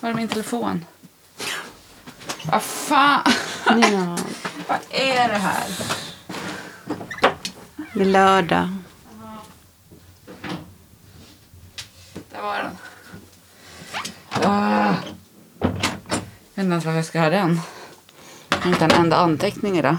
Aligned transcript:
Var 0.00 0.10
är 0.10 0.14
min 0.14 0.28
telefon? 0.28 0.84
Vad 2.44 2.62
fan? 2.62 3.22
Ja. 3.66 3.74
Vad 4.68 4.78
är 4.90 5.28
det 5.28 5.38
här? 5.38 5.64
Det 7.94 8.00
är 8.00 8.04
lördag. 8.04 8.68
Där 12.32 12.42
var 12.42 12.56
den. 12.56 12.76
Ah. 14.50 14.94
Jag 15.60 15.68
vet 16.54 16.64
inte 16.64 16.72
ens 16.72 16.84
varför 16.84 16.96
jag 16.96 17.04
ska 17.04 17.20
ha 17.20 17.30
den. 17.30 17.60
Jag 18.48 18.58
har 18.58 18.70
inte 18.70 18.84
en 18.84 18.90
enda 18.90 19.16
anteckning 19.16 19.78
idag. 19.78 19.96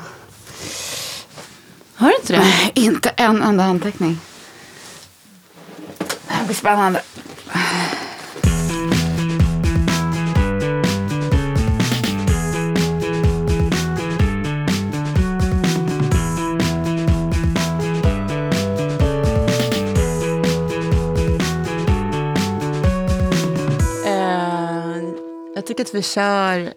Har 1.96 2.08
du 2.10 2.16
inte 2.16 2.34
det? 2.34 2.40
Nej, 2.40 2.72
inte 2.76 3.10
en 3.10 3.42
enda 3.42 3.64
anteckning. 3.64 4.20
Det 5.98 6.34
här 6.34 6.46
blir 6.46 6.56
spännande. 6.56 7.02
Att 25.92 25.96
vi 25.96 26.02
kör 26.02 26.74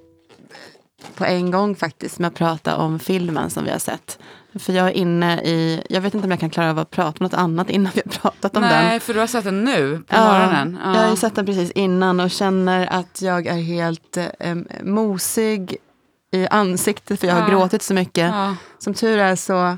på 1.14 1.24
en 1.24 1.50
gång 1.50 1.76
faktiskt 1.76 2.18
med 2.18 2.28
att 2.28 2.34
prata 2.34 2.76
om 2.76 2.98
filmen 2.98 3.50
som 3.50 3.64
vi 3.64 3.70
har 3.70 3.78
sett. 3.78 4.18
För 4.58 4.72
jag 4.72 4.86
är 4.86 4.90
inne 4.92 5.40
i, 5.42 5.82
jag 5.90 6.00
vet 6.00 6.14
inte 6.14 6.24
om 6.24 6.30
jag 6.30 6.40
kan 6.40 6.50
klara 6.50 6.70
av 6.70 6.78
att 6.78 6.90
prata 6.90 7.10
om 7.20 7.24
något 7.24 7.34
annat 7.34 7.70
innan 7.70 7.92
vi 7.94 8.02
har 8.04 8.10
pratat 8.12 8.56
om 8.56 8.62
den. 8.62 8.70
Nej, 8.84 9.00
för 9.00 9.14
du 9.14 9.20
har 9.20 9.26
sett 9.26 9.44
den 9.44 9.64
nu 9.64 10.02
på 10.08 10.16
morgonen. 10.16 10.78
Jag 10.84 11.00
har 11.02 11.10
ju 11.10 11.16
sett 11.16 11.34
den 11.34 11.46
precis 11.46 11.70
innan 11.70 12.20
och 12.20 12.30
känner 12.30 12.86
att 12.86 13.22
jag 13.22 13.46
är 13.46 13.54
helt 13.62 14.16
eh, 14.16 14.54
mosig 14.82 15.76
i 16.32 16.46
ansiktet 16.46 17.20
för 17.20 17.26
jag 17.26 17.34
har 17.34 17.40
Ja. 17.42 17.48
gråtit 17.48 17.82
så 17.82 17.94
mycket. 17.94 18.28
Ja. 18.34 18.56
Som 18.78 18.94
tur 18.94 19.18
är 19.18 19.36
så 19.36 19.76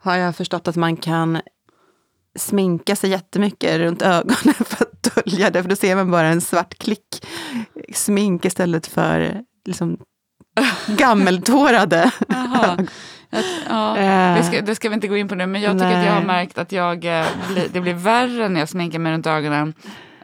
har 0.00 0.16
jag 0.16 0.36
förstått 0.36 0.68
att 0.68 0.76
man 0.76 0.96
kan 0.96 1.40
sminka 2.38 2.96
sig 2.96 3.10
jättemycket 3.10 3.78
runt 3.78 4.02
ögonen 4.02 4.54
för 4.66 4.84
att 4.84 5.14
dölja 5.14 5.50
det. 5.50 5.62
För 5.62 5.70
då 5.70 5.76
ser 5.76 5.96
man 5.96 6.10
bara 6.10 6.26
en 6.26 6.40
svart 6.40 6.78
klick 6.78 7.26
smink 7.94 8.44
istället 8.44 8.86
för 8.86 9.40
liksom 9.64 9.98
gammeltårade. 10.86 12.10
Jag- 12.28 12.86
Ja, 13.68 13.96
Eh. 13.96 14.36
det, 14.36 14.42
ska, 14.44 14.60
det 14.62 14.74
ska 14.74 14.88
vi 14.88 14.94
inte 14.94 15.08
gå 15.08 15.16
in 15.16 15.28
på 15.28 15.34
nu, 15.34 15.46
men 15.46 15.60
jag 15.60 15.72
tycker 15.72 15.86
att 15.98 16.04
jag 16.04 16.12
har 16.12 16.18
Nej. 16.20 16.26
märkt 16.26 16.58
att 16.58 16.72
jag, 16.72 17.04
eh, 17.04 17.26
det 17.72 17.80
blir 17.80 17.94
värre 17.94 18.48
när 18.48 18.60
jag 18.60 18.68
sminkar 18.68 18.98
mig 18.98 19.12
runt 19.12 19.26
ögonen 19.26 19.74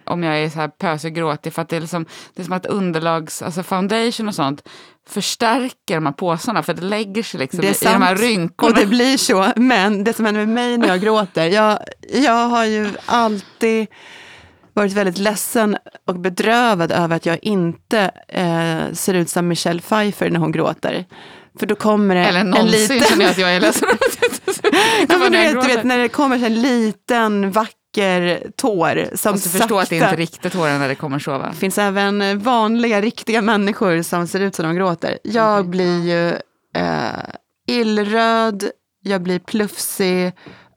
om 0.04 0.22
jag 0.22 0.38
är 0.38 0.50
så 0.50 0.58
här 0.58 0.68
pösig 0.68 1.14
gråtig. 1.14 1.52
För 1.52 1.62
att 1.62 1.68
det 1.68 1.76
är, 1.76 1.80
liksom, 1.80 2.06
det 2.34 2.42
är 2.42 2.44
som 2.44 2.52
att 2.52 2.66
underlags, 2.66 3.42
alltså 3.42 3.62
foundation 3.62 4.28
och 4.28 4.34
sånt 4.34 4.68
förstärker 5.08 5.94
de 5.94 6.06
här 6.06 6.12
påsarna 6.12 6.62
för 6.62 6.74
det 6.74 6.82
lägger 6.82 7.22
sig 7.22 7.40
liksom 7.40 7.60
är 7.60 7.64
i 7.64 7.74
de 7.92 8.02
här 8.02 8.16
rynkorna. 8.16 8.72
Och 8.72 8.78
det 8.78 8.86
blir 8.86 9.16
så. 9.16 9.52
Men 9.56 10.04
det 10.04 10.12
som 10.12 10.24
händer 10.24 10.46
med 10.46 10.54
mig 10.54 10.78
när 10.78 10.88
jag 10.88 11.00
gråter, 11.02 11.44
jag, 11.46 11.78
jag 12.12 12.48
har 12.48 12.64
ju 12.64 12.88
alltid 13.06 13.86
varit 14.74 14.92
väldigt 14.92 15.18
ledsen 15.18 15.76
och 16.06 16.14
bedrövad 16.20 16.92
över 16.92 17.16
att 17.16 17.26
jag 17.26 17.38
inte 17.42 18.10
eh, 18.28 18.92
ser 18.92 19.14
ut 19.14 19.28
som 19.28 19.48
Michelle 19.48 19.80
Pfeiffer 19.80 20.30
när 20.30 20.40
hon 20.40 20.52
gråter. 20.52 21.04
För 21.58 21.66
då 21.66 21.74
kommer 21.74 22.14
det 22.14 22.24
Eller 22.24 22.40
en 22.40 22.50
någonsin 22.50 22.80
liten... 22.80 23.00
känner 23.08 23.22
jag 23.24 23.30
att 23.30 23.38
jag 23.38 23.56
är 23.56 23.60
ledsen. 23.60 23.88
Ja, 25.08 25.18
men 25.18 25.32
du, 25.32 25.38
vet, 25.38 25.52
du 25.62 25.66
vet 25.74 25.84
när 25.84 25.98
det 25.98 26.08
kommer 26.08 26.44
en 26.46 26.62
liten 26.62 27.50
vacker 27.50 28.50
tår 28.56 29.16
som 29.16 29.32
du 29.32 29.40
förstår 29.40 29.80
att 29.80 29.88
det 29.90 29.98
sakta- 30.00 30.04
inte 30.04 30.06
är 30.06 30.16
riktigt 30.16 30.52
tårar 30.52 30.78
när 30.78 30.88
det 30.88 30.94
kommer 30.94 31.18
så 31.18 31.30
va? 31.38 31.48
Det 31.52 31.56
finns 31.56 31.78
även 31.78 32.38
vanliga, 32.38 33.00
riktiga 33.00 33.42
människor 33.42 34.02
som 34.02 34.26
ser 34.26 34.40
ut 34.40 34.54
som 34.54 34.64
de 34.66 34.74
gråter. 34.76 35.18
Jag 35.24 35.58
Okej. 35.60 35.68
blir 35.70 36.00
ju 36.04 36.28
eh, 36.82 37.08
illröd, 37.68 38.64
jag 39.02 39.22
blir 39.22 39.38
plufsig 39.38 40.32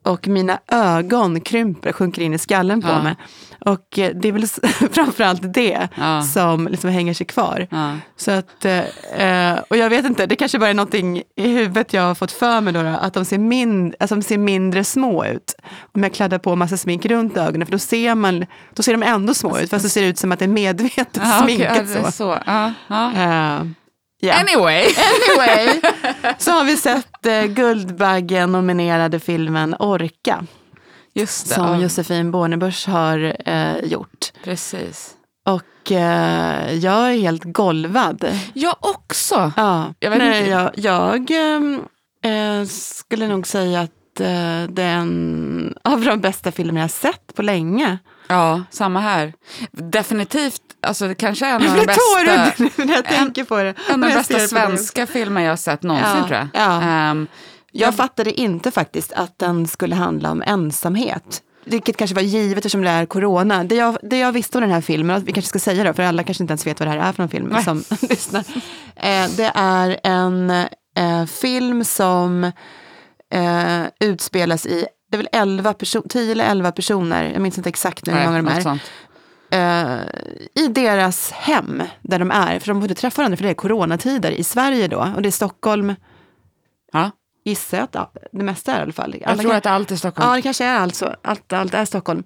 och 0.08 0.28
mina 0.28 0.60
ögon 0.72 1.42
krymper, 1.42 1.92
sjunker 1.94 2.22
in 2.22 2.34
i 2.34 2.38
skallen 2.38 2.82
på 2.82 2.88
Ja. 2.88 3.04
mig. 3.04 3.16
Och 3.60 4.00
eh, 4.00 4.12
det 4.16 4.28
är 4.28 4.32
väl 4.32 4.48
framförallt 4.92 5.54
det 5.54 5.88
Ja. 5.96 6.22
som 6.22 6.68
liksom 6.68 6.90
hänger 6.90 7.14
sig 7.14 7.26
kvar. 7.26 7.68
Ja. 7.72 7.94
Så 8.16 8.32
att, 8.32 8.66
eh, 8.66 9.60
och 9.70 9.78
jag 9.78 9.90
vet 9.90 10.06
inte, 10.06 10.26
det 10.26 10.36
kanske 10.36 10.60
bara 10.60 10.70
är 10.70 10.74
någonting 10.74 11.18
i 11.36 11.48
huvudet 11.48 11.94
jag 11.94 12.02
har 12.02 12.16
fått 12.16 12.32
för 12.32 12.62
mig 12.62 12.74
då, 12.74 12.80
att 12.80 13.14
de 13.14 13.26
ser, 13.26 13.38
min, 13.38 13.94
att 14.00 14.10
de 14.10 14.22
ser 14.22 14.38
mindre 14.38 14.84
små 14.84 15.26
ut. 15.26 15.56
Om 15.94 16.04
jag 16.04 16.14
kladdar 16.14 16.38
på 16.40 16.56
massa 16.56 16.78
smink 16.78 17.06
runt 17.06 17.38
ögonen, 17.38 17.66
för 17.66 17.72
då 17.72 17.80
ser, 17.80 18.16
man, 18.16 18.46
då 18.74 18.84
ser 18.84 18.92
de 18.92 19.04
ändå 19.04 19.34
små 19.34 19.60
ut, 19.60 19.70
fast 19.70 19.84
det 19.84 19.90
ser 19.90 20.04
ut 20.04 20.18
som 20.18 20.32
att 20.32 20.40
det 20.40 20.46
är 20.46 20.50
medvetet 20.50 21.08
Ja, 21.24 21.42
sminkat 21.44 21.78
är 21.78 21.86
så. 22.04 22.12
så. 22.12 22.40
Ja. 24.20 24.34
Anyway. 24.34 24.84
Anyway, 25.30 25.82
så 26.38 26.52
har 26.52 26.64
vi 26.66 26.78
sett 26.78 27.26
eh, 27.26 27.44
Guldbaggen-nominerade 27.44 29.20
filmen 29.20 29.76
Orka, 29.80 30.46
Just 31.14 31.48
det. 31.50 31.54
som 31.54 31.66
ja, 31.66 31.78
Josefin 31.82 32.32
Bornebusch 32.32 32.88
har 32.88 33.36
eh, 33.46 33.78
gjort. 33.84 34.32
Precis. 34.44 35.14
Och 35.46 35.92
eh, 35.92 36.74
jag 36.74 37.12
är 37.14 37.18
helt 37.20 37.44
golvad. 37.44 38.40
Jag 38.54 38.76
också. 38.80 39.52
Ja, 39.56 39.94
Jag 40.00 40.18
nej, 40.18 40.50
jag, 40.50 40.72
jag 40.76 41.32
ehm, 41.32 41.82
eh, 42.24 42.68
skulle 42.68 43.28
nog 43.28 43.48
säga 43.48 43.82
att 43.82 44.20
eh, 44.20 44.64
det 44.70 44.84
är 44.84 44.98
en 44.98 45.76
av 45.84 46.02
de 46.02 46.20
bästa 46.22 46.52
filmer 46.52 46.82
jag 46.82 46.92
sett 46.92 47.36
på 47.36 47.42
länge. 47.42 47.98
Ja, 48.28 48.64
samma 48.70 49.00
här. 49.00 49.34
Definitivt, 49.72 50.62
alltså 50.82 51.08
det 51.08 51.16
kanske 51.16 51.46
är 51.46 51.56
en 51.56 51.62
Jag 51.64 51.72
av 51.72 51.78
de 51.78 51.86
bästa, 51.86 52.64
nu 52.64 52.70
när 52.86 52.94
jag 52.96 53.06
tänker 53.06 53.44
på 53.44 53.58
det. 53.58 53.74
en 53.90 53.94
av 53.94 54.00
de 54.00 54.10
jag 54.10 54.20
bästa 54.20 54.40
svenska 54.40 55.08
filmer 55.08 55.42
jag 55.42 55.52
har 55.52 55.58
sett 55.58 55.84
någonsin 55.84 56.10
Ja, 56.18 56.28
tror 56.28 56.38
jag. 56.40 56.48
ja. 56.54 56.82
Ehm, 56.82 57.28
Jag 57.72 57.96
fattade 57.96 58.32
inte 58.40 58.72
faktiskt 58.72 59.12
att 59.14 59.40
den 59.40 59.68
skulle 59.68 59.96
handla 59.96 60.32
om 60.32 60.42
ensamhet. 60.46 61.42
Vilket 61.66 61.98
kanske 61.98 62.16
var 62.16 62.22
givet 62.22 62.58
eftersom 62.58 62.82
det 62.82 62.90
är 62.90 63.06
corona. 63.06 63.64
Det 63.64 63.76
jag, 63.76 63.98
det 64.04 64.18
jag 64.18 64.32
visste 64.32 64.58
om 64.58 64.62
den 64.62 64.72
här 64.72 64.82
filmen, 64.82 65.24
vi 65.26 65.32
kanske 65.32 65.50
ska 65.50 65.60
säga 65.60 65.84
det, 65.84 65.94
för 65.94 66.04
alla 66.04 66.24
kanske 66.24 66.44
inte 66.44 66.52
ens 66.52 66.68
vet 66.68 66.80
vad 66.80 66.88
det 66.88 66.92
här 66.92 67.10
är 67.10 67.12
för 67.14 67.24
någon 67.24 67.30
film 67.30 67.48
Nej. 67.52 67.64
som 67.64 67.84
lyssnar. 68.10 68.44
Eh, 68.96 69.28
det 69.38 69.52
är 69.56 70.00
en 70.04 70.50
eh, 70.98 71.26
film 71.26 71.84
som 71.86 72.44
eh, 73.34 73.82
utspelas 74.00 74.66
i, 74.66 74.86
det 75.12 75.16
är 75.16 75.18
väl 75.18 75.30
11 75.32 75.74
perso- 75.74 76.08
10 76.10 76.32
eller 76.32 76.46
11 76.46 76.72
personer, 76.72 77.32
jag 77.34 77.42
minns 77.42 77.58
inte 77.58 77.70
exakt 77.70 78.06
nu 78.06 78.14
hur 78.14 78.26
många 78.26 78.38
de 78.42 78.48
är, 78.48 78.62
sånt. 78.62 78.82
eh, 79.52 80.64
i 80.64 80.68
deras 80.68 81.32
hem 81.32 81.84
där 82.02 82.20
de 82.20 82.32
är. 82.32 82.60
För 82.60 82.68
de 82.68 82.82
får 82.82 82.84
inte 82.90 83.02
träffa 83.02 83.22
varandra 83.22 83.38
för 83.38 83.44
det 83.44 83.50
är 83.50 83.54
coronatider 83.54 84.32
i 84.32 84.44
Sverige 84.44 84.88
då. 84.88 85.14
Och 85.16 85.22
det 85.22 85.30
är 85.30 85.32
Stockholm, 85.32 85.96
Ja. 86.94 87.12
gissar 87.46 87.78
jag 87.78 87.84
att 87.84 87.96
ja, 87.96 88.12
det 88.32 88.44
mesta 88.44 88.74
är 88.74 88.80
i 88.80 88.82
alla 88.82 88.94
fall. 88.94 89.16
Jag 89.22 89.30
Alla 89.30 89.42
tror 89.42 89.50
kan- 89.52 89.58
att 89.58 89.66
allt 89.66 89.92
är 89.92 89.96
Stockholm. 89.96 90.30
Ja, 90.30 90.36
det 90.36 90.42
kanske 90.42 90.66
är 90.66 90.80
alltså. 90.80 91.16
Allt, 91.22 91.54
allt 91.54 91.74
är 91.74 91.86
Stockholm. 91.86 92.24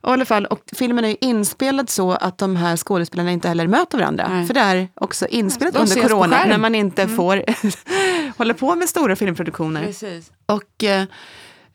Och, 0.00 0.10
i 0.10 0.12
alla 0.12 0.24
fall, 0.24 0.46
och 0.46 0.60
filmen 0.76 1.04
är 1.04 1.08
ju 1.08 1.16
inspelad 1.20 1.90
så 1.90 2.12
att 2.12 2.38
de 2.38 2.56
här 2.56 2.76
skådespelarna 2.76 3.30
inte 3.32 3.48
heller 3.48 3.66
möter 3.66 3.98
varandra. 3.98 4.28
Nej. 4.28 4.46
För 4.46 4.54
det 4.54 4.60
är 4.60 4.88
också 4.94 5.26
inspelat 5.26 5.74
De 5.74 5.80
under 5.80 6.02
corona, 6.02 6.44
när 6.46 6.58
man 6.58 6.74
inte 6.74 7.08
får 7.08 7.42
hålla 8.38 8.54
på 8.54 8.74
med 8.74 8.88
stora 8.88 9.16
filmproduktioner. 9.16 9.84
Precis. 9.84 10.32
Och, 10.46 10.84
eh, 10.84 11.04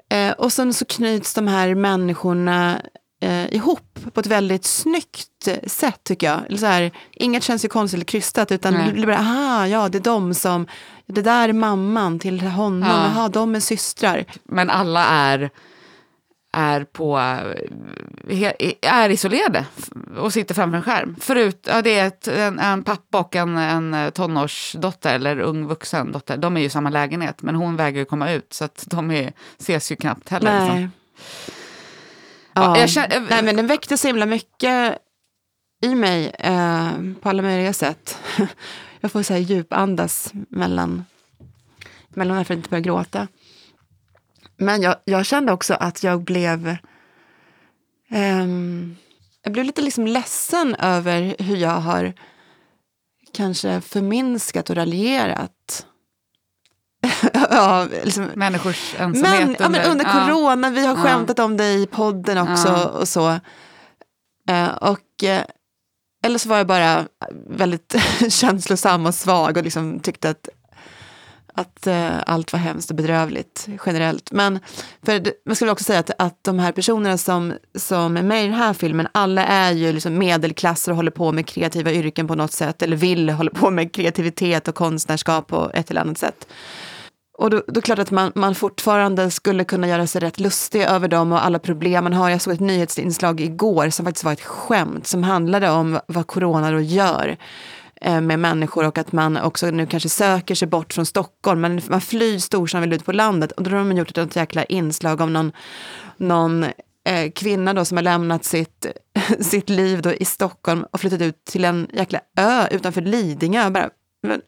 eh, 0.09 0.31
och 0.31 0.53
sen 0.53 0.73
så 0.73 0.85
knyts 0.85 1.33
de 1.33 1.47
här 1.47 1.75
människorna 1.75 2.81
eh, 3.21 3.53
ihop 3.53 3.99
på 4.13 4.19
ett 4.19 4.27
väldigt 4.27 4.65
snyggt 4.65 5.47
sätt 5.67 5.99
tycker 6.03 6.27
jag. 6.27 6.39
Eller 6.47 6.57
så 6.57 6.65
här, 6.65 6.91
inget 7.11 7.43
känns 7.43 7.65
ju 7.65 7.69
konstigt 7.69 7.97
eller 7.97 8.05
krystat 8.05 8.51
utan 8.51 8.73
Nej. 8.73 8.87
det 8.87 8.93
blir 8.93 9.05
bara, 9.05 9.17
aha, 9.17 9.67
ja 9.67 9.89
det 9.89 9.97
är 9.97 10.01
de 10.03 10.33
som, 10.33 10.67
det 11.05 11.21
där 11.21 11.49
är 11.49 11.53
mamman 11.53 12.19
till 12.19 12.41
honom, 12.41 12.89
Ja. 12.89 12.95
aha, 12.95 13.27
de 13.29 13.55
är 13.55 13.59
systrar. 13.59 14.25
Men 14.43 14.69
alla 14.69 15.05
är, 15.05 15.49
är, 16.51 16.83
på, 16.83 17.17
he- 18.27 18.73
är 18.81 19.09
isolerade 19.09 19.65
och 20.17 20.33
sitter 20.33 20.55
framför 20.55 20.77
en 20.77 20.83
skärm. 20.83 21.15
Förut, 21.19 21.65
ja, 21.69 21.81
det 21.81 21.99
är 21.99 22.07
ett, 22.07 22.27
en, 22.27 22.59
en 22.59 22.83
pappa 22.83 23.19
och 23.19 23.35
en, 23.35 23.57
en 23.57 24.11
tonårsdotter 24.11 25.15
eller 25.15 25.39
ung 25.39 25.67
vuxen 25.67 26.11
dotter. 26.11 26.37
De 26.37 26.55
är 26.57 26.61
ju 26.61 26.65
i 26.65 26.69
samma 26.69 26.89
lägenhet 26.89 27.41
men 27.41 27.55
hon 27.55 27.75
vägrar 27.75 28.05
komma 28.05 28.31
ut 28.31 28.53
så 28.53 28.65
att 28.65 28.83
de 28.87 29.11
är, 29.11 29.33
ses 29.57 29.91
ju 29.91 29.95
knappt 29.95 30.29
heller. 30.29 30.51
Nej. 30.51 30.61
Liksom. 30.69 30.91
Ja, 32.53 32.61
Ja, 32.75 32.79
jag 32.79 32.89
känner- 32.89 33.25
Nej, 33.29 33.43
men 33.43 33.55
den 33.55 33.67
väckte 33.67 33.97
så 33.97 34.07
himla 34.07 34.25
mycket 34.25 34.97
i 35.81 35.95
mig 35.95 36.31
eh, 36.39 36.89
på 37.21 37.29
alla 37.29 37.41
möjliga 37.41 37.73
sätt. 37.73 38.17
jag 38.99 39.11
får 39.11 39.23
så 39.23 39.33
här 39.33 39.39
djupandas 39.39 40.31
mellan, 40.33 41.05
mellan 42.09 42.45
för 42.45 42.53
att 42.53 42.57
inte 42.57 42.69
börja 42.69 42.81
gråta. 42.81 43.27
Men 44.59 44.81
jag, 44.81 44.95
jag 45.05 45.25
kände 45.25 45.51
också 45.51 45.73
att 45.73 46.03
jag 46.03 46.23
blev 46.23 46.75
ehm, 48.09 48.95
jag 49.43 49.53
blev 49.53 49.65
lite 49.65 49.81
liksom 49.81 50.07
ledsen 50.07 50.75
över 50.75 51.35
hur 51.39 51.55
jag 51.57 51.79
har 51.79 52.13
kanske 53.33 53.81
förminskat 53.81 54.69
och 54.69 54.75
raljerat. 54.75 55.85
ja, 57.33 57.87
liksom, 58.03 58.23
Människors 58.35 58.95
ensamhet. 58.97 59.59
men, 59.59 59.73
ja, 59.73 59.89
under 59.91 60.05
ja. 60.05 60.11
corona, 60.25 60.69
vi 60.69 60.85
har 60.85 60.95
Ja. 60.97 61.03
skämtat 61.03 61.39
om 61.39 61.57
det 61.57 61.73
i 61.73 61.87
podden 61.91 62.37
också 62.37 62.73
och 62.99 63.07
så. 63.07 63.39
Eh, 64.49 64.69
och 64.69 65.23
eh, 65.23 65.43
eller 66.23 66.39
så 66.39 66.49
var 66.49 66.57
jag 66.57 66.67
bara 66.67 67.07
väldigt 67.49 67.95
känslosam 68.29 69.05
och 69.05 69.15
svag 69.15 69.57
och 69.57 69.63
liksom 69.63 69.99
tyckte 69.99 70.29
att, 70.29 70.49
att 71.59 71.87
eh, 71.87 72.19
allt 72.25 72.53
var 72.53 72.59
hemskt 72.59 72.89
och 72.89 72.95
bedrövligt 72.95 73.67
generellt. 73.85 74.31
Men 74.31 74.59
för 75.05 75.23
man 75.45 75.55
skulle 75.55 75.71
också 75.71 75.83
säga 75.83 75.99
att, 75.99 76.11
att 76.19 76.43
de 76.43 76.59
här 76.59 76.71
personerna 76.71 77.17
som, 77.17 77.53
som 77.75 78.17
är 78.17 78.23
med 78.23 78.43
i 78.43 78.47
den 78.47 78.57
här 78.57 78.73
filmen, 78.73 79.07
alla 79.11 79.45
är 79.45 79.71
ju 79.71 79.93
liksom 79.93 80.17
medelklasser 80.17 80.91
och 80.91 80.95
håller 80.95 81.11
på 81.11 81.31
med 81.31 81.47
kreativa 81.47 81.91
yrken 81.91 82.27
på 82.27 82.35
något 82.35 82.51
sätt, 82.51 82.81
eller 82.81 82.97
vill 82.97 83.29
hålla 83.29 83.51
på 83.51 83.71
med 83.71 83.93
kreativitet 83.93 84.67
och 84.67 84.75
konstnärskap 84.75 85.47
på 85.47 85.71
ett 85.73 85.91
eller 85.91 86.01
annat 86.01 86.17
sätt. 86.17 86.47
Och 87.39 87.49
då, 87.49 87.57
då 87.57 87.71
är 87.71 87.73
det 87.73 87.81
klart 87.81 87.99
att 87.99 88.11
man, 88.11 88.31
man 88.35 88.55
fortfarande 88.55 89.31
skulle 89.31 89.63
kunna 89.63 89.87
göra 89.87 90.07
sig 90.07 90.21
rätt 90.21 90.39
lustig 90.39 90.81
över 90.81 91.07
dem 91.07 91.31
och 91.31 91.45
alla 91.45 91.59
problem 91.59 92.03
man 92.03 92.13
har. 92.13 92.29
Jag 92.29 92.41
såg 92.41 92.53
ett 92.53 92.59
nyhetsinslag 92.59 93.41
igår 93.41 93.89
som 93.89 94.05
faktiskt 94.05 94.23
var 94.23 94.33
ett 94.33 94.41
skämt 94.41 95.07
som 95.07 95.23
handlade 95.23 95.69
om 95.69 95.99
vad 96.07 96.27
corona 96.27 96.71
då 96.71 96.79
gör 96.79 97.37
med 98.01 98.39
människor 98.39 98.87
och 98.87 98.97
att 98.97 99.11
man 99.11 99.37
också 99.37 99.71
nu 99.71 99.85
kanske 99.85 100.09
söker 100.09 100.55
sig 100.55 100.67
bort 100.67 100.93
från 100.93 101.05
Stockholm. 101.05 101.61
Men 101.61 101.81
man 101.89 102.01
flyr 102.01 102.37
storstan 102.37 102.81
vill 102.81 102.93
ut 102.93 103.05
på 103.05 103.11
landet 103.11 103.51
och 103.51 103.63
då 103.63 103.69
har 103.69 103.83
man 103.83 103.97
gjort 103.97 104.17
ett 104.17 104.35
jäkla 104.35 104.63
inslag 104.63 105.21
om 105.21 105.33
någon, 105.33 105.51
någon 106.17 106.63
eh, 107.05 107.31
kvinna 107.35 107.73
då 107.73 107.85
som 107.85 107.97
har 107.97 108.03
lämnat 108.03 108.45
sitt, 108.45 108.85
sitt 109.39 109.69
liv 109.69 110.01
då 110.01 110.13
i 110.13 110.25
Stockholm 110.25 110.85
och 110.91 110.99
flyttat 110.99 111.21
ut 111.21 111.45
till 111.45 111.65
en 111.65 111.87
jäkla 111.93 112.19
ö 112.37 112.67
utanför 112.71 113.01
Lidingö. 113.01 113.69
Bara, 113.69 113.89
men, 114.23 114.41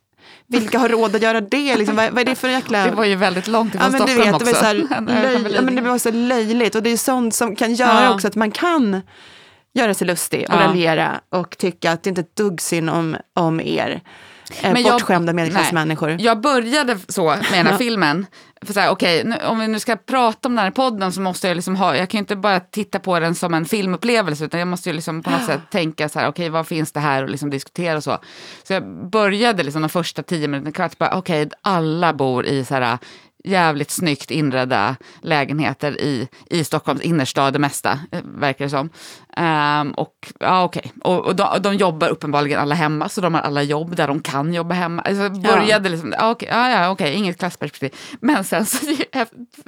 vilka 0.47 0.79
har 0.79 0.89
råd 0.89 1.15
att 1.15 1.21
göra 1.21 1.41
det? 1.41 1.77
Liksom, 1.77 1.95
vad, 1.95 2.11
vad, 2.11 2.21
är 2.21 2.25
det 2.25 2.35
för 2.35 2.49
jäkla... 2.49 2.85
Det 2.85 2.91
var 2.91 3.05
ju 3.05 3.15
väldigt 3.15 3.47
långt 3.47 3.75
ifrån 3.75 3.85
ja, 3.85 3.91
men 3.91 3.99
Stockholm 3.99 4.31
vet, 4.31 4.35
också. 4.35 4.45
Det 4.45 4.51
var, 4.51 4.59
så 4.59 4.65
här, 4.65 5.31
löj... 5.41 5.53
ja, 5.53 5.61
men 5.61 5.75
det 5.75 5.81
var 5.81 5.97
så 5.97 6.11
löjligt 6.11 6.75
och 6.75 6.83
det 6.83 6.89
är 6.89 6.97
sånt 6.97 7.35
som 7.35 7.55
kan 7.55 7.73
göra 7.73 8.03
ja. 8.03 8.13
också 8.13 8.27
att 8.27 8.35
man 8.35 8.51
kan 8.51 9.01
göra 9.73 9.93
sig 9.93 10.07
lustig 10.07 10.45
och 10.49 10.55
ja. 10.55 10.59
raljera 10.59 11.21
och 11.29 11.57
tycka 11.57 11.91
att 11.91 12.03
det 12.03 12.09
inte 12.09 12.21
är 12.21 12.23
ett 12.23 12.35
dugg 12.35 12.61
synd 12.61 12.89
om, 12.89 13.17
om 13.35 13.59
er. 13.59 14.01
Eh, 14.61 14.73
men 14.73 14.83
bortskämda 14.83 15.33
medelklassmänniskor. 15.33 16.17
Jag 16.19 16.41
började 16.41 16.97
så 17.07 17.25
med 17.25 17.45
den 17.51 17.67
här 17.67 17.77
filmen. 17.77 18.25
För 18.65 18.73
så 18.73 18.79
här, 18.79 18.91
okay, 18.91 19.23
nu, 19.23 19.35
om 19.47 19.59
vi 19.59 19.67
nu 19.67 19.79
ska 19.79 19.95
prata 19.95 20.47
om 20.47 20.55
den 20.55 20.63
här 20.63 20.71
podden 20.71 21.11
så 21.11 21.21
måste 21.21 21.47
jag 21.47 21.55
liksom 21.55 21.75
ha, 21.75 21.95
jag 21.95 22.09
kan 22.09 22.17
ju 22.17 22.19
inte 22.19 22.35
bara 22.35 22.59
titta 22.59 22.99
på 22.99 23.19
den 23.19 23.35
som 23.35 23.53
en 23.53 23.65
filmupplevelse 23.65 24.45
utan 24.45 24.59
jag 24.59 24.67
måste 24.67 24.89
ju 24.89 24.95
liksom 24.95 25.23
på 25.23 25.29
något 25.29 25.45
sätt 25.45 25.61
tänka 25.71 26.09
så 26.09 26.19
här, 26.19 26.27
okej 26.27 26.43
okay, 26.43 26.49
vad 26.49 26.67
finns 26.67 26.91
det 26.91 26.99
här 26.99 27.23
och 27.23 27.29
liksom 27.29 27.49
diskutera 27.49 27.97
och 27.97 28.03
så. 28.03 28.17
Så 28.63 28.73
jag 28.73 29.09
började 29.09 29.63
liksom 29.63 29.81
de 29.81 29.89
första 29.89 30.23
tio 30.23 30.47
minuterna, 30.47 30.71
kvart, 30.71 30.97
bara 30.97 31.17
okej 31.17 31.45
okay, 31.45 31.57
alla 31.61 32.13
bor 32.13 32.45
i 32.45 32.65
så 32.65 32.73
här 32.73 32.97
jävligt 33.43 33.91
snyggt 33.91 34.31
inredda 34.31 34.95
lägenheter 35.21 36.01
i, 36.01 36.27
i 36.49 36.63
Stockholms 36.63 37.01
innerstad 37.01 37.53
det 37.53 37.59
mesta, 37.59 37.99
eh, 38.11 38.21
verkar 38.23 38.65
det 38.65 38.69
som. 38.69 38.89
Um, 39.37 39.91
och 39.91 40.33
ja, 40.39 40.63
okej. 40.63 40.79
Okay. 40.85 41.13
Och, 41.13 41.25
och 41.25 41.35
de, 41.35 41.61
de, 41.61 41.75
jobbar 41.75 42.09
uppenbarligen 42.09 42.59
alla 42.59 42.75
hemma, 42.75 43.09
så 43.09 43.21
de 43.21 43.33
har 43.33 43.41
alla 43.41 43.63
jobb 43.63 43.95
där 43.95 44.07
de 44.07 44.21
kan 44.21 44.53
jobba 44.53 44.75
hemma. 44.75 45.01
Alltså, 45.01 45.29
började 45.29 45.89
ja. 45.89 45.91
liksom, 45.91 46.13
ja, 46.17 46.31
okay, 46.31 46.49
ja, 46.49 46.69
ja, 46.69 46.91
okay, 46.91 47.13
inget 47.13 47.39
klassperspektiv. 47.39 47.99
Men 48.19 48.43
sen 48.43 48.65
så 48.65 48.77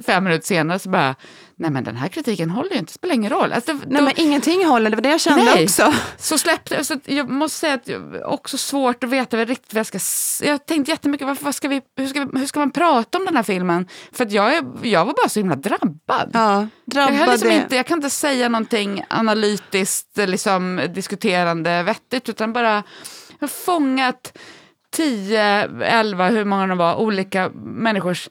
fem 0.06 0.24
minuter 0.24 0.46
senare 0.46 0.78
så 0.78 0.88
bara, 0.90 1.14
nej 1.56 1.70
men 1.70 1.84
den 1.84 1.96
här 1.96 2.08
kritiken 2.08 2.50
håller 2.50 2.70
ju 2.70 2.78
inte, 2.78 2.90
det 2.90 2.94
spelar 2.94 3.14
ingen 3.14 3.30
roll. 3.30 3.52
Alltså, 3.52 3.72
nej 3.72 3.82
då, 3.88 4.00
men 4.02 4.12
ingenting 4.16 4.66
håller, 4.66 4.90
det 4.90 4.96
var 4.96 5.02
det 5.02 5.08
jag 5.08 5.20
kände 5.20 5.44
nej, 5.44 5.64
också. 5.64 5.94
Så 6.16 6.38
släppte 6.38 6.84
så 6.84 6.96
jag 7.04 7.28
måste 7.28 7.58
säga 7.58 7.74
att 7.74 7.84
det 7.84 7.92
är 7.92 8.24
också 8.24 8.58
svårt 8.58 9.04
att 9.04 9.10
veta 9.10 9.36
vad 9.36 9.48
riktigt 9.48 9.74
vad 9.74 9.78
jag 9.78 10.00
ska, 10.00 10.44
jag 10.46 10.52
har 10.52 10.58
tänkt 10.58 10.88
jättemycket, 10.88 11.26
vad, 11.26 11.40
vad 11.40 11.54
ska 11.54 11.68
vi, 11.68 11.80
hur, 11.96 12.06
ska 12.06 12.24
vi, 12.24 12.38
hur 12.38 12.46
ska 12.46 12.60
man 12.60 12.70
prata 12.70 13.18
om 13.18 13.24
den 13.24 13.36
här 13.36 13.42
filmen? 13.42 13.88
För 14.12 14.24
att 14.24 14.32
jag, 14.32 14.78
jag 14.82 15.04
var 15.04 15.12
bara 15.12 15.28
så 15.28 15.40
himla 15.40 15.56
drabbad. 15.56 16.30
Ja, 16.32 16.66
drabbad 16.84 17.14
jag, 17.14 17.28
liksom 17.28 17.50
inte, 17.50 17.76
jag 17.76 17.86
kan 17.86 17.98
inte 17.98 18.10
säga 18.10 18.48
någonting 18.48 19.04
analytiskt, 19.08 20.16
liksom, 20.16 20.80
diskuterande, 20.94 21.82
vettigt, 21.82 22.28
utan 22.28 22.52
bara 22.52 22.82
jag 23.28 23.40
har 23.40 23.48
fångat 23.48 24.38
10, 24.90 25.42
11, 25.82 26.28
hur 26.28 26.44
många 26.44 26.66
det 26.66 26.74
var, 26.74 26.96
olika 26.96 27.50
människors 27.54 28.28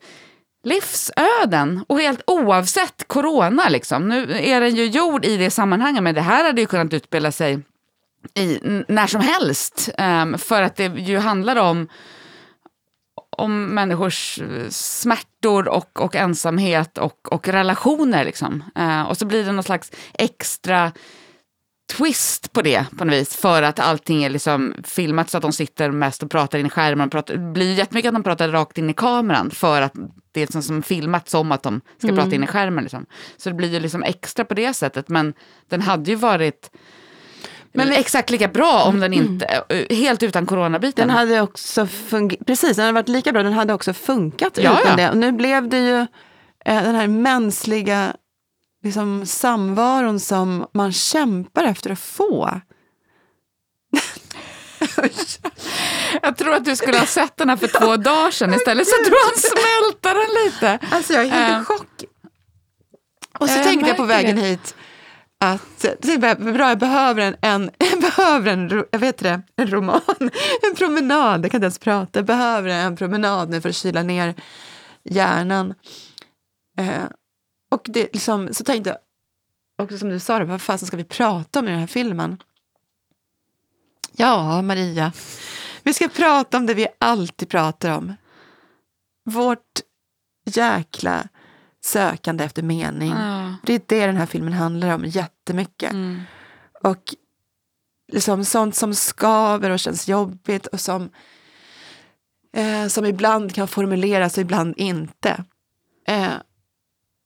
livsöden. 0.63 1.85
Och 1.87 1.99
helt 1.99 2.21
oavsett 2.27 3.07
corona, 3.07 3.69
liksom. 3.69 4.09
nu 4.09 4.37
är 4.39 4.61
den 4.61 4.75
ju 4.75 4.85
gjord 4.85 5.25
i 5.25 5.37
det 5.37 5.49
sammanhanget, 5.49 6.03
men 6.03 6.15
det 6.15 6.21
här 6.21 6.45
hade 6.45 6.61
ju 6.61 6.67
kunnat 6.67 6.93
utspela 6.93 7.31
sig 7.31 7.59
i, 8.33 8.59
när 8.87 9.07
som 9.07 9.21
helst. 9.21 9.89
Um, 9.97 10.37
för 10.37 10.61
att 10.61 10.75
det 10.75 10.85
ju 10.85 11.17
handlar 11.17 11.55
om, 11.55 11.87
om 13.37 13.65
människors 13.65 14.39
eh, 14.39 14.69
smärtor 14.69 15.67
och, 15.67 16.01
och 16.01 16.15
ensamhet 16.15 16.97
och, 16.97 17.33
och 17.33 17.47
relationer. 17.47 18.25
Liksom. 18.25 18.63
Uh, 18.79 19.01
och 19.01 19.17
så 19.17 19.25
blir 19.25 19.45
det 19.45 19.51
någon 19.51 19.63
slags 19.63 19.91
extra 20.13 20.91
twist 21.91 22.53
på 22.53 22.61
det 22.61 22.85
på 22.97 23.05
något 23.05 23.13
vis. 23.15 23.35
För 23.35 23.61
att 23.61 23.79
allting 23.79 24.23
är 24.23 24.29
liksom 24.29 24.73
filmat 24.83 25.29
så 25.29 25.37
att 25.37 25.41
de 25.41 25.53
sitter 25.53 25.91
mest 25.91 26.23
och 26.23 26.31
pratar 26.31 26.59
in 26.59 26.65
i 26.65 26.69
skärmen. 26.69 27.09
Pratar, 27.09 27.33
det 27.33 27.53
blir 27.53 27.73
jättemycket 27.73 28.09
att 28.09 28.15
de 28.15 28.23
pratar 28.23 28.49
rakt 28.49 28.77
in 28.77 28.89
i 28.89 28.93
kameran 28.93 29.51
för 29.51 29.81
att 29.81 29.93
det 30.31 30.41
är 30.41 30.45
liksom 30.45 30.63
som 30.63 30.83
filmat 30.83 31.29
som 31.29 31.51
att 31.51 31.63
de 31.63 31.81
ska 31.97 32.07
mm. 32.07 32.23
prata 32.23 32.35
in 32.35 32.43
i 32.43 32.47
skärmen. 32.47 32.83
Liksom. 32.83 33.05
Så 33.37 33.49
det 33.49 33.55
blir 33.55 33.73
ju 33.73 33.79
liksom 33.79 34.03
extra 34.03 34.45
på 34.45 34.53
det 34.53 34.73
sättet. 34.73 35.09
Men 35.09 35.33
den 35.69 35.81
hade 35.81 36.09
ju 36.09 36.15
varit 36.15 36.71
men 37.75 37.91
exakt 37.91 38.29
lika 38.29 38.47
bra 38.47 38.83
om 38.83 38.99
den 38.99 39.13
inte, 39.13 39.45
mm. 39.45 39.85
helt 39.89 40.23
utan 40.23 40.45
coronabiten. 40.45 41.07
Den 41.07 41.17
hade 41.17 41.41
också 41.41 41.87
fungerat, 41.87 42.45
precis, 42.45 42.75
den 42.75 42.85
hade 42.85 42.93
varit 42.93 43.09
lika 43.09 43.31
bra, 43.31 43.43
den 43.43 43.53
hade 43.53 43.73
också 43.73 43.93
funkat 43.93 44.57
ja, 44.57 44.79
utan 44.79 44.91
ja. 44.91 44.95
det. 44.95 45.09
Och 45.09 45.17
nu 45.17 45.31
blev 45.31 45.69
det 45.69 45.79
ju 45.79 45.97
eh, 46.65 46.83
den 46.83 46.95
här 46.95 47.07
mänskliga 47.07 48.13
liksom, 48.83 49.25
samvaron 49.25 50.19
som 50.19 50.67
man 50.73 50.91
kämpar 50.91 51.63
efter 51.63 51.89
att 51.89 51.99
få. 51.99 52.61
Jag 56.21 56.37
tror 56.37 56.53
att 56.53 56.65
du 56.65 56.75
skulle 56.75 56.97
ha 56.97 57.05
sett 57.05 57.37
den 57.37 57.49
här 57.49 57.57
för 57.57 57.67
två 57.67 57.97
dagar 57.97 58.31
sedan 58.31 58.53
istället, 58.53 58.87
så 58.87 58.95
du 59.03 59.15
han 59.25 59.37
smälta 59.37 60.13
den 60.13 60.45
lite. 60.45 60.95
Alltså 60.95 61.13
jag 61.13 61.25
är 61.25 61.29
helt 61.29 61.49
i 61.49 61.59
uh, 61.59 61.63
chock. 61.63 62.03
Och 63.39 63.49
så 63.49 63.57
jag 63.57 63.63
tänkte 63.63 63.87
jag 63.87 63.97
på 63.97 64.03
vägen 64.03 64.35
det. 64.35 64.41
hit 64.41 64.75
att 65.43 65.85
det 65.99 66.13
är 66.13 66.53
bra, 66.53 66.69
jag 66.69 66.79
behöver 66.79 67.21
en, 67.21 67.35
en, 67.41 67.71
jag 67.77 68.01
behöver 68.01 68.51
en, 68.51 68.85
jag 68.91 68.99
vet 68.99 69.17
det, 69.17 69.41
en 69.55 69.67
roman, 69.67 70.01
en 70.69 70.75
promenad, 70.75 71.45
jag 71.45 71.51
kan 71.51 71.57
inte 71.57 71.65
ens 71.65 71.79
prata, 71.79 72.19
jag 72.19 72.25
behöver 72.25 72.69
en 72.69 72.95
promenad 72.95 73.49
nu 73.49 73.61
för 73.61 73.69
att 73.69 73.75
kyla 73.75 74.03
ner 74.03 74.35
hjärnan. 75.03 75.73
Eh, 76.79 77.03
och 77.73 77.85
det, 77.89 78.13
liksom, 78.13 78.53
så 78.53 78.63
tänkte 78.63 78.89
jag, 78.89 78.97
också 79.85 79.97
som 79.97 80.09
du 80.09 80.19
sa, 80.19 80.45
vad 80.45 80.61
fasen 80.61 80.87
ska 80.87 80.97
vi 80.97 81.03
prata 81.03 81.59
om 81.59 81.67
i 81.67 81.71
den 81.71 81.79
här 81.79 81.87
filmen? 81.87 82.37
Ja, 84.11 84.61
Maria, 84.61 85.11
vi 85.83 85.93
ska 85.93 86.07
prata 86.07 86.57
om 86.57 86.65
det 86.65 86.73
vi 86.73 86.87
alltid 86.99 87.49
pratar 87.49 87.97
om. 87.97 88.13
Vårt 89.25 89.79
jäkla 90.45 91.27
sökande 91.83 92.43
efter 92.43 92.63
mening. 92.63 93.11
Mm. 93.11 93.55
Det 93.63 93.73
är 93.73 93.81
det 93.87 94.05
den 94.05 94.17
här 94.17 94.25
filmen 94.25 94.53
handlar 94.53 94.95
om 94.95 95.05
jättemycket. 95.05 95.91
Mm. 95.91 96.21
Och 96.83 97.15
liksom 98.11 98.45
sånt 98.45 98.75
som 98.75 98.95
skaver 98.95 99.69
och 99.69 99.79
känns 99.79 100.07
jobbigt 100.07 100.67
och 100.67 100.79
som, 100.79 101.09
eh, 102.55 102.87
som 102.87 103.05
ibland 103.05 103.55
kan 103.55 103.67
formuleras 103.67 104.37
och 104.37 104.41
ibland 104.41 104.73
inte. 104.77 105.43
Eh, 106.07 106.33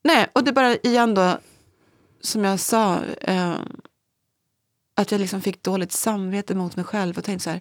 nej, 0.04 0.26
och 0.32 0.44
det 0.44 0.50
är 0.50 0.54
bara 0.54 0.76
igen 0.76 1.14
då, 1.14 1.38
som 2.20 2.44
jag 2.44 2.60
sa, 2.60 3.00
eh, 3.20 3.58
att 4.96 5.12
jag 5.12 5.20
liksom 5.20 5.40
fick 5.40 5.62
dåligt 5.62 5.92
samvete 5.92 6.54
mot 6.54 6.76
mig 6.76 6.84
själv 6.84 7.18
och 7.18 7.24
tänkte 7.24 7.44
så 7.44 7.50
här, 7.50 7.60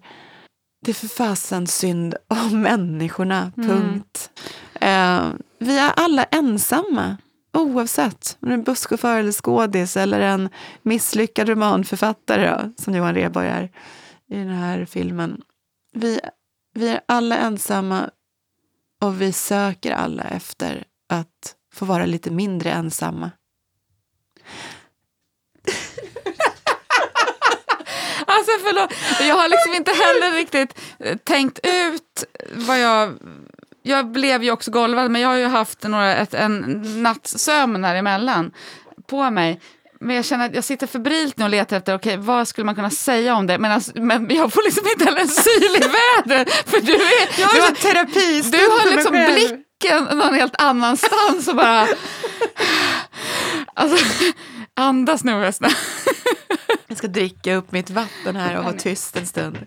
det 0.81 0.91
är 0.91 0.95
för 0.95 1.07
fasen 1.07 1.67
synd 1.67 2.15
om 2.27 2.61
människorna, 2.61 3.51
mm. 3.57 3.69
punkt. 3.69 4.29
Mm. 4.73 5.21
Eh, 5.21 5.33
vi 5.59 5.77
är 5.77 5.91
alla 5.95 6.23
ensamma, 6.23 7.17
oavsett 7.53 8.37
om 8.41 8.47
du 8.47 8.53
är 8.53 8.57
en 8.57 8.63
busschaufför 8.63 9.19
eller 9.19 9.31
skådis 9.31 9.97
eller 9.97 10.19
en 10.19 10.49
misslyckad 10.81 11.49
romanförfattare 11.49 12.49
då, 12.49 12.83
som 12.83 12.95
Johan 12.95 13.15
Rheborg 13.15 13.47
är 13.47 13.63
i 14.29 14.35
den 14.35 14.49
här 14.49 14.85
filmen. 14.85 15.41
Vi, 15.93 16.19
vi 16.73 16.89
är 16.89 17.01
alla 17.05 17.37
ensamma 17.37 18.09
och 19.01 19.21
vi 19.21 19.33
söker 19.33 19.91
alla 19.91 20.23
efter 20.23 20.83
att 21.09 21.55
få 21.77 21.85
vara 21.85 22.05
lite 22.05 22.31
mindre 22.31 22.71
ensamma. 22.71 23.31
Alltså 28.29 28.51
förlåt, 28.63 28.93
jag 29.27 29.35
har 29.35 29.49
liksom 29.49 29.73
inte 29.73 29.91
heller 29.91 30.35
riktigt 30.35 30.79
eh, 30.99 31.17
tänkt 31.17 31.59
ut 31.63 32.23
vad 32.53 32.79
jag... 32.79 33.13
Jag 33.83 34.11
blev 34.11 34.43
ju 34.43 34.51
också 34.51 34.71
golvad, 34.71 35.11
men 35.11 35.21
jag 35.21 35.29
har 35.29 35.35
ju 35.35 35.45
haft 35.45 35.83
några, 35.83 36.15
ett, 36.15 36.33
en 36.33 36.81
nattsömn 37.03 37.83
här 37.83 37.95
emellan 37.95 38.51
på 39.07 39.29
mig. 39.29 39.61
Men 39.99 40.15
jag 40.15 40.25
känner 40.25 40.45
att 40.45 40.55
jag 40.55 40.63
sitter 40.63 40.87
febrilt 40.87 41.37
nu 41.37 41.43
och 41.43 41.49
letar 41.49 41.77
efter, 41.77 41.95
okej, 41.95 42.13
okay, 42.13 42.25
vad 42.25 42.47
skulle 42.47 42.65
man 42.65 42.75
kunna 42.75 42.89
säga 42.89 43.35
om 43.35 43.47
det? 43.47 43.57
Men, 43.57 43.71
alltså, 43.71 43.91
men 43.95 44.35
jag 44.35 44.53
får 44.53 44.63
liksom 44.63 44.87
inte 44.87 45.05
heller 45.05 45.21
en 45.21 45.27
syl 45.27 45.75
i 45.75 45.79
vädret. 46.25 46.53
För 46.69 46.81
du 46.81 46.93
är... 46.93 47.41
Jag 47.41 47.47
har 47.47 47.71
terapi 47.71 48.41
Du 48.51 48.57
har 48.57 48.95
liksom 48.95 49.13
blicken 49.79 50.17
någon 50.17 50.33
helt 50.33 50.61
annanstans 50.61 51.47
och 51.47 51.55
bara... 51.55 51.87
Alltså, 53.73 54.05
andas 54.73 55.23
nu 55.23 55.31
förresten. 55.31 55.69
Jag 56.87 56.97
ska 56.97 57.07
dricka 57.07 57.55
upp 57.55 57.71
mitt 57.71 57.89
vatten 57.89 58.35
här 58.35 58.57
och 58.57 58.63
vara 58.63 58.73
tyst 58.73 59.17
en 59.17 59.25
stund. 59.25 59.57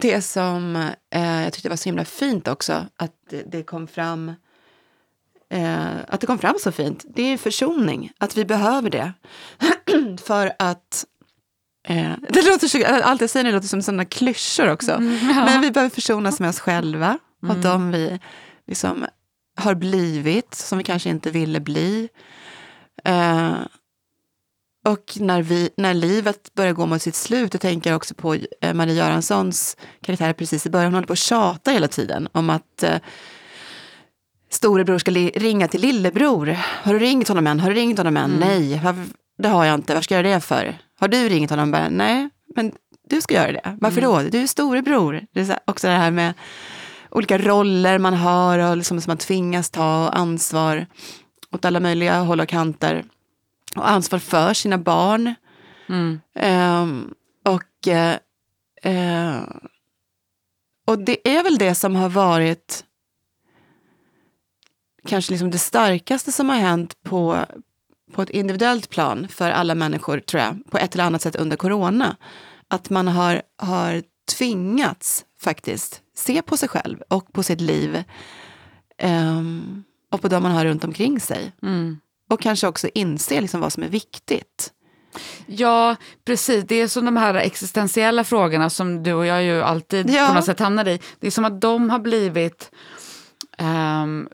Det 0.00 0.22
som 0.22 0.76
eh, 1.14 1.42
jag 1.42 1.52
tyckte 1.52 1.68
var 1.68 1.76
så 1.76 1.88
himla 1.88 2.04
fint 2.04 2.48
också, 2.48 2.86
att 2.96 3.12
det, 3.30 3.42
det 3.52 3.62
kom 3.62 3.86
fram 3.86 4.28
eh, 5.50 5.86
att 6.08 6.20
det 6.20 6.26
kom 6.26 6.38
fram 6.38 6.54
så 6.60 6.72
fint, 6.72 7.04
det 7.14 7.22
är 7.22 7.36
försoning. 7.36 8.12
Att 8.18 8.36
vi 8.36 8.44
behöver 8.44 8.90
det. 8.90 9.12
För 10.24 10.52
att 10.58 11.04
eh, 11.88 12.12
det 12.28 12.42
låter 12.42 12.68
så, 12.68 12.84
allt 13.02 13.20
jag 13.20 13.30
säger 13.30 13.44
nu 13.44 13.52
låter 13.52 13.68
som 13.68 13.82
sådana 13.82 14.04
klyschor 14.04 14.70
också. 14.70 14.92
Mm, 14.92 15.18
ja. 15.28 15.44
Men 15.44 15.60
vi 15.60 15.70
behöver 15.70 15.94
försonas 15.94 16.40
med 16.40 16.50
oss 16.50 16.60
själva 16.60 17.18
och 17.42 17.50
mm. 17.50 17.62
de 17.62 17.90
vi 17.90 18.18
liksom 18.70 19.06
har 19.56 19.74
blivit, 19.74 20.54
som 20.54 20.78
vi 20.78 20.84
kanske 20.84 21.10
inte 21.10 21.30
ville 21.30 21.60
bli. 21.60 22.08
Eh, 23.04 23.52
och 24.84 25.12
när, 25.16 25.42
vi, 25.42 25.70
när 25.76 25.94
livet 25.94 26.54
börjar 26.54 26.72
gå 26.72 26.86
mot 26.86 27.02
sitt 27.02 27.14
slut, 27.14 27.54
jag 27.54 27.60
tänker 27.60 27.94
också 27.94 28.14
på 28.14 28.34
eh, 28.34 28.74
Marie 28.74 28.94
Göranssons 28.94 29.76
karaktär 30.02 30.32
precis 30.32 30.66
i 30.66 30.70
början, 30.70 30.86
hon 30.86 30.94
håller 30.94 31.06
på 31.06 31.12
att 31.12 31.18
tjata 31.18 31.70
hela 31.70 31.88
tiden 31.88 32.28
om 32.32 32.50
att 32.50 32.82
eh, 32.82 32.98
storebror 34.50 34.98
ska 34.98 35.10
ringa 35.10 35.68
till 35.68 35.80
lillebror. 35.80 36.58
Har 36.82 36.92
du 36.92 36.98
ringt 36.98 37.28
honom 37.28 37.46
än? 37.46 37.60
Har 37.60 37.70
du 37.70 37.76
ringt 37.76 37.98
honom 37.98 38.16
än? 38.16 38.32
Mm. 38.34 38.48
Nej, 38.48 38.80
det 39.38 39.48
har 39.48 39.64
jag 39.64 39.74
inte. 39.74 39.94
Vad 39.94 40.04
ska 40.04 40.14
jag 40.14 40.26
göra 40.26 40.34
det 40.34 40.40
för? 40.40 40.78
Har 41.00 41.08
du 41.08 41.28
ringt 41.28 41.50
honom? 41.50 41.70
Bara, 41.70 41.88
Nej, 41.88 42.28
men 42.56 42.72
du 43.08 43.20
ska 43.20 43.34
göra 43.34 43.52
det. 43.52 43.78
Varför 43.80 44.02
mm. 44.02 44.10
då? 44.10 44.30
Du 44.30 44.42
är 44.42 44.46
storebror. 44.46 45.26
Det 45.32 45.40
är 45.40 45.58
också 45.64 45.86
det 45.86 45.92
här 45.92 46.10
med 46.10 46.34
olika 47.10 47.38
roller 47.38 47.98
man 47.98 48.14
har 48.14 48.58
och 48.58 48.76
liksom 48.76 49.00
som 49.00 49.10
man 49.10 49.18
tvingas 49.18 49.70
ta 49.70 50.08
ansvar 50.08 50.86
åt 51.50 51.64
alla 51.64 51.80
möjliga 51.80 52.20
håll 52.20 52.40
och 52.40 52.48
kanter. 52.48 53.04
Och 53.76 53.90
ansvar 53.90 54.18
för 54.18 54.54
sina 54.54 54.78
barn. 54.78 55.34
Mm. 55.88 56.20
Um, 56.34 57.14
och, 57.44 57.88
uh, 58.86 59.42
och 60.86 60.98
det 60.98 61.28
är 61.28 61.42
väl 61.42 61.58
det 61.58 61.74
som 61.74 61.96
har 61.96 62.08
varit 62.08 62.84
kanske 65.06 65.32
liksom 65.32 65.50
det 65.50 65.58
starkaste 65.58 66.32
som 66.32 66.48
har 66.48 66.56
hänt 66.56 67.02
på, 67.02 67.44
på 68.12 68.22
ett 68.22 68.30
individuellt 68.30 68.90
plan 68.90 69.28
för 69.28 69.50
alla 69.50 69.74
människor, 69.74 70.20
tror 70.20 70.42
jag, 70.42 70.70
på 70.70 70.78
ett 70.78 70.94
eller 70.94 71.04
annat 71.04 71.22
sätt 71.22 71.36
under 71.36 71.56
corona. 71.56 72.16
Att 72.68 72.90
man 72.90 73.08
har, 73.08 73.42
har 73.58 74.02
tvingats 74.40 75.24
faktiskt 75.42 76.00
se 76.14 76.42
på 76.42 76.56
sig 76.56 76.68
själv 76.68 77.02
och 77.08 77.32
på 77.32 77.42
sitt 77.42 77.60
liv 77.60 78.04
um, 79.02 79.84
och 80.10 80.22
på 80.22 80.28
de 80.28 80.42
man 80.42 80.52
har 80.52 80.64
runt 80.64 80.84
omkring 80.84 81.20
sig. 81.20 81.52
Mm. 81.62 82.00
Och 82.30 82.40
kanske 82.40 82.66
också 82.66 82.88
inse 82.94 83.40
liksom 83.40 83.60
vad 83.60 83.72
som 83.72 83.82
är 83.82 83.88
viktigt. 83.88 84.72
Ja, 85.46 85.96
precis. 86.24 86.64
Det 86.64 86.74
är 86.74 86.88
som 86.88 87.04
de 87.04 87.16
här 87.16 87.34
existentiella 87.34 88.24
frågorna 88.24 88.70
som 88.70 89.02
du 89.02 89.12
och 89.12 89.26
jag 89.26 89.42
ju 89.42 89.62
alltid 89.62 90.10
ja. 90.10 90.26
på 90.28 90.34
något 90.34 90.44
sätt 90.44 90.60
hamnar 90.60 90.88
i. 90.88 91.00
Det 91.20 91.26
är 91.26 91.30
som 91.30 91.44
att 91.44 91.60
de 91.60 91.90
har 91.90 91.98
blivit 91.98 92.70
um, 93.58 94.28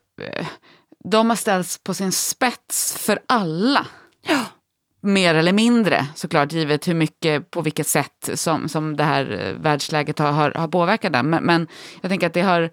de 1.05 1.31
har 1.31 1.37
ställts 1.37 1.79
på 1.79 1.95
sin 1.95 2.13
spets 2.13 2.97
för 2.99 3.19
alla. 3.27 3.87
Ja. 4.23 4.45
Mer 5.07 5.35
eller 5.35 5.53
mindre 5.53 6.07
såklart, 6.15 6.53
givet 6.53 6.89
hur 6.89 6.95
mycket, 6.95 7.51
på 7.51 7.61
vilket 7.61 7.87
sätt 7.87 8.31
som, 8.35 8.69
som 8.69 8.97
det 8.97 9.05
här 9.05 9.31
eh, 9.41 9.63
världsläget 9.63 10.19
har, 10.19 10.33
har, 10.33 10.51
har 10.51 10.69
påverkat 10.69 11.13
den. 11.13 11.31
Men, 11.31 11.45
men 11.45 11.69
jag 12.01 12.11
tänker 12.11 12.27
att 12.27 12.35
det 12.35 12.43
har... 12.43 12.71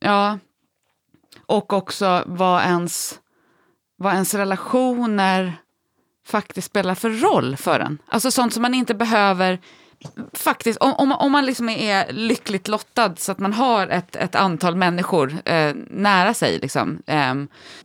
Ja. 0.00 0.38
Och 1.46 1.72
också 1.72 2.22
vad 2.26 2.62
ens, 2.62 3.20
vad 3.96 4.12
ens 4.12 4.34
relationer 4.34 5.52
faktiskt 6.26 6.66
spelar 6.66 6.94
för 6.94 7.10
roll 7.10 7.56
för 7.56 7.80
en. 7.80 7.98
Alltså 8.06 8.30
sånt 8.30 8.52
som 8.52 8.62
man 8.62 8.74
inte 8.74 8.94
behöver 8.94 9.58
faktiskt, 10.32 10.78
om, 10.78 10.92
om, 10.92 11.12
om 11.12 11.32
man 11.32 11.46
liksom 11.46 11.68
är 11.68 12.12
lyckligt 12.12 12.68
lottad 12.68 13.16
så 13.16 13.32
att 13.32 13.38
man 13.38 13.52
har 13.52 13.86
ett, 13.86 14.16
ett 14.16 14.34
antal 14.34 14.76
människor 14.76 15.34
eh, 15.44 15.74
nära 15.90 16.34
sig, 16.34 16.58
liksom, 16.58 17.02
eh, 17.06 17.34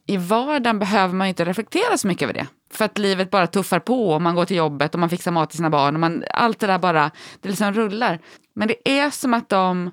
i 0.05 0.17
vardagen 0.17 0.79
behöver 0.79 1.13
man 1.13 1.27
inte 1.27 1.45
reflektera 1.45 1.97
så 1.97 2.07
mycket 2.07 2.23
över 2.23 2.33
det. 2.33 2.47
För 2.69 2.85
att 2.85 2.97
livet 2.97 3.31
bara 3.31 3.47
tuffar 3.47 3.79
på 3.79 4.09
och 4.09 4.21
man 4.21 4.35
går 4.35 4.45
till 4.45 4.57
jobbet 4.57 4.93
och 4.93 4.99
man 4.99 5.09
fixar 5.09 5.31
mat 5.31 5.49
till 5.49 5.57
sina 5.57 5.69
barn 5.69 5.95
och 5.95 5.99
man, 5.99 6.23
allt 6.33 6.59
det 6.59 6.67
där 6.67 6.79
bara, 6.79 7.11
det 7.41 7.49
liksom 7.49 7.73
rullar. 7.73 8.19
Men 8.53 8.67
det 8.67 8.89
är 8.89 9.09
som 9.09 9.33
att 9.33 9.49
de, 9.49 9.91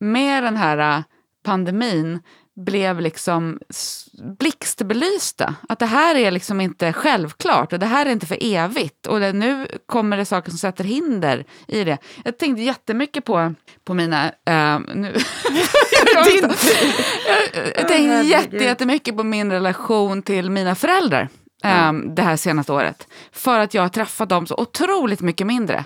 med 0.00 0.42
den 0.42 0.56
här 0.56 1.04
pandemin, 1.44 2.20
blev 2.58 3.00
liksom 3.00 3.58
blixtbelysta. 4.38 5.54
Att 5.68 5.78
det 5.78 5.86
här 5.86 6.14
är 6.14 6.30
liksom 6.30 6.60
inte 6.60 6.92
självklart 6.92 7.72
och 7.72 7.78
det 7.78 7.86
här 7.86 8.06
är 8.06 8.10
inte 8.10 8.26
för 8.26 8.38
evigt. 8.40 9.06
Och 9.06 9.20
det, 9.20 9.32
nu 9.32 9.66
kommer 9.86 10.16
det 10.16 10.24
saker 10.24 10.50
som 10.50 10.58
sätter 10.58 10.84
hinder 10.84 11.44
i 11.66 11.84
det. 11.84 11.98
Jag 12.24 12.38
tänkte 12.38 12.62
jättemycket 12.62 13.24
på, 13.24 13.54
på 13.84 13.94
mina... 13.94 14.24
Uh, 14.26 14.80
nu, 14.94 15.14
jag, 16.14 16.26
jag 17.76 17.88
tänkte 17.88 18.28
jätte, 18.28 18.56
jättemycket 18.56 19.16
på 19.16 19.24
min 19.24 19.52
relation 19.52 20.22
till 20.22 20.50
mina 20.50 20.74
föräldrar. 20.74 21.28
Um, 21.64 22.14
det 22.14 22.22
här 22.22 22.36
senaste 22.36 22.72
året. 22.72 23.08
För 23.32 23.58
att 23.58 23.74
jag 23.74 23.82
har 23.82 23.88
träffat 23.88 24.28
dem 24.28 24.46
så 24.46 24.54
otroligt 24.54 25.20
mycket 25.20 25.46
mindre 25.46 25.84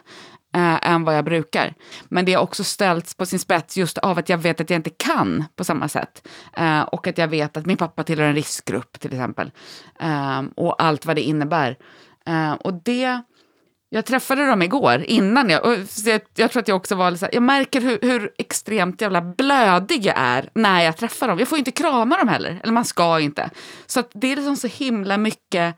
eh, 0.55 0.91
än 0.91 1.05
vad 1.05 1.17
jag 1.17 1.25
brukar. 1.25 1.75
Men 2.09 2.25
det 2.25 2.35
har 2.35 2.43
också 2.43 2.65
ställts 2.65 3.15
på 3.15 3.27
sin 3.27 3.39
spets 3.39 3.77
just 3.77 3.99
av 3.99 4.19
att 4.19 4.29
jag 4.29 4.39
vet 4.39 4.61
att 4.61 4.71
jag 4.71 4.79
inte 4.79 4.91
kan 4.91 5.45
på 5.57 5.65
samma 5.65 5.89
sätt. 5.89 6.29
Eh, 6.57 6.81
och 6.81 7.07
att 7.07 7.19
jag 7.19 7.29
vet 7.29 7.57
att 7.57 7.67
min 7.67 7.77
pappa 7.77 8.05
tillhör 8.05 8.27
en 8.27 8.35
riskgrupp 8.35 9.01
till 9.01 9.13
exempel. 9.13 9.51
Eh, 10.01 10.43
och 10.57 10.83
allt 10.83 11.07
vad 11.07 11.17
det 11.17 11.23
innebär. 11.23 11.77
Eh, 12.27 12.53
och 12.53 12.75
det... 12.75 13.23
Jag 13.95 14.05
träffade 14.05 14.47
dem 14.47 14.63
igår, 14.63 15.05
innan 15.07 15.51
jag... 15.51 15.65
Och 15.65 15.75
jag, 16.05 16.21
jag 16.35 16.51
tror 16.51 16.63
att 16.63 16.69
jag 16.69 16.77
också 16.77 16.95
var 16.95 17.15
så 17.15 17.25
här, 17.25 17.35
Jag 17.35 17.43
märker 17.43 17.81
hur, 17.81 17.99
hur, 18.03 18.31
extremt 18.39 19.01
jävla 19.01 19.23
blödig 19.23 20.07
jag 20.07 20.15
är 20.19 20.51
när 20.55 20.83
jag 20.83 20.97
träffar 20.97 21.29
dem. 21.29 21.39
Jag 21.39 21.49
får 21.49 21.59
inte 21.59 21.71
krama 21.71 22.17
dem 22.17 22.29
heller, 22.29 22.61
eller 22.63 22.73
man 22.73 22.85
ska 22.85 23.21
inte. 23.21 23.51
Så 23.87 24.03
det 24.13 24.33
är 24.33 24.37
liksom 24.37 24.57
så 24.57 24.67
himla 24.67 25.17
mycket 25.17 25.77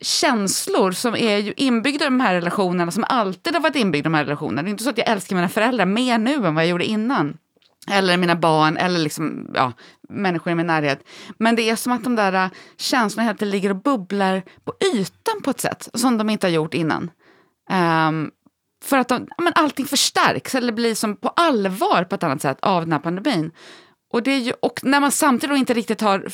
känslor 0.00 0.92
som 0.92 1.16
är 1.16 1.38
ju 1.38 1.54
inbyggda 1.56 2.04
i 2.04 2.08
de 2.08 2.20
här 2.20 2.34
relationerna, 2.34 2.90
som 2.90 3.04
alltid 3.08 3.54
har 3.54 3.60
varit 3.60 3.76
inbyggda 3.76 4.08
i 4.08 4.10
de 4.10 4.14
här 4.14 4.24
relationerna. 4.24 4.62
Det 4.62 4.68
är 4.68 4.70
inte 4.70 4.84
så 4.84 4.90
att 4.90 4.98
jag 4.98 5.08
älskar 5.08 5.36
mina 5.36 5.48
föräldrar 5.48 5.86
mer 5.86 6.18
nu 6.18 6.34
än 6.34 6.54
vad 6.54 6.64
jag 6.64 6.70
gjorde 6.70 6.84
innan. 6.84 7.36
Eller 7.90 8.16
mina 8.16 8.36
barn, 8.36 8.76
eller 8.76 8.98
liksom, 8.98 9.50
ja, 9.54 9.72
människor 10.08 10.52
i 10.52 10.54
min 10.54 10.66
närhet. 10.66 11.04
Men 11.38 11.56
det 11.56 11.70
är 11.70 11.76
som 11.76 11.92
att 11.92 12.04
de 12.04 12.16
där 12.16 12.32
äh, 12.32 12.50
känslorna 12.76 13.26
helt 13.26 13.40
ligger 13.40 13.70
och 13.70 13.82
bubblar 13.82 14.42
på 14.64 14.74
ytan 14.94 15.42
på 15.44 15.50
ett 15.50 15.60
sätt 15.60 15.88
som 15.94 16.18
de 16.18 16.30
inte 16.30 16.46
har 16.46 16.52
gjort 16.52 16.74
innan. 16.74 17.10
Um, 17.70 18.30
för 18.84 18.98
att 18.98 19.08
de, 19.08 19.28
men 19.38 19.52
allting 19.54 19.86
förstärks, 19.86 20.54
eller 20.54 20.72
blir 20.72 20.94
som 20.94 21.16
på 21.16 21.28
allvar 21.28 22.04
på 22.04 22.14
ett 22.14 22.22
annat 22.22 22.42
sätt 22.42 22.58
av 22.62 22.82
den 22.82 22.92
här 22.92 22.98
pandemin. 22.98 23.50
Och, 24.12 24.22
det 24.22 24.30
är 24.30 24.38
ju, 24.38 24.52
och 24.62 24.80
när 24.82 25.00
man 25.00 25.12
samtidigt 25.12 25.58
inte 25.58 25.74
riktigt 25.74 26.00
har 26.00 26.28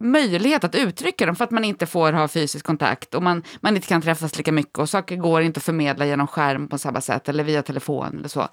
möjlighet 0.00 0.64
att 0.64 0.74
uttrycka 0.74 1.26
dem 1.26 1.36
för 1.36 1.44
att 1.44 1.50
man 1.50 1.64
inte 1.64 1.86
får 1.86 2.12
ha 2.12 2.28
fysisk 2.28 2.66
kontakt 2.66 3.14
och 3.14 3.22
man, 3.22 3.42
man 3.60 3.76
inte 3.76 3.88
kan 3.88 4.02
träffas 4.02 4.36
lika 4.38 4.52
mycket 4.52 4.78
och 4.78 4.88
saker 4.88 5.16
går 5.16 5.42
inte 5.42 5.58
att 5.58 5.64
förmedla 5.64 6.06
genom 6.06 6.26
skärm 6.26 6.68
på 6.68 6.78
samma 6.78 7.00
sätt 7.00 7.28
eller 7.28 7.44
via 7.44 7.62
telefon 7.62 8.18
eller 8.18 8.28
så. 8.28 8.48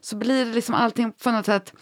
Så 0.00 0.16
blir 0.16 0.44
det 0.46 0.52
liksom 0.52 0.74
allting 0.74 1.12
på 1.12 1.30
något 1.30 1.46
sätt 1.46 1.72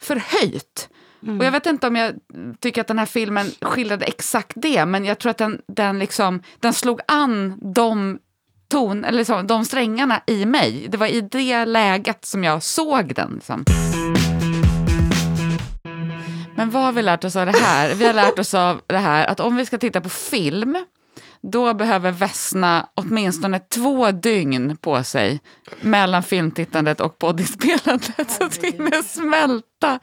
förhöjt. 0.00 0.88
Mm. 1.22 1.38
Och 1.38 1.46
jag 1.46 1.52
vet 1.52 1.66
inte 1.66 1.86
om 1.86 1.96
jag 1.96 2.14
tycker 2.60 2.80
att 2.80 2.86
den 2.86 2.98
här 2.98 3.06
filmen 3.06 3.46
skildrade 3.60 4.04
exakt 4.04 4.52
det, 4.56 4.86
men 4.86 5.04
jag 5.04 5.18
tror 5.18 5.30
att 5.30 5.38
den, 5.38 5.60
den, 5.68 5.98
liksom, 5.98 6.42
den 6.60 6.74
slog 6.74 7.00
an 7.06 7.58
de 7.74 8.18
ton, 8.70 9.04
eller 9.04 9.24
så, 9.24 9.42
de 9.42 9.64
strängarna 9.64 10.20
i 10.26 10.46
mig. 10.46 10.86
Det 10.90 10.96
var 10.96 11.06
i 11.06 11.20
det 11.20 11.64
läget 11.64 12.24
som 12.24 12.44
jag 12.44 12.62
såg 12.62 13.14
den. 13.14 13.32
Liksom. 13.34 13.64
Men 16.56 16.70
vad 16.70 16.82
har 16.82 16.92
vi 16.92 17.02
lärt 17.02 17.24
oss 17.24 17.36
av 17.36 17.46
det 17.46 17.58
här? 17.58 17.94
Vi 17.94 18.06
har 18.06 18.14
lärt 18.14 18.38
oss 18.38 18.54
av 18.54 18.80
det 18.86 18.98
här 18.98 19.26
att 19.26 19.40
om 19.40 19.56
vi 19.56 19.66
ska 19.66 19.78
titta 19.78 20.00
på 20.00 20.08
film 20.08 20.84
då 21.40 21.74
behöver 21.74 22.10
Vessna 22.10 22.88
åtminstone 22.94 23.58
två 23.58 24.10
dygn 24.10 24.76
på 24.76 25.04
sig 25.04 25.40
mellan 25.80 26.22
filmtittandet 26.22 27.00
och 27.00 27.18
poddinspelandet 27.18 28.30
så 28.38 28.44
att 28.44 28.64
vi 28.64 28.70
hinner 28.70 29.02
smälta. 29.02 29.98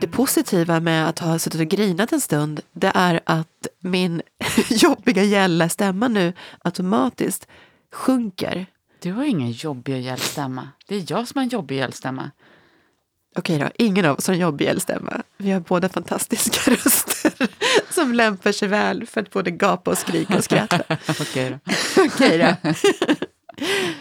Det 0.00 0.06
positiva 0.06 0.80
med 0.80 1.08
att 1.08 1.18
ha 1.18 1.38
suttit 1.38 1.60
och 1.60 1.66
grinat 1.66 2.12
en 2.12 2.20
stund, 2.20 2.60
det 2.72 2.92
är 2.94 3.20
att 3.24 3.66
min 3.80 4.22
jobbiga 4.70 5.22
gälla 5.22 5.68
stämma 5.68 6.08
nu 6.08 6.32
automatiskt 6.58 7.46
sjunker. 7.92 8.66
Du 9.02 9.12
har 9.12 9.24
ingen 9.24 9.50
jobbig 9.50 10.00
gällstämma. 10.00 10.68
Det 10.88 10.94
är 10.94 11.04
jag 11.08 11.28
som 11.28 11.38
har 11.38 11.42
en 11.42 11.48
jobbig 11.48 11.76
gällstämma. 11.76 12.30
Okej 13.36 13.58
då, 13.58 13.70
ingen 13.78 14.04
av 14.04 14.16
oss 14.16 14.26
har 14.26 14.34
en 14.34 14.40
jobbig 14.40 14.66
elstämma. 14.66 15.22
Vi 15.36 15.50
har 15.50 15.60
båda 15.60 15.88
fantastiska 15.88 16.70
röster 16.74 17.32
som 17.90 18.14
lämpar 18.14 18.52
sig 18.52 18.68
väl 18.68 19.06
för 19.06 19.20
att 19.20 19.30
både 19.30 19.50
gapa 19.50 19.90
och 19.90 19.98
skrika 19.98 20.36
och 20.36 20.44
skratta. 20.44 20.80
Okej 21.20 21.50
då. 21.50 21.72
Okej 22.02 22.38
då. 22.38 22.70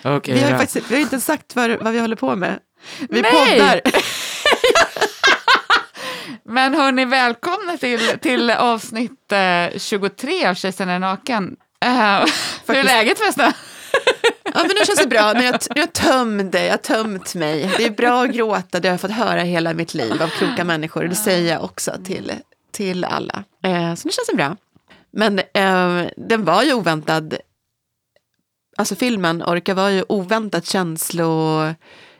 okay, 0.10 0.36
vi, 0.36 0.42
har 0.42 0.58
faktiskt, 0.58 0.92
vi 0.92 0.96
har 0.96 1.02
inte 1.02 1.20
sagt 1.20 1.56
vad, 1.56 1.72
vad 1.72 1.94
vi 1.94 2.00
håller 2.00 2.16
på 2.16 2.36
med. 2.36 2.60
Vi 3.10 3.22
Nej! 3.22 3.32
poddar. 3.32 3.82
Men 6.52 6.74
hörni, 6.74 7.06
välkomna 7.06 7.78
till, 7.78 8.00
till 8.22 8.50
avsnitt 8.50 9.32
eh, 9.32 9.80
23 9.80 10.46
av 10.46 10.54
Kejsaren 10.54 10.90
är 10.90 11.00
naken. 11.00 11.56
Uh, 11.86 12.26
hur 12.68 12.76
är 12.76 12.84
läget 12.84 13.20
förresten? 13.20 13.52
Ja, 14.44 14.52
men 14.54 14.68
nu 14.68 14.86
känns 14.86 15.00
det 15.00 15.08
bra. 15.08 15.34
Nu 15.34 15.44
jag, 15.44 15.60
jag 15.76 15.94
tömt 15.94 16.52
det, 16.52 16.66
jag 16.66 16.82
tömt 16.82 17.36
mig. 17.36 17.72
Det 17.78 17.86
är 17.86 17.90
bra 17.90 18.24
att 18.24 18.32
gråta, 18.32 18.80
det 18.80 18.88
har 18.88 18.94
jag 18.94 19.02
fått 19.02 19.12
höra 19.12 19.42
hela 19.42 19.74
mitt 19.74 19.94
liv 19.94 20.24
av 20.24 20.28
kloka 20.28 20.64
människor. 20.64 21.04
Det 21.04 21.16
säger 21.16 21.54
jag 21.54 21.64
också 21.64 21.92
till, 22.06 22.32
till 22.72 23.06
alla. 23.06 23.44
Eh, 23.64 23.96
så 23.96 24.08
nu 24.08 24.12
känns 24.12 24.28
det 24.30 24.36
bra. 24.36 24.56
Men 25.12 25.40
eh, 25.40 26.12
den 26.18 26.46
var 26.46 26.64
ju 26.64 26.74
oväntad. 26.74 27.38
Alltså 28.78 28.96
filmen, 28.96 29.44
Orka, 29.44 29.74
var 29.74 29.90
ju 29.90 30.04
oväntat 30.08 30.66
känslo... 30.66 31.64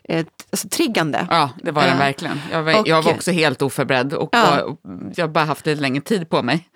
Eh, 0.10 0.26
alltså, 0.52 0.70
triggande. 0.70 1.28
Ja, 1.30 1.50
det 1.64 1.72
var 1.72 1.82
den 1.82 1.92
Eh, 1.92 1.98
verkligen. 1.98 2.42
Jag 2.52 2.64
var, 2.64 2.80
och- 2.80 2.88
jag 2.88 3.02
var 3.02 3.14
också 3.14 3.32
helt 3.32 3.62
oförberedd 3.62 4.14
och, 4.14 4.30
Ja. 4.32 4.62
och 4.64 4.80
jag 5.16 5.24
har 5.24 5.30
bara 5.34 5.46
haft 5.46 5.66
lite 5.66 5.82
längre 5.82 6.02
tid 6.02 6.30
på 6.30 6.42
mig. 6.44 6.70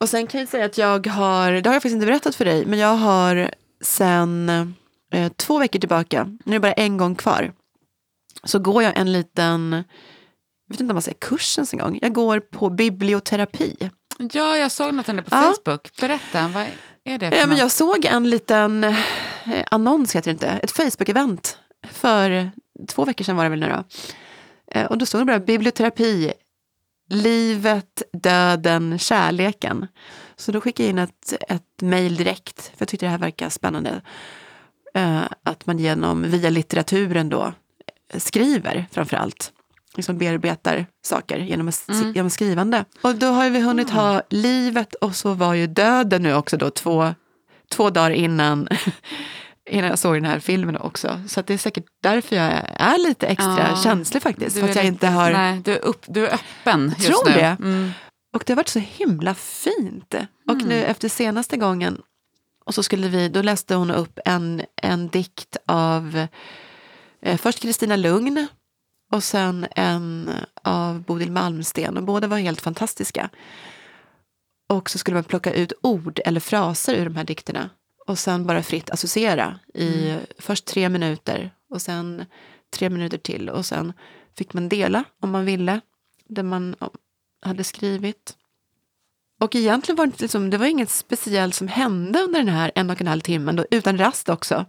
Och 0.00 0.08
sen 0.08 0.26
kan 0.26 0.40
jag 0.40 0.48
säga 0.48 0.64
att 0.64 0.78
jag 0.78 1.06
har, 1.06 1.52
det 1.52 1.68
har 1.70 1.74
jag 1.74 1.82
faktiskt 1.82 1.94
inte 1.94 2.06
berättat 2.06 2.34
för 2.34 2.44
dig, 2.44 2.66
men 2.66 2.78
jag 2.78 2.94
har 2.96 3.50
sen 3.84 4.48
eh, 5.12 5.28
två 5.36 5.58
veckor 5.58 5.78
tillbaka, 5.78 6.24
nu 6.44 6.52
är 6.52 6.58
det 6.58 6.60
bara 6.60 6.72
en 6.72 6.96
gång 6.96 7.14
kvar, 7.14 7.52
så 8.44 8.58
går 8.58 8.82
jag 8.82 8.98
en 8.98 9.12
liten, 9.12 9.72
jag 10.68 10.74
vet 10.74 10.80
inte 10.80 10.90
om 10.92 10.94
man 10.94 11.02
säger 11.02 11.18
kurs 11.18 11.58
ens 11.58 11.72
en 11.72 11.78
gång, 11.78 11.98
jag 12.02 12.12
går 12.12 12.40
på 12.40 12.70
biblioterapi. 12.70 13.76
Ja, 14.32 14.56
jag 14.56 14.72
såg 14.72 14.94
något 14.94 15.08
om 15.08 15.16
det 15.16 15.22
på 15.22 15.36
Ja. 15.36 15.54
Facebook. 15.64 15.90
Berätta, 16.00 16.48
vad 16.48 16.62
är 17.04 17.18
det 17.18 17.30
för 17.30 17.36
Ja, 17.38 17.46
men 17.46 17.56
jag 17.56 17.70
såg 17.70 18.04
en 18.04 18.30
liten 18.30 18.84
eh, 18.84 18.94
annons, 19.70 20.16
heter 20.16 20.30
det 20.30 20.32
inte, 20.32 20.48
ett 20.48 20.72
Facebook-event 20.72 21.56
för 21.86 22.50
två 22.88 23.04
veckor 23.04 23.24
sedan 23.24 23.36
var 23.36 23.44
det 23.44 23.50
väl 23.50 23.60
nu 23.60 23.68
då. 23.68 23.84
Eh, 24.72 24.86
och 24.86 24.98
då 24.98 25.06
stod 25.06 25.20
det 25.20 25.24
bara 25.24 25.38
biblioterapi, 25.40 26.32
livet, 27.10 28.02
döden, 28.12 28.98
kärleken. 28.98 29.86
Så 30.36 30.52
då 30.52 30.60
skickade 30.60 30.86
jag 30.86 30.90
in 30.90 30.98
ett, 30.98 31.34
ett 31.48 31.82
mejl 31.82 32.16
direkt, 32.16 32.62
för 32.62 32.74
jag 32.78 32.88
tyckte 32.88 33.06
det 33.06 33.10
här 33.10 33.18
verkar 33.18 33.48
spännande. 33.48 34.00
Eh, 34.94 35.22
att 35.42 35.66
man 35.66 35.78
genom, 35.78 36.22
via 36.22 36.50
litteraturen 36.50 37.28
då, 37.28 37.52
skriver 38.16 38.86
framför 38.92 39.16
allt. 39.16 39.52
Liksom 39.94 40.18
bearbetar 40.18 40.86
saker 41.02 41.38
genom, 41.38 41.68
att- 41.68 41.88
Mm. 41.88 42.12
genom 42.12 42.30
skrivande. 42.30 42.84
Och 43.02 43.14
då 43.14 43.26
har 43.26 43.50
vi 43.50 43.60
hunnit 43.60 43.90
ha 43.90 44.22
livet 44.30 44.94
och 44.94 45.14
så 45.16 45.34
var 45.34 45.54
ju 45.54 45.66
döden 45.66 46.22
nu 46.22 46.34
också 46.34 46.56
då 46.56 46.70
två, 46.70 47.14
två 47.70 47.90
dagar 47.90 48.10
innan, 48.10 48.68
innan 49.68 49.90
jag 49.90 49.98
såg 49.98 50.14
den 50.14 50.24
här 50.24 50.40
filmen 50.40 50.76
också. 50.76 51.20
Så 51.28 51.42
det 51.42 51.54
är 51.54 51.58
säkert 51.58 51.84
därför 52.02 52.36
jag 52.36 52.52
är 52.76 52.98
lite 53.08 53.26
extra 53.26 53.68
Ja. 53.70 53.76
känslig 53.82 54.22
faktiskt. 54.22 54.56
Du 54.56 54.60
För 54.62 54.68
att 54.68 54.76
jag 54.76 54.84
inte 54.84 55.06
har... 55.06 55.30
Nej, 55.32 55.60
du 55.64 55.72
är, 55.72 55.84
upp, 55.84 56.04
du 56.06 56.26
är 56.26 56.34
öppen 56.34 56.94
just 56.98 57.06
Tror 57.08 57.24
nu. 57.28 57.34
det. 57.34 57.56
Mm. 57.60 57.90
Och 58.34 58.42
det 58.46 58.52
har 58.52 58.56
varit 58.56 58.68
så 58.68 58.78
himla 58.78 59.34
fint. 59.34 60.14
Och 60.48 60.52
Mm. 60.54 60.68
nu 60.68 60.84
efter 60.84 61.08
senaste 61.08 61.56
gången, 61.56 62.00
och 62.64 62.74
så 62.74 62.82
skulle 62.82 63.08
vi, 63.08 63.28
då 63.28 63.42
läste 63.42 63.74
hon 63.74 63.90
upp 63.90 64.18
en, 64.24 64.62
en 64.82 65.08
dikt 65.08 65.56
av 65.66 66.26
eh, 67.22 67.36
först 67.38 67.60
Kristina 67.62 67.96
Lugn 67.96 68.46
och 69.12 69.24
sen 69.24 69.66
en 69.76 70.30
av 70.64 71.02
Bodil 71.02 71.32
Malmsten. 71.32 71.96
Och 71.96 72.02
båda 72.02 72.26
var 72.26 72.38
helt 72.38 72.60
fantastiska. 72.60 73.28
Och 74.68 74.90
så 74.90 74.98
skulle 74.98 75.14
man 75.14 75.24
plocka 75.24 75.52
ut 75.52 75.72
ord 75.82 76.20
eller 76.24 76.40
fraser 76.40 76.94
ur 76.94 77.04
de 77.04 77.16
här 77.16 77.24
dikterna. 77.24 77.70
Och 78.08 78.18
sen 78.18 78.46
bara 78.46 78.62
fritt 78.62 78.90
associera 78.90 79.58
i 79.74 80.16
först 80.38 80.64
tre 80.64 80.88
minuter 80.88 81.50
och 81.70 81.82
sen 81.82 82.24
tre 82.70 82.90
minuter 82.90 83.18
till. 83.18 83.48
Och 83.50 83.66
sen 83.66 83.92
fick 84.38 84.52
man 84.52 84.68
dela 84.68 85.04
om 85.22 85.30
man 85.30 85.44
ville 85.44 85.80
det 86.28 86.42
man 86.42 86.76
hade 87.42 87.64
skrivit. 87.64 88.36
Och 89.40 89.54
egentligen 89.54 89.96
var 89.96 90.06
det, 90.06 90.20
liksom, 90.20 90.50
det 90.50 90.58
var 90.58 90.66
inget 90.66 90.90
speciellt 90.90 91.54
som 91.54 91.68
hände 91.68 92.18
under 92.22 92.38
den 92.38 92.48
här 92.48 92.72
en 92.74 92.90
och 92.90 93.00
en 93.00 93.06
halv 93.06 93.20
timmen, 93.20 93.56
då, 93.56 93.64
utan 93.70 93.98
rast 93.98 94.28
också. 94.28 94.66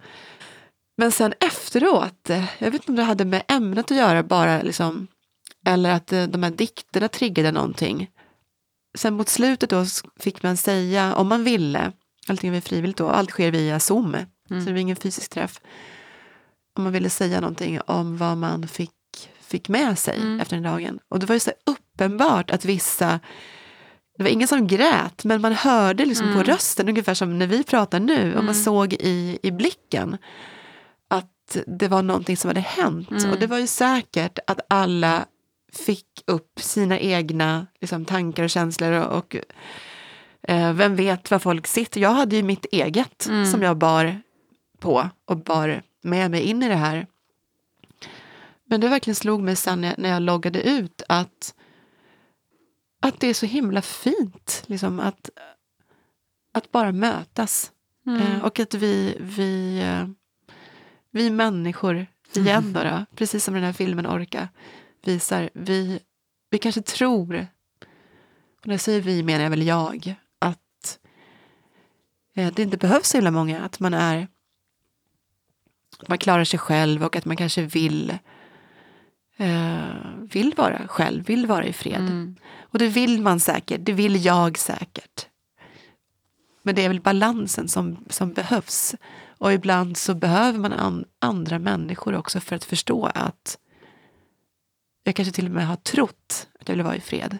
Men 0.98 1.12
sen 1.12 1.34
efteråt, 1.40 2.30
eh, 2.30 2.46
jag 2.60 2.72
vet 2.72 2.82
inte 2.82 2.92
om 2.92 2.96
det 2.96 3.04
hade 3.04 3.26
med 3.26 3.44
ämnet 3.48 3.92
att 3.92 3.98
göra 3.98 4.24
bara, 4.24 4.62
liksom, 4.62 5.08
eller 5.66 5.92
att 5.92 6.14
eh, 6.14 6.24
de 6.24 6.44
här 6.44 6.52
dikterna 6.52 7.08
triggade 7.08 7.52
någonting. 7.52 8.10
Sen 8.98 9.14
mot 9.14 9.30
slutet 9.30 9.70
då 9.70 9.86
fick 10.20 10.44
man 10.44 10.58
säga, 10.58 11.16
om 11.16 11.28
man 11.28 11.44
ville, 11.44 11.92
allting 12.30 12.52
var 12.54 12.60
frivilligt 12.60 12.98
då, 12.98 13.10
allt 13.10 13.30
sker 13.32 13.52
via 13.52 13.80
Zoom, 13.80 14.18
så 14.50 14.54
det 14.56 14.72
var 14.72 14.80
ingen 14.80 14.96
fysisk 14.96 15.30
träff. 15.32 15.62
Om 16.74 16.84
man 16.84 16.94
ville 16.94 17.10
säga 17.10 17.42
någonting 17.42 17.80
om 17.82 18.18
vad 18.18 18.38
man 18.38 18.68
fick, 18.68 18.92
fick 19.42 19.70
med 19.70 20.00
sig 20.00 20.18
Mm. 20.18 20.40
efter 20.40 20.56
den 20.56 20.64
dagen. 20.64 21.00
Och 21.10 21.20
det 21.20 21.26
var 21.26 21.34
ju 21.36 21.40
så 21.40 21.52
uppenbart 21.66 22.52
att 22.52 22.66
vissa 22.66 23.20
det 24.18 24.24
var 24.24 24.30
ingen 24.30 24.48
som 24.48 24.68
grät, 24.68 25.24
men 25.24 25.42
man 25.42 25.54
hörde 25.54 26.06
liksom 26.06 26.26
på 26.28 26.34
Mm. 26.34 26.44
rösten, 26.44 26.90
ungefär 26.90 27.14
som 27.14 27.40
när 27.40 27.48
vi 27.48 27.64
pratar 27.64 28.00
nu, 28.00 28.30
och 28.30 28.44
man 28.44 28.56
Mm. 28.56 28.64
såg 28.64 28.94
i, 28.94 29.40
i 29.44 29.52
blicken 29.52 30.18
att 31.08 31.58
det 31.68 31.88
var 31.88 32.02
någonting 32.04 32.38
som 32.38 32.48
hade 32.48 32.60
hänt. 32.60 33.12
Mm. 33.12 33.32
Och 33.32 33.40
det 33.40 33.48
var 33.48 33.58
ju 33.58 33.68
säkert 33.68 34.40
att 34.48 34.60
alla 34.70 35.26
fick 35.74 36.06
upp 36.28 36.60
sina 36.60 37.00
egna 37.00 37.68
liksom, 37.82 38.06
tankar 38.06 38.44
och 38.44 38.50
känslor 38.50 38.92
och, 38.92 39.18
och 39.18 39.36
vem 40.74 40.96
vet 40.96 41.32
vad 41.32 41.42
folk 41.42 41.68
sitter. 41.68 42.02
Jag 42.02 42.12
hade 42.14 42.36
ju 42.36 42.44
mitt 42.44 42.66
eget 42.72 43.28
Mm. 43.28 43.46
som 43.46 43.62
jag 43.62 43.78
bar 43.78 44.22
på 44.80 45.10
och 45.26 45.38
bar 45.38 45.82
med 46.02 46.32
mig 46.32 46.42
in 46.42 46.64
i 46.64 46.68
det 46.68 46.76
här. 46.76 47.08
Men 48.66 48.82
det 48.82 48.90
verkligen 48.90 49.16
slog 49.16 49.42
mig 49.42 49.56
sen 49.56 49.82
när 49.98 50.10
jag, 50.10 50.22
loggade 50.22 50.62
ut 50.62 51.02
att 51.10 51.54
att 53.02 53.20
det 53.20 53.28
är 53.28 53.34
så 53.34 53.46
himla 53.46 53.82
fint 53.82 54.64
liksom, 54.66 55.00
att, 55.00 55.30
att 56.54 56.72
bara 56.72 56.92
mötas. 56.92 57.72
Mm. 58.08 58.22
Eh, 58.22 58.46
och 58.46 58.60
att 58.60 58.74
vi, 58.74 59.18
vi, 59.20 59.80
eh, 59.80 60.08
vi 61.12 61.30
människor, 61.30 62.06
igen 62.36 62.74
då, 62.74 62.84
då, 62.84 63.06
precis 63.16 63.44
som 63.44 63.54
den 63.54 63.64
här 63.64 63.74
filmen 63.74 64.08
Orka 64.08 64.50
visar, 65.06 65.50
vi, 65.54 66.00
vi 66.50 66.58
kanske 66.58 66.82
tror, 66.82 67.48
och 68.62 68.68
när 68.68 68.74
jag 68.74 68.82
säger 68.82 69.02
vi 69.02 69.24
menar 69.24 69.44
jag 69.44 69.50
väl 69.50 69.68
jag, 69.68 70.08
eh, 70.08 70.14
det 72.46 72.60
inte 72.60 72.78
behövs 72.78 73.10
så 73.10 73.18
himla 73.18 73.32
många, 73.32 73.62
att 73.62 73.80
man 73.80 73.94
är 73.94 74.28
att 76.00 76.08
man 76.08 76.18
klarar 76.18 76.44
sig 76.44 76.60
själv 76.60 77.04
och 77.04 77.16
att 77.16 77.26
man 77.26 77.38
kanske 77.38 77.62
vill 77.62 78.18
eh, 79.38 79.90
vill 80.32 80.54
vara 80.58 80.88
själv, 80.88 81.26
vill 81.26 81.46
vara 81.46 81.66
i 81.66 81.74
fred. 81.74 82.00
Mm. 82.00 82.36
Och 82.60 82.80
det 82.80 82.88
vill 82.88 83.22
man 83.22 83.40
säkert, 83.40 83.80
det 83.84 83.94
vill 83.94 84.26
jag 84.26 84.58
säkert. 84.58 85.28
Men 86.64 86.76
det 86.76 86.86
är 86.86 86.88
väl 86.88 87.02
balansen 87.02 87.68
som, 87.68 88.06
som 88.10 88.34
behövs. 88.34 88.96
Och 89.38 89.54
ibland 89.54 89.98
så 89.98 90.14
behöver 90.14 90.60
man 90.60 90.74
an, 90.74 91.06
andra 91.20 91.60
människor 91.60 92.16
också 92.16 92.40
för 92.40 92.56
att 92.56 92.64
förstå 92.64 93.06
att 93.06 93.58
jag 95.04 95.16
kanske 95.16 95.34
till 95.34 95.46
och 95.46 95.52
med 95.52 95.68
har 95.68 95.76
trott 95.76 96.48
att 96.60 96.70
jag 96.70 96.76
vill 96.76 96.86
vara 96.86 96.96
i 96.96 97.02
fred. 97.02 97.38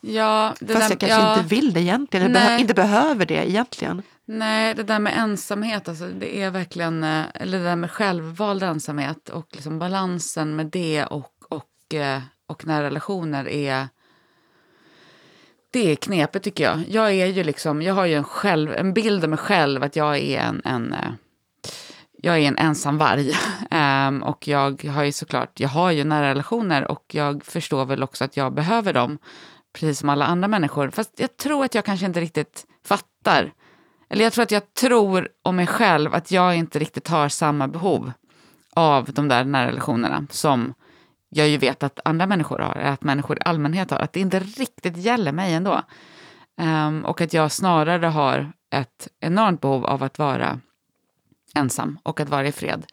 Ja, 0.00 0.54
det 0.60 0.74
Fast 0.74 0.88
där, 0.88 0.92
jag 0.92 1.00
kanske 1.00 1.20
ja, 1.20 1.34
inte 1.36 1.54
vill 1.54 1.72
det 1.72 1.80
egentligen, 1.80 2.32
Nej. 2.32 2.60
inte 2.60 2.74
behöver 2.74 3.26
det 3.26 3.48
egentligen. 3.50 4.02
Nej, 4.24 4.74
det 4.74 4.82
där 4.82 4.98
med 4.98 5.18
ensamhet, 5.18 5.88
alltså, 5.88 6.06
det 6.06 6.42
är 6.42 6.50
verkligen, 6.50 7.04
eh, 7.04 7.24
eller 7.34 7.58
det 7.58 7.64
där 7.64 7.76
med 7.76 7.90
självvald 7.90 8.62
ensamhet 8.62 9.28
och 9.28 9.46
liksom 9.52 9.78
balansen 9.78 10.56
med 10.56 10.66
det 10.66 11.04
och, 11.04 11.32
och, 11.48 11.94
eh, 11.94 12.20
och 12.46 12.66
när 12.66 12.82
relationer 12.82 13.48
är 13.48 13.88
det 15.72 15.92
är 15.92 15.96
knepigt 15.96 16.44
tycker 16.44 16.64
jag. 16.64 16.84
Jag 16.88 17.12
är 17.12 17.26
ju 17.26 17.44
liksom, 17.44 17.82
jag 17.82 17.94
har 17.94 18.06
ju 18.06 18.14
en, 18.14 18.24
själv, 18.24 18.72
en 18.72 18.94
bild 18.94 19.24
av 19.24 19.30
mig 19.30 19.38
själv 19.38 19.82
att 19.82 19.96
jag 19.96 20.18
är 20.18 20.40
en, 20.40 20.62
en 20.64 20.92
eh, 20.92 21.10
jag 22.22 22.38
är 22.38 22.48
en 22.48 22.58
ensam 22.58 22.98
varg. 22.98 23.32
Ehm, 23.70 24.22
och 24.22 24.48
jag 24.48 24.84
har 24.84 25.04
ju 25.04 25.12
såklart, 25.12 25.60
jag 25.60 25.68
har 25.68 25.90
ju 25.90 26.04
nära 26.04 26.30
relationer 26.30 26.90
och 26.90 27.04
jag 27.14 27.44
förstår 27.44 27.84
väl 27.84 28.02
också 28.02 28.24
att 28.24 28.36
jag 28.36 28.54
behöver 28.54 28.92
dem. 28.92 29.18
Precis 29.72 29.98
som 29.98 30.08
alla 30.08 30.24
andra 30.24 30.48
människor. 30.48 30.90
Fast 30.90 31.20
jag 31.20 31.36
tror 31.36 31.64
att 31.64 31.74
jag 31.74 31.84
kanske 31.84 32.06
inte 32.06 32.20
riktigt 32.20 32.66
fattar. 32.84 33.52
Eller 34.08 34.24
jag 34.24 34.32
tror 34.32 34.42
att 34.42 34.50
jag 34.50 34.74
tror 34.74 35.28
om 35.42 35.56
mig 35.56 35.66
själv 35.66 36.14
att 36.14 36.30
jag 36.30 36.56
inte 36.56 36.78
riktigt 36.78 37.08
har 37.08 37.28
samma 37.28 37.68
behov 37.68 38.12
av 38.74 39.12
de 39.12 39.28
där 39.28 39.44
nära 39.44 39.66
relationerna 39.66 40.26
som 40.30 40.74
jag 41.28 41.48
ju 41.48 41.56
vet 41.56 41.82
att 41.82 42.00
andra 42.04 42.26
människor 42.26 42.58
har, 42.58 42.74
att 42.76 43.02
människor 43.02 43.36
i 43.36 43.40
allmänhet 43.44 43.90
har, 43.90 43.98
att 43.98 44.12
det 44.12 44.20
inte 44.20 44.40
riktigt 44.40 44.96
gäller 44.96 45.32
mig 45.32 45.54
ändå. 45.54 45.82
Um, 46.60 47.04
och 47.04 47.20
att 47.20 47.32
jag 47.32 47.52
snarare 47.52 48.06
har 48.06 48.52
ett 48.70 49.08
enormt 49.20 49.60
behov 49.60 49.86
av 49.86 50.02
att 50.02 50.18
vara 50.18 50.60
ensam 51.54 51.98
och 52.02 52.20
att 52.20 52.28
vara 52.28 52.48
i 52.48 52.52
fred. 52.52 52.86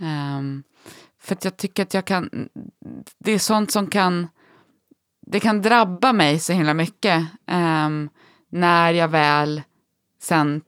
Um, 0.00 0.62
för 1.20 1.34
att 1.34 1.44
jag 1.44 1.56
tycker 1.56 1.82
att 1.82 1.94
jag 1.94 2.04
kan, 2.04 2.48
det 3.18 3.32
är 3.32 3.38
sånt 3.38 3.70
som 3.70 3.86
kan, 3.86 4.28
det 5.26 5.40
kan 5.40 5.62
drabba 5.62 6.12
mig 6.12 6.38
så 6.38 6.52
himla 6.52 6.74
mycket 6.74 7.26
ehm, 7.46 8.10
när 8.50 8.92
jag 8.92 9.08
väl 9.08 9.62
sen 10.20 10.62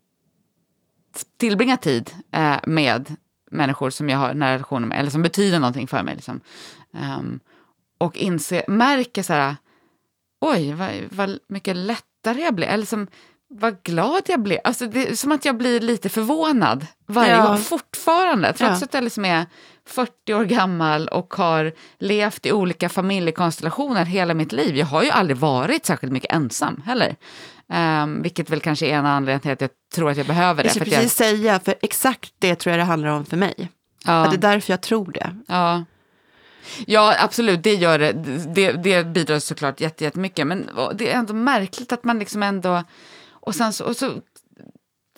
tillbringar 1.36 1.76
tid 1.76 2.10
eh, 2.32 2.56
med 2.66 3.16
människor 3.50 3.90
som 3.90 4.08
jag 4.08 4.18
har 4.18 4.34
nära 4.34 4.54
relationer 4.54 4.86
med, 4.86 4.98
eller 4.98 5.10
som 5.10 5.22
betyder 5.22 5.58
någonting 5.58 5.88
för 5.88 6.02
mig. 6.02 6.14
Liksom. 6.14 6.40
Um, 6.90 7.40
och 7.98 8.16
inse, 8.16 8.64
märker 8.68 9.22
så 9.22 9.32
här, 9.32 9.56
oj, 10.40 10.72
vad, 10.72 10.90
vad 11.10 11.38
mycket 11.48 11.76
lättare 11.76 12.40
jag 12.40 12.54
blir. 12.54 12.66
Eller 12.66 12.86
som, 12.86 13.06
vad 13.56 13.82
glad 13.82 14.22
jag 14.26 14.40
blev. 14.42 14.58
Alltså 14.64 14.86
det 14.86 15.08
är 15.08 15.14
som 15.14 15.32
att 15.32 15.44
jag 15.44 15.56
blir 15.56 15.80
lite 15.80 16.08
förvånad 16.08 16.86
varje 17.06 17.30
Ja. 17.36 17.46
gång, 17.46 17.58
fortfarande. 17.58 18.52
Trots 18.52 18.80
Ja. 18.80 18.84
att 18.84 18.94
jag 18.94 19.04
liksom 19.04 19.24
är 19.24 19.46
40 19.86 20.34
år 20.34 20.44
gammal 20.44 21.08
och 21.08 21.34
har 21.34 21.72
levt 21.98 22.46
i 22.46 22.52
olika 22.52 22.88
familjekonstellationer 22.88 24.04
hela 24.04 24.34
mitt 24.34 24.52
liv. 24.52 24.76
Jag 24.76 24.86
har 24.86 25.02
ju 25.02 25.10
aldrig 25.10 25.36
varit 25.36 25.86
särskilt 25.86 26.12
mycket 26.12 26.32
ensam 26.32 26.82
heller. 26.86 27.16
Um, 28.02 28.22
vilket 28.22 28.50
väl 28.50 28.60
kanske 28.60 28.86
är 28.86 28.94
en 28.96 29.06
anledning 29.06 29.40
till 29.40 29.50
att 29.50 29.60
jag 29.60 29.70
tror 29.94 30.10
att 30.10 30.16
jag 30.16 30.26
behöver 30.26 30.62
det. 30.62 30.66
Jag 30.66 30.74
skulle 30.76 30.96
precis 30.96 31.14
säga, 31.14 31.60
för 31.60 31.74
exakt 31.82 32.32
det 32.38 32.54
tror 32.54 32.70
jag 32.70 32.80
det 32.80 32.84
handlar 32.84 33.08
om 33.08 33.24
för 33.24 33.36
mig. 33.36 33.70
ja, 34.04 34.12
Att 34.24 34.30
det 34.30 34.36
är 34.36 34.52
därför 34.52 34.72
jag 34.72 34.80
tror 34.80 35.12
det. 35.12 35.36
ja. 35.48 35.84
ja, 36.86 37.14
absolut, 37.18 37.62
det 37.62 37.74
gör 37.74 37.98
det. 37.98 38.12
Det, 38.54 38.72
det 38.72 39.04
bidrar 39.06 39.38
såklart 39.38 39.80
jätte- 39.80 40.04
jättemycket. 40.04 40.46
Men 40.46 40.70
det 40.94 41.12
är 41.12 41.18
ändå 41.18 41.34
märkligt 41.34 41.92
att 41.92 42.04
man 42.04 42.18
liksom 42.18 42.42
ändå... 42.42 42.82
Och 43.44 43.54
sen 43.54 43.72
så, 43.72 43.84
och 43.84 43.96
så 43.96 44.20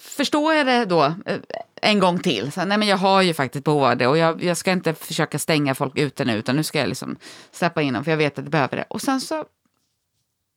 förstår 0.00 0.54
jag 0.54 0.66
det 0.66 0.84
då 0.84 1.04
eh, 1.04 1.38
en 1.82 1.98
gång 1.98 2.18
till. 2.18 2.52
Så, 2.52 2.64
nej, 2.64 2.78
men 2.78 2.88
jag 2.88 2.96
har 2.96 3.22
ju 3.22 3.34
faktiskt 3.34 3.64
behov 3.64 3.84
av 3.84 3.96
det 3.96 4.06
och 4.06 4.18
jag, 4.18 4.42
jag 4.42 4.56
ska 4.56 4.72
inte 4.72 4.94
försöka 4.94 5.38
stänga 5.38 5.74
folk 5.74 5.98
ute 5.98 6.24
nu 6.24 6.36
utan 6.36 6.56
nu 6.56 6.62
ska 6.62 6.78
jag 6.78 6.88
liksom 6.88 7.16
släppa 7.50 7.82
in 7.82 7.94
dem 7.94 8.04
för 8.04 8.10
jag 8.10 8.18
vet 8.18 8.38
att 8.38 8.44
jag 8.44 8.52
behöver 8.52 8.76
det. 8.76 8.84
Och 8.88 9.02
sen 9.02 9.20
så 9.20 9.44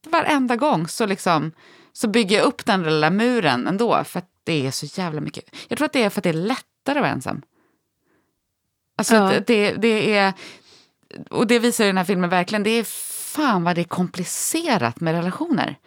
varenda 0.08 0.56
gång 0.56 0.88
så, 0.88 1.06
liksom, 1.06 1.52
så 1.94 2.08
bygger 2.08 2.38
jag 2.38 2.46
upp 2.46 2.66
den 2.66 2.84
lilla 2.84 3.10
muren 3.10 3.68
ändå 3.68 4.04
för 4.04 4.20
att 4.20 4.30
det 4.44 4.68
är 4.68 4.72
så 4.72 5.02
jävla 5.02 5.22
mycket. 5.22 5.56
Jag 5.68 5.78
tror 5.78 5.86
att 5.86 5.94
det 5.94 6.04
är 6.04 6.10
för 6.10 6.20
att 6.20 6.24
det 6.24 6.30
är 6.30 6.34
lättare 6.34 7.00
att 7.00 7.02
vara 7.02 7.12
ensam. 7.12 7.42
Alltså 8.98 9.16
Ja. 9.16 9.34
det, 9.48 9.72
det, 9.72 10.16
är, 10.18 10.34
och 11.30 11.48
det 11.48 11.60
visar 11.60 11.86
den 11.86 11.98
här 11.98 12.04
filmen 12.04 12.30
verkligen, 12.30 12.64
det 12.64 12.70
är 12.70 12.84
fan 13.34 13.64
vad 13.64 13.76
det 13.76 13.82
är 13.82 13.86
komplicerat 13.86 15.00
med 15.00 15.14
relationer. 15.14 15.78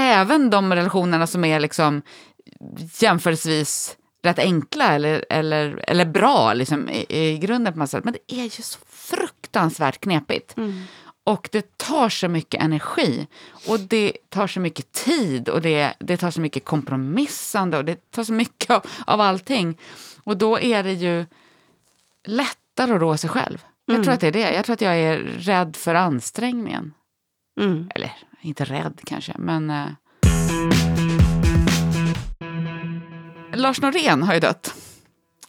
Även 0.00 0.50
de 0.50 0.74
relationerna 0.74 1.26
som 1.26 1.44
är 1.44 1.60
liksom 1.60 2.02
jämförelsevis 3.00 3.96
rätt 4.22 4.38
enkla 4.38 4.84
eller, 4.84 5.24
eller, 5.30 5.84
eller 5.86 6.04
bra 6.04 6.54
liksom, 6.54 6.88
i, 6.88 7.06
i 7.08 7.38
grunden 7.38 7.72
på 7.72 7.78
något 7.78 7.90
sätt. 7.90 8.04
Men 8.04 8.12
det 8.12 8.34
är 8.34 8.44
ju 8.44 8.50
så 8.50 8.78
fruktansvärt 8.88 10.00
knepigt. 10.00 10.54
Och 11.24 11.48
det 11.52 11.78
tar 11.78 12.08
så 12.08 12.28
mycket 12.28 12.62
energi 12.62 13.26
och 13.68 13.80
det 13.80 14.12
tar 14.28 14.46
så 14.46 14.60
mycket 14.60 14.92
tid 14.92 15.48
och 15.48 15.62
det, 15.62 15.94
det 15.98 16.16
tar 16.16 16.30
så 16.30 16.40
mycket 16.40 16.64
kompromissande 16.64 17.78
och 17.78 17.84
det 17.84 18.10
tar 18.10 18.24
så 18.24 18.32
mycket 18.32 18.70
av, 18.70 18.86
av 19.06 19.20
allting. 19.20 19.78
Och 20.24 20.36
då 20.36 20.58
är 20.60 20.82
det 20.82 20.92
ju 20.92 21.26
lättare 22.24 22.94
att 22.94 23.00
rå 23.00 23.16
sig 23.16 23.30
själv. 23.30 23.64
Jag 23.86 24.04
tror 24.04 24.14
att 24.14 24.20
det 24.20 24.26
är 24.26 24.32
det. 24.32 24.54
Jag 24.54 24.64
tror 24.64 24.74
att 24.74 24.80
jag 24.80 24.96
är 24.96 25.18
rädd 25.18 25.76
för 25.76 25.94
ansträngningen. 25.94 26.94
Mm. 27.60 27.90
Eller 27.94 28.12
inte 28.40 28.64
rädd 28.64 29.00
kanske, 29.06 29.32
men... 29.38 29.70
Eh... 29.70 29.86
Lars 33.52 33.80
Norén 33.80 34.22
har 34.22 34.34
ju 34.34 34.40
dött. 34.40 34.74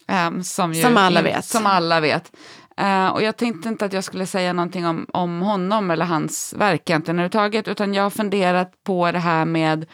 Ehm, 0.07 0.43
som, 0.43 0.73
ju 0.73 0.81
Som 0.81 0.97
alla 0.97 1.21
vet. 1.21 1.45
Som 1.45 1.65
alla 1.65 1.99
vet. 1.99 2.31
Eh, 2.77 3.07
och 3.07 3.23
jag 3.23 3.37
tänkte 3.37 3.69
inte 3.69 3.85
att 3.85 3.93
jag 3.93 4.03
skulle 4.03 4.25
säga 4.25 4.53
någonting 4.53 4.85
om, 4.85 5.05
om 5.13 5.41
honom 5.41 5.91
eller 5.91 6.05
hans 6.05 6.53
verk 6.57 6.89
egentligen 6.89 7.19
överhuvudtaget, 7.19 7.67
utan 7.67 7.93
jag 7.93 8.03
har 8.03 8.09
funderat 8.09 8.71
på 8.83 9.11
det 9.11 9.19
här 9.19 9.45
med 9.45 9.85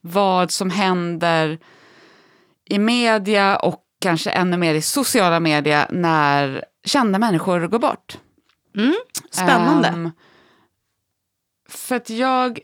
vad 0.00 0.50
som 0.50 0.70
händer 0.70 1.58
i 2.70 2.78
media 2.78 3.56
och 3.56 3.82
kanske 4.00 4.30
ännu 4.30 4.56
mer 4.56 4.74
i 4.74 4.82
sociala 4.82 5.40
medier 5.40 5.86
när 5.90 6.64
kända 6.84 7.18
människor 7.18 7.66
går 7.66 7.78
bort. 7.78 8.18
Mm. 8.76 8.94
Spännande. 9.30 9.88
Ehm, 9.88 10.10
för 11.74 11.96
att 11.96 12.10
jag... 12.10 12.60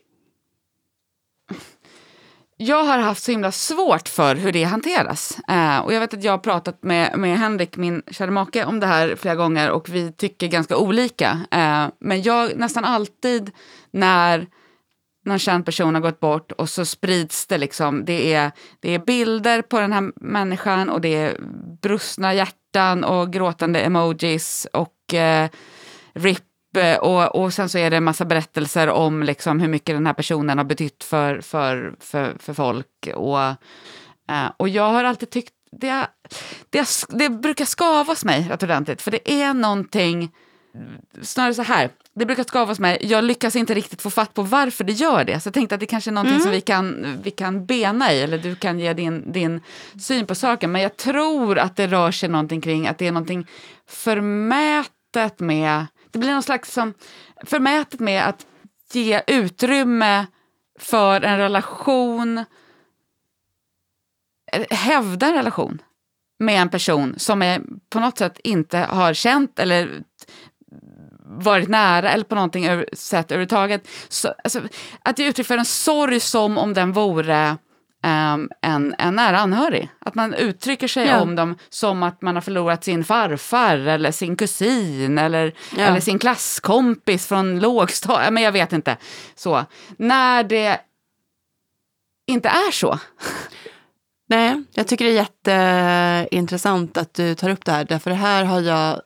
Jag 2.60 2.84
har 2.84 2.98
haft 2.98 3.22
så 3.22 3.30
himla 3.30 3.52
svårt 3.52 4.08
för 4.08 4.34
hur 4.34 4.52
det 4.52 4.64
hanteras. 4.64 5.38
Eh, 5.48 5.78
och 5.78 5.92
jag 5.92 6.00
vet 6.00 6.14
att 6.14 6.24
jag 6.24 6.32
har 6.32 6.38
pratat 6.38 6.82
med, 6.82 7.18
med 7.18 7.38
Henrik, 7.38 7.76
min 7.76 8.02
kära 8.10 8.30
make, 8.30 8.64
om 8.64 8.80
det 8.80 8.86
här 8.86 9.16
flera 9.16 9.34
gånger 9.34 9.70
och 9.70 9.88
vi 9.88 10.12
tycker 10.12 10.48
ganska 10.48 10.76
olika. 10.76 11.40
Eh, 11.50 11.86
men 12.00 12.22
jag 12.22 12.56
nästan 12.56 12.84
alltid 12.84 13.50
när 13.90 14.46
någon 15.24 15.38
känd 15.38 15.64
person 15.64 15.94
har 15.94 16.02
gått 16.02 16.20
bort 16.20 16.52
och 16.52 16.68
så 16.68 16.84
sprids 16.84 17.46
det 17.46 17.58
liksom, 17.58 18.04
det 18.04 18.32
är, 18.34 18.52
det 18.80 18.94
är 18.94 18.98
bilder 18.98 19.62
på 19.62 19.80
den 19.80 19.92
här 19.92 20.12
människan 20.16 20.88
och 20.88 21.00
det 21.00 21.14
är 21.14 21.36
brustna 21.82 22.34
hjärtan 22.34 23.04
och 23.04 23.32
gråtande 23.32 23.80
emojis 23.80 24.66
och 24.72 25.14
eh, 25.14 25.48
RIP 26.12 26.47
och, 27.00 27.36
och 27.36 27.54
sen 27.54 27.68
så 27.68 27.78
är 27.78 27.90
det 27.90 27.96
en 27.96 28.04
massa 28.04 28.24
berättelser 28.24 28.88
om 28.88 29.22
liksom 29.22 29.60
hur 29.60 29.68
mycket 29.68 29.96
den 29.96 30.06
här 30.06 30.12
personen 30.12 30.58
har 30.58 30.64
betytt 30.64 31.04
för, 31.04 31.40
för, 31.40 31.94
för, 32.00 32.36
för 32.38 32.54
folk. 32.54 33.08
Och, 33.14 33.40
eh, 33.40 34.50
och 34.56 34.68
jag 34.68 34.90
har 34.90 35.04
alltid 35.04 35.30
tyckt, 35.30 35.54
det, 35.72 36.06
det, 36.70 36.88
det 37.08 37.28
brukar 37.28 37.64
skavas 37.64 38.24
mig 38.24 38.48
rätt 38.50 38.62
ordentligt, 38.62 39.02
för 39.02 39.10
det 39.10 39.32
är 39.32 39.54
någonting, 39.54 40.30
snarare 41.22 41.54
så 41.54 41.62
här, 41.62 41.90
det 42.18 42.26
brukar 42.26 42.44
skavas 42.44 42.78
mig, 42.78 42.98
jag 43.00 43.24
lyckas 43.24 43.56
inte 43.56 43.74
riktigt 43.74 44.02
få 44.02 44.10
fatt 44.10 44.34
på 44.34 44.42
varför 44.42 44.84
det 44.84 44.92
gör 44.92 45.24
det. 45.24 45.40
Så 45.40 45.46
jag 45.46 45.54
tänkte 45.54 45.74
att 45.74 45.80
det 45.80 45.86
kanske 45.86 46.10
är 46.10 46.12
någonting 46.12 46.40
som 46.40 46.50
vi 46.50 46.60
kan, 46.60 47.18
vi 47.22 47.30
kan 47.30 47.66
bena 47.66 48.12
i, 48.12 48.22
eller 48.22 48.38
du 48.38 48.56
kan 48.56 48.78
ge 48.78 48.92
din, 48.92 49.32
din 49.32 49.60
syn 50.00 50.26
på 50.26 50.34
saken. 50.34 50.72
Men 50.72 50.82
jag 50.82 50.96
tror 50.96 51.58
att 51.58 51.76
det 51.76 51.86
rör 51.86 52.10
sig 52.10 52.28
någonting 52.28 52.60
kring 52.60 52.86
att 52.86 52.98
det 52.98 53.06
är 53.06 53.12
någonting 53.12 53.46
förmätet 53.86 55.40
med, 55.40 55.86
det 56.18 56.20
blir 56.20 56.32
någon 56.32 56.42
slags 56.42 56.72
som, 56.72 56.94
förmätet 57.44 58.00
med 58.00 58.28
att 58.28 58.46
ge 58.92 59.22
utrymme 59.26 60.26
för 60.78 61.20
en 61.20 61.38
relation, 61.38 62.44
hävda 64.70 65.26
en 65.26 65.34
relation 65.34 65.82
med 66.38 66.62
en 66.62 66.68
person 66.68 67.14
som 67.18 67.42
är 67.42 67.62
på 67.90 68.00
något 68.00 68.18
sätt 68.18 68.40
inte 68.44 68.78
har 68.78 69.14
känt 69.14 69.58
eller 69.58 70.02
varit 71.24 71.68
nära 71.68 72.10
eller 72.10 72.24
på 72.24 72.34
någonting 72.34 72.66
över- 72.66 72.88
sätt 72.92 73.30
överhuvudtaget. 73.32 73.88
Så, 74.08 74.34
alltså, 74.44 74.62
att 75.02 75.18
ge 75.18 75.28
uttryck 75.28 75.46
för 75.46 75.58
en 75.58 75.64
sorg 75.64 76.20
som 76.20 76.58
om 76.58 76.74
den 76.74 76.92
vore 76.92 77.56
ehm, 78.02 78.50
en, 78.62 78.94
en 78.98 79.14
nära 79.16 79.38
anhörig. 79.38 79.88
Att 79.98 80.14
man 80.14 80.34
uttrycker 80.34 80.88
sig 80.88 81.06
Ja. 81.06 81.20
om 81.20 81.36
dem 81.36 81.56
som 81.68 82.02
att 82.02 82.22
man 82.22 82.34
har 82.34 82.42
förlorat 82.42 82.84
sin 82.84 83.04
farfar 83.04 83.76
eller 83.76 84.10
sin 84.10 84.36
kusin 84.36 85.18
eller, 85.18 85.52
Ja. 85.76 85.82
eller 85.84 86.00
sin 86.00 86.18
klasskompis 86.18 87.26
från 87.26 87.60
lågstadiet. 87.60 88.32
Men 88.32 88.42
jag 88.42 88.52
vet 88.52 88.72
inte. 88.72 88.96
Så. 89.34 89.64
När 89.96 90.44
det 90.44 90.80
inte 92.30 92.48
är 92.48 92.70
så. 92.72 92.98
Nej, 94.30 94.62
jag 94.74 94.86
tycker 94.88 95.04
det 95.04 95.10
är 95.10 95.14
jätteintressant 95.14 96.96
att 96.96 97.14
du 97.14 97.34
tar 97.34 97.50
upp 97.50 97.64
det 97.64 97.72
här, 97.72 97.84
därför 97.84 98.10
det 98.10 98.16
här 98.16 98.44
har 98.44 98.60
jag 98.60 99.00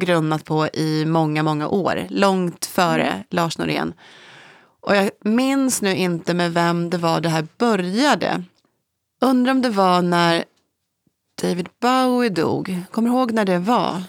grunnat 0.00 0.44
på 0.44 0.66
i 0.72 1.04
många, 1.06 1.42
många 1.42 1.68
år, 1.68 2.06
långt 2.10 2.66
före 2.66 3.24
Lars 3.30 3.58
Norén. 3.58 3.92
Och 4.80 4.96
jag 4.96 5.10
minns 5.24 5.82
nu 5.82 5.96
inte 5.96 6.34
med 6.34 6.54
vem 6.54 6.90
det 6.90 6.98
var 6.98 7.20
det 7.20 7.28
här 7.28 7.46
började. 7.58 8.42
Undrar 9.20 9.50
om 9.52 9.62
det 9.62 9.70
var 9.70 10.02
när 10.02 10.44
David 11.42 11.68
Bowie 11.80 12.28
dog. 12.30 12.82
Kommer 12.90 13.10
du 13.10 13.16
ihåg 13.16 13.32
när 13.32 13.44
det 13.44 13.58
var? 13.58 14.02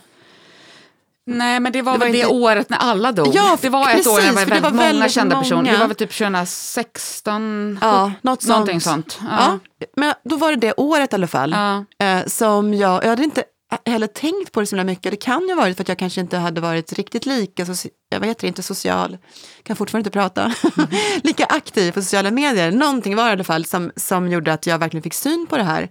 Nej, 1.26 1.60
men 1.60 1.72
det 1.72 1.82
var 1.82 1.94
Det 1.94 2.00
var 2.00 2.06
väl 2.06 2.14
det 2.14 2.20
inte- 2.22 2.34
året 2.34 2.70
när 2.70 2.78
alla 2.78 3.12
dog. 3.12 3.28
Ja, 3.34 3.58
det 3.62 3.70
var 3.70 3.90
ett 3.90 4.08
år 4.08 4.12
när 4.12 4.22
det 4.22 4.28
precis, 4.28 4.36
var 4.36 4.42
för 4.42 4.46
det 4.46 4.52
väldigt 4.52 4.64
var 4.64 4.72
många 4.72 4.84
väldigt 4.84 5.12
kända 5.12 5.40
personer. 5.40 5.72
Det 5.72 5.78
var 5.78 5.88
väl 5.88 5.96
typ 5.96 6.12
2016, 6.14 7.78
Ja, 7.82 8.12
något 8.22 8.48
någonting 8.48 8.82
sånt. 8.82 9.12
sånt. 9.12 9.30
Ja. 9.32 9.60
men 9.96 10.14
då 10.24 10.36
var 10.38 10.50
det 10.50 10.56
det 10.56 10.74
året 10.78 11.14
i 11.14 11.16
alla 11.16 11.28
fall. 11.28 11.52
Ja. 12.00 12.06
Eh, 12.06 12.26
som 12.26 12.74
jag, 12.74 13.04
jag 13.04 13.10
hade 13.10 13.24
inte 13.24 13.44
heller 13.86 14.08
tänkt 14.08 14.52
på 14.52 14.60
det 14.60 14.66
så 14.66 14.76
himla 14.76 14.92
mycket. 14.92 15.12
Det 15.12 15.18
kan 15.18 15.42
ju 15.48 15.54
ha 15.54 15.62
varit 15.62 15.78
för 15.78 15.84
att 15.84 15.88
jag 15.90 15.98
kanske 15.98 16.22
inte 16.22 16.38
hade 16.38 16.62
varit 16.62 16.94
riktigt 16.94 17.26
lika, 17.26 17.64
soci- 17.66 17.90
jag 18.10 18.20
vet 18.20 18.30
inte, 18.30 18.48
inte 18.48 18.64
social, 18.64 19.18
kan 19.64 19.76
fortfarande 19.76 20.08
inte 20.08 20.14
prata, 20.20 20.54
lika 21.24 21.46
aktiv 21.46 21.92
på 21.92 22.02
sociala 22.02 22.32
medier. 22.32 22.72
Någonting 22.72 23.16
var 23.16 23.24
det 23.24 23.30
i 23.30 23.34
alla 23.34 23.44
fall 23.44 23.66
som, 23.66 23.92
som 23.96 24.30
gjorde 24.32 24.54
att 24.54 24.68
jag 24.68 24.78
verkligen 24.80 25.04
fick 25.04 25.14
syn 25.14 25.48
på 25.50 25.58
det 25.58 25.64
här. 25.64 25.90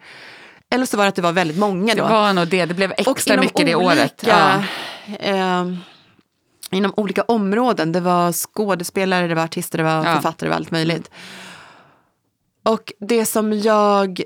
Eller 0.72 0.86
så 0.86 0.96
var 0.96 1.04
det 1.04 1.08
att 1.08 1.14
det 1.14 1.22
var 1.22 1.32
väldigt 1.32 1.58
många 1.58 1.94
Det 1.94 2.00
då. 2.00 2.08
var 2.08 2.32
nog 2.32 2.48
det. 2.48 2.66
Det 2.66 2.74
blev 2.74 2.92
extra 2.96 3.36
mycket 3.36 3.66
det 3.66 3.74
olika, 3.74 4.00
året. 4.02 4.24
Ja. 4.26 4.62
eh, 5.20 5.64
inom 6.70 6.92
olika 6.96 7.22
områden. 7.22 7.92
Det 7.92 8.00
var 8.00 8.32
skådespelare, 8.32 9.28
det 9.28 9.34
var 9.34 9.44
artister, 9.44 9.78
det 9.78 9.84
var 9.84 10.04
Ja. 10.04 10.14
författare, 10.14 10.46
det 10.46 10.50
var 10.50 10.56
allt 10.56 10.70
möjligt. 10.70 11.10
Och 12.62 12.92
det 13.00 13.26
som 13.26 13.52
jag 13.52 14.22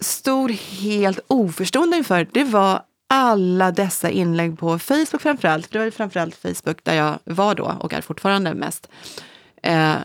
stod 0.00 0.50
helt 0.50 1.20
oförstående 1.26 1.96
inför, 1.96 2.28
det 2.32 2.44
var 2.44 2.82
alla 3.08 3.72
dessa 3.72 4.10
inlägg 4.10 4.58
på 4.58 4.78
Facebook 4.78 5.22
framförallt. 5.22 5.66
För 5.66 5.72
det 5.72 5.78
var 5.78 5.84
ju 5.84 5.90
framförallt 5.90 6.34
Facebook 6.34 6.84
där 6.84 6.94
jag 6.94 7.18
var 7.24 7.54
då 7.54 7.76
och 7.80 7.92
är 7.92 8.00
fortfarande 8.00 8.54
mest. 8.54 8.88
Eh, 9.62 9.96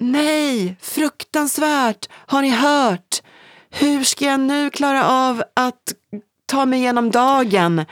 nej, 0.00 0.76
fruktansvärt! 0.80 2.08
Har 2.12 2.42
ni 2.42 2.50
hört? 2.50 3.22
Hur 3.70 4.04
ska 4.04 4.24
jag 4.24 4.40
nu 4.40 4.70
klara 4.70 5.08
av 5.08 5.42
att 5.54 5.94
ta 6.46 6.66
mig 6.66 6.78
igenom 6.78 7.10
dagen? 7.10 7.84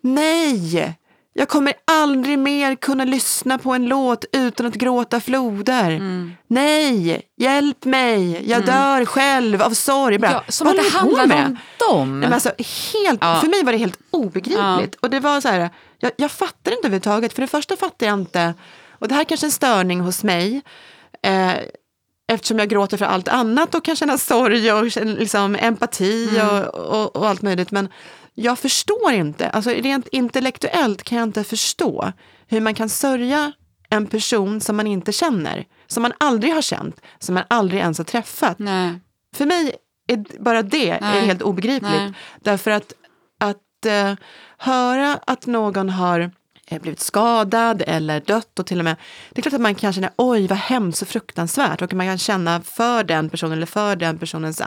Nej! 0.00 0.96
Jag 1.38 1.48
kommer 1.48 1.72
aldrig 1.84 2.38
mer 2.38 2.74
kunna 2.74 3.04
lyssna 3.04 3.58
på 3.58 3.72
en 3.72 3.86
låt 3.86 4.24
utan 4.32 4.66
att 4.66 4.74
gråta 4.74 5.20
floder. 5.20 5.90
Mm. 5.90 6.32
Nej, 6.46 7.22
hjälp 7.36 7.84
mig, 7.84 8.50
jag 8.50 8.66
dör 8.66 9.04
själv 9.04 9.62
av 9.62 9.70
sorg. 9.70 10.18
Bara, 10.18 10.30
Ja, 10.32 10.42
som 10.48 10.66
att 10.68 10.76
det 10.76 10.88
handlar 10.90 11.26
med? 11.26 11.46
om 11.46 11.56
dem. 11.88 12.20
Nej, 12.20 12.28
men 12.28 12.32
alltså, 12.32 12.48
helt, 12.58 13.18
Ja. 13.20 13.40
För 13.40 13.48
mig 13.48 13.62
var 13.64 13.72
det 13.72 13.78
helt 13.78 13.98
obegripligt. 14.10 14.94
Och 15.00 15.10
det 15.10 15.20
var 15.20 15.40
så 15.40 15.48
här, 15.48 15.70
jag, 15.98 16.12
jag 16.16 16.30
fattar 16.30 16.72
inte 16.72 16.86
överhuvudtaget. 16.86 17.32
För 17.32 17.42
det 17.42 17.48
första 17.48 17.76
fattar 17.76 18.06
jag 18.06 18.14
inte, 18.20 18.54
och 18.98 19.08
det 19.08 19.14
här 19.14 19.20
är 19.20 19.24
kanske 19.24 19.44
är 19.46 19.48
en 19.48 19.52
störning 19.52 20.00
hos 20.00 20.24
mig, 20.24 20.62
eh, 21.22 21.52
eftersom 22.32 22.58
jag 22.58 22.68
gråter 22.68 22.96
för 22.96 23.04
allt 23.04 23.28
annat 23.28 23.74
och 23.74 23.84
kan 23.84 23.96
känna 23.96 24.18
sorg 24.18 24.72
och 24.72 24.84
liksom, 25.04 25.56
empati 25.60 26.28
Mm. 26.40 26.48
och, 26.48 26.74
och, 26.74 27.16
och 27.16 27.28
allt 27.28 27.42
möjligt. 27.42 27.70
Men 27.70 27.88
jag 28.38 28.58
förstår 28.58 29.12
inte, 29.12 29.48
alltså 29.48 29.70
rent 29.70 30.08
intellektuellt 30.08 31.02
kan 31.02 31.18
jag 31.18 31.28
inte 31.28 31.44
förstå 31.44 32.12
hur 32.46 32.60
man 32.60 32.74
kan 32.74 32.88
sörja 32.88 33.52
en 33.90 34.06
person 34.06 34.60
som 34.60 34.76
man 34.76 34.86
inte 34.86 35.12
känner, 35.12 35.64
som 35.86 36.02
man 36.02 36.12
aldrig 36.18 36.54
har 36.54 36.62
känt, 36.62 37.00
som 37.18 37.34
man 37.34 37.44
aldrig 37.48 37.80
ens 37.80 37.98
har 37.98 38.04
träffat. 38.04 38.58
Nej. 38.58 39.00
För 39.34 39.46
mig 39.46 39.74
är 40.08 40.24
bara 40.38 40.62
det 40.62 40.90
är 40.90 41.00
Nej. 41.00 41.26
helt 41.26 41.42
obegripligt. 41.42 41.92
Nej. 41.92 42.12
Därför 42.40 42.70
att, 42.70 42.92
att 43.40 43.86
eh, 43.86 44.14
höra 44.58 45.18
att 45.26 45.46
någon 45.46 45.90
har 45.90 46.30
eh, 46.66 46.80
blivit 46.80 47.00
skadad 47.00 47.82
eller 47.86 48.20
dött 48.20 48.58
och 48.58 48.66
till 48.66 48.78
och 48.78 48.84
med, 48.84 48.96
det 49.30 49.40
är 49.40 49.42
klart 49.42 49.54
att 49.54 49.60
man 49.60 49.74
kan 49.74 49.92
känna 49.92 50.10
oj 50.16 50.46
vad 50.46 50.58
hemskt 50.58 51.02
och 51.02 51.08
fruktansvärt 51.08 51.82
och 51.82 51.92
man 51.92 52.06
kan 52.06 52.18
känna 52.18 52.60
för 52.60 53.04
den 53.04 53.30
personen 53.30 53.52
eller 53.52 53.66
för 53.66 53.96
den 53.96 54.18
personens 54.18 54.60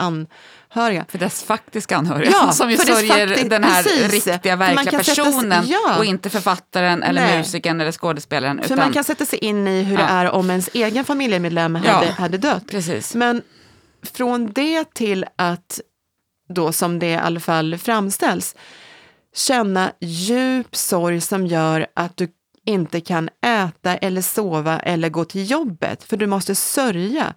anhöriga. 0.73 1.05
För 1.09 1.17
dess 1.17 1.43
faktiska 1.43 1.97
anhöriga 1.97 2.31
Ja, 2.31 2.51
som 2.53 2.71
ju 2.71 2.77
sörjer 2.77 3.27
fakti- 3.27 3.49
den 3.49 3.63
här 3.63 3.83
precis. 3.83 4.27
riktiga, 4.27 4.55
verkliga 4.55 4.83
sätta 4.91 5.03
sig- 5.03 5.15
personen 5.15 5.67
ja. 5.67 5.97
och 5.97 6.05
inte 6.05 6.29
författaren 6.29 7.03
eller 7.03 7.21
Nej. 7.21 7.37
musikern 7.37 7.81
eller 7.81 7.91
skådespelaren. 7.91 8.57
För 8.57 8.65
utan, 8.65 8.77
man 8.77 8.93
kan 8.93 9.03
sätta 9.03 9.25
sig 9.25 9.39
in 9.39 9.67
i 9.67 9.83
hur 9.83 9.97
det 9.97 10.03
Ja. 10.03 10.09
är 10.09 10.31
om 10.31 10.49
ens 10.49 10.69
egen 10.73 11.05
familjemedlem 11.05 11.75
hade, 11.75 12.11
hade 12.11 12.37
dött. 12.37 12.63
Precis. 12.71 13.15
Men 13.15 13.41
från 14.13 14.51
det 14.51 14.93
till 14.93 15.25
att, 15.35 15.79
då 16.53 16.71
som 16.71 16.99
det 16.99 17.07
i 17.11 17.15
alla 17.15 17.39
fall 17.39 17.77
framställs, 17.77 18.55
känna 19.35 19.91
djup 20.01 20.75
sorg 20.75 21.21
som 21.21 21.47
gör 21.47 21.87
att 21.93 22.17
du 22.17 22.27
inte 22.65 23.01
kan 23.01 23.29
äta 23.45 23.95
eller 23.95 24.21
sova 24.21 24.79
eller 24.79 25.09
gå 25.09 25.25
till 25.25 25.51
jobbet, 25.51 26.03
för 26.03 26.17
du 26.17 26.27
måste 26.27 26.55
sörja. 26.55 27.33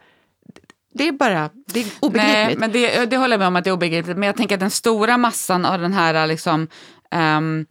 Det 0.95 1.09
är 1.09 1.13
bara, 1.13 1.51
det 1.67 1.81
är 1.81 1.85
Nej, 1.85 1.93
obegripligt. 2.01 2.59
men 2.59 2.73
det, 2.73 3.07
det 3.07 3.17
håller 3.17 3.33
jag 3.33 3.39
med 3.39 3.49
om 3.49 3.57
att 3.57 3.65
det 3.65 3.71
är 3.71 3.75
obegripligt. 3.75 4.17
Men 4.17 4.27
jag 4.27 4.37
tänker 4.37 4.55
att 4.57 4.61
den 4.61 4.71
stora 4.71 5.19
massan 5.19 5.65
av 5.65 5.81
den 5.81 5.93
här 5.93 6.27
liksom, 6.27 6.69
ehm, 7.11 7.67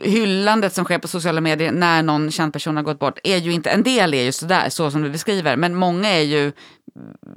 hyllandet 0.00 0.72
som 0.74 0.84
sker 0.84 0.98
på 0.98 1.08
sociala 1.08 1.40
medier 1.40 1.72
när 1.72 2.02
någon 2.02 2.30
känd 2.30 2.52
person 2.52 2.76
har 2.76 2.82
gått 2.82 2.98
bort 2.98 3.18
är 3.24 3.36
ju 3.36 3.52
inte, 3.52 3.70
en 3.70 3.82
del 3.82 4.14
är 4.14 4.22
ju 4.22 4.32
sådär, 4.32 4.68
så 4.68 4.90
som 4.90 5.02
du 5.02 5.10
beskriver, 5.10 5.56
men 5.56 5.74
många 5.74 6.08
är 6.08 6.22
ju 6.22 6.52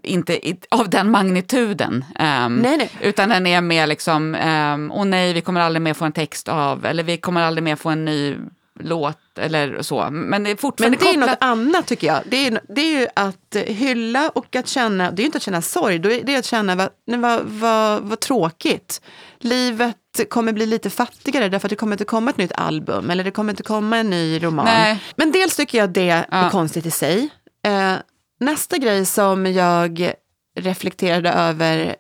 inte 0.03 0.39
av 0.71 0.89
den 0.89 1.11
magnituden. 1.11 2.05
ehm, 2.19 2.55
Nej, 2.55 2.77
nej. 2.77 2.89
Utan 3.01 3.29
den 3.29 3.47
är 3.47 3.61
mer 3.61 3.87
liksom, 3.87 4.35
um, 4.35 4.91
åh 4.91 5.05
nej, 5.05 5.33
vi 5.33 5.41
kommer 5.41 5.61
aldrig 5.61 5.81
mer 5.81 5.93
få 5.93 6.05
en 6.05 6.11
text 6.11 6.47
av, 6.49 6.85
eller 6.85 7.03
vi 7.03 7.17
kommer 7.17 7.41
aldrig 7.41 7.63
mer 7.63 7.75
få 7.75 7.89
en 7.89 8.05
ny 8.05 8.35
låt 8.79 9.37
eller 9.37 9.81
så. 9.81 10.09
Men 10.11 10.43
det 10.43 10.49
är 10.49 10.51
Men 10.51 10.57
fortfarande 10.57 10.97
det 10.97 11.05
är 11.05 11.13
kopplat... 11.13 11.29
något 11.29 11.37
annat 11.41 11.87
tycker 11.87 12.07
jag. 12.07 12.19
Det 12.25 12.47
är, 12.47 12.59
det 12.75 12.81
är 12.81 12.99
ju 12.99 13.07
att 13.15 13.55
hylla 13.55 14.29
och 14.29 14.55
att 14.55 14.67
känna, 14.67 15.11
det 15.11 15.19
är 15.19 15.23
ju 15.23 15.25
inte 15.25 15.37
att 15.37 15.41
känna 15.43 15.61
sorg, 15.61 15.99
det 15.99 16.33
är 16.33 16.39
att 16.39 16.45
känna 16.45 16.75
vad, 16.75 16.89
vad, 17.05 17.41
vad, 17.45 18.01
vad 18.01 18.19
tråkigt. 18.19 19.01
Livet 19.39 19.97
kommer 20.29 20.53
bli 20.53 20.65
lite 20.65 20.89
fattigare 20.89 21.49
därför 21.49 21.67
att 21.67 21.69
det 21.69 21.75
kommer 21.75 21.93
inte 21.93 22.05
komma 22.05 22.29
ett 22.29 22.37
nytt 22.37 22.51
album 22.51 23.09
eller 23.09 23.23
det 23.23 23.31
kommer 23.31 23.53
inte 23.53 23.63
komma 23.63 23.97
en 23.97 24.09
ny 24.09 24.43
roman. 24.43 24.65
Nej. 24.65 25.03
Men 25.15 25.31
dels 25.31 25.55
tycker 25.55 25.77
jag 25.77 25.89
det 25.89 26.09
är 26.09 26.25
Ja. 26.31 26.49
konstigt 26.49 26.85
i 26.85 26.91
sig. 26.91 27.29
Eh, 27.65 27.93
nästa 28.39 28.77
grej 28.77 29.05
som 29.05 29.45
jag 29.45 30.11
reflekterade 30.59 31.29
över 31.31 31.95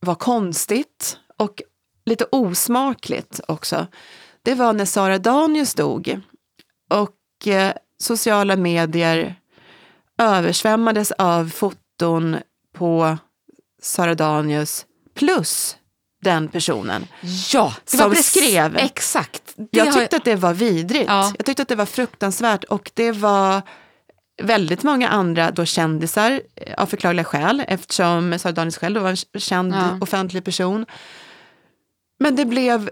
var 0.00 0.14
konstigt 0.14 1.16
och 1.36 1.62
lite 2.06 2.24
osmakligt 2.32 3.40
också. 3.48 3.86
Det 4.48 4.54
var 4.54 4.72
när 4.72 4.84
Sara 4.84 5.18
Danius 5.18 5.74
dog 5.74 6.20
och 6.90 7.46
eh, 7.46 7.72
sociala 8.02 8.56
medier 8.56 9.34
översvämmades 10.18 11.12
av 11.12 11.50
foton 11.50 12.36
på 12.74 13.18
Sara 13.82 14.14
Danius 14.14 14.86
plus 15.14 15.76
den 16.22 16.48
personen. 16.48 17.06
Ja, 17.52 17.74
det 17.84 17.90
Som 17.90 18.00
var 18.00 18.08
precis- 18.16 18.42
skrev. 18.44 18.76
Exakt. 18.76 19.42
Jag 19.70 19.94
tyckte 19.94 20.16
att 20.16 20.24
det 20.24 20.36
var 20.36 20.54
vidrigt. 20.54 21.08
Ja. 21.08 21.32
Jag 21.36 21.46
tyckte 21.46 21.62
att 21.62 21.68
det 21.68 21.76
var 21.76 21.86
fruktansvärt 21.86 22.64
och 22.64 22.90
det 22.94 23.12
var 23.12 23.62
väldigt 24.42 24.82
många 24.82 25.08
andra 25.08 25.50
då 25.50 25.64
kändisar 25.64 26.40
eh, 26.56 26.74
av 26.82 26.86
förklarliga 26.86 27.24
skäl 27.24 27.64
eftersom 27.68 28.38
Sara 28.38 28.52
Danius 28.52 28.78
själv 28.78 28.94
då 28.94 29.00
var 29.00 29.10
en 29.10 29.40
känd 29.40 29.74
Ja. 29.74 29.98
offentlig 30.00 30.44
person. 30.44 30.86
Men 32.20 32.36
det 32.36 32.44
blev 32.44 32.90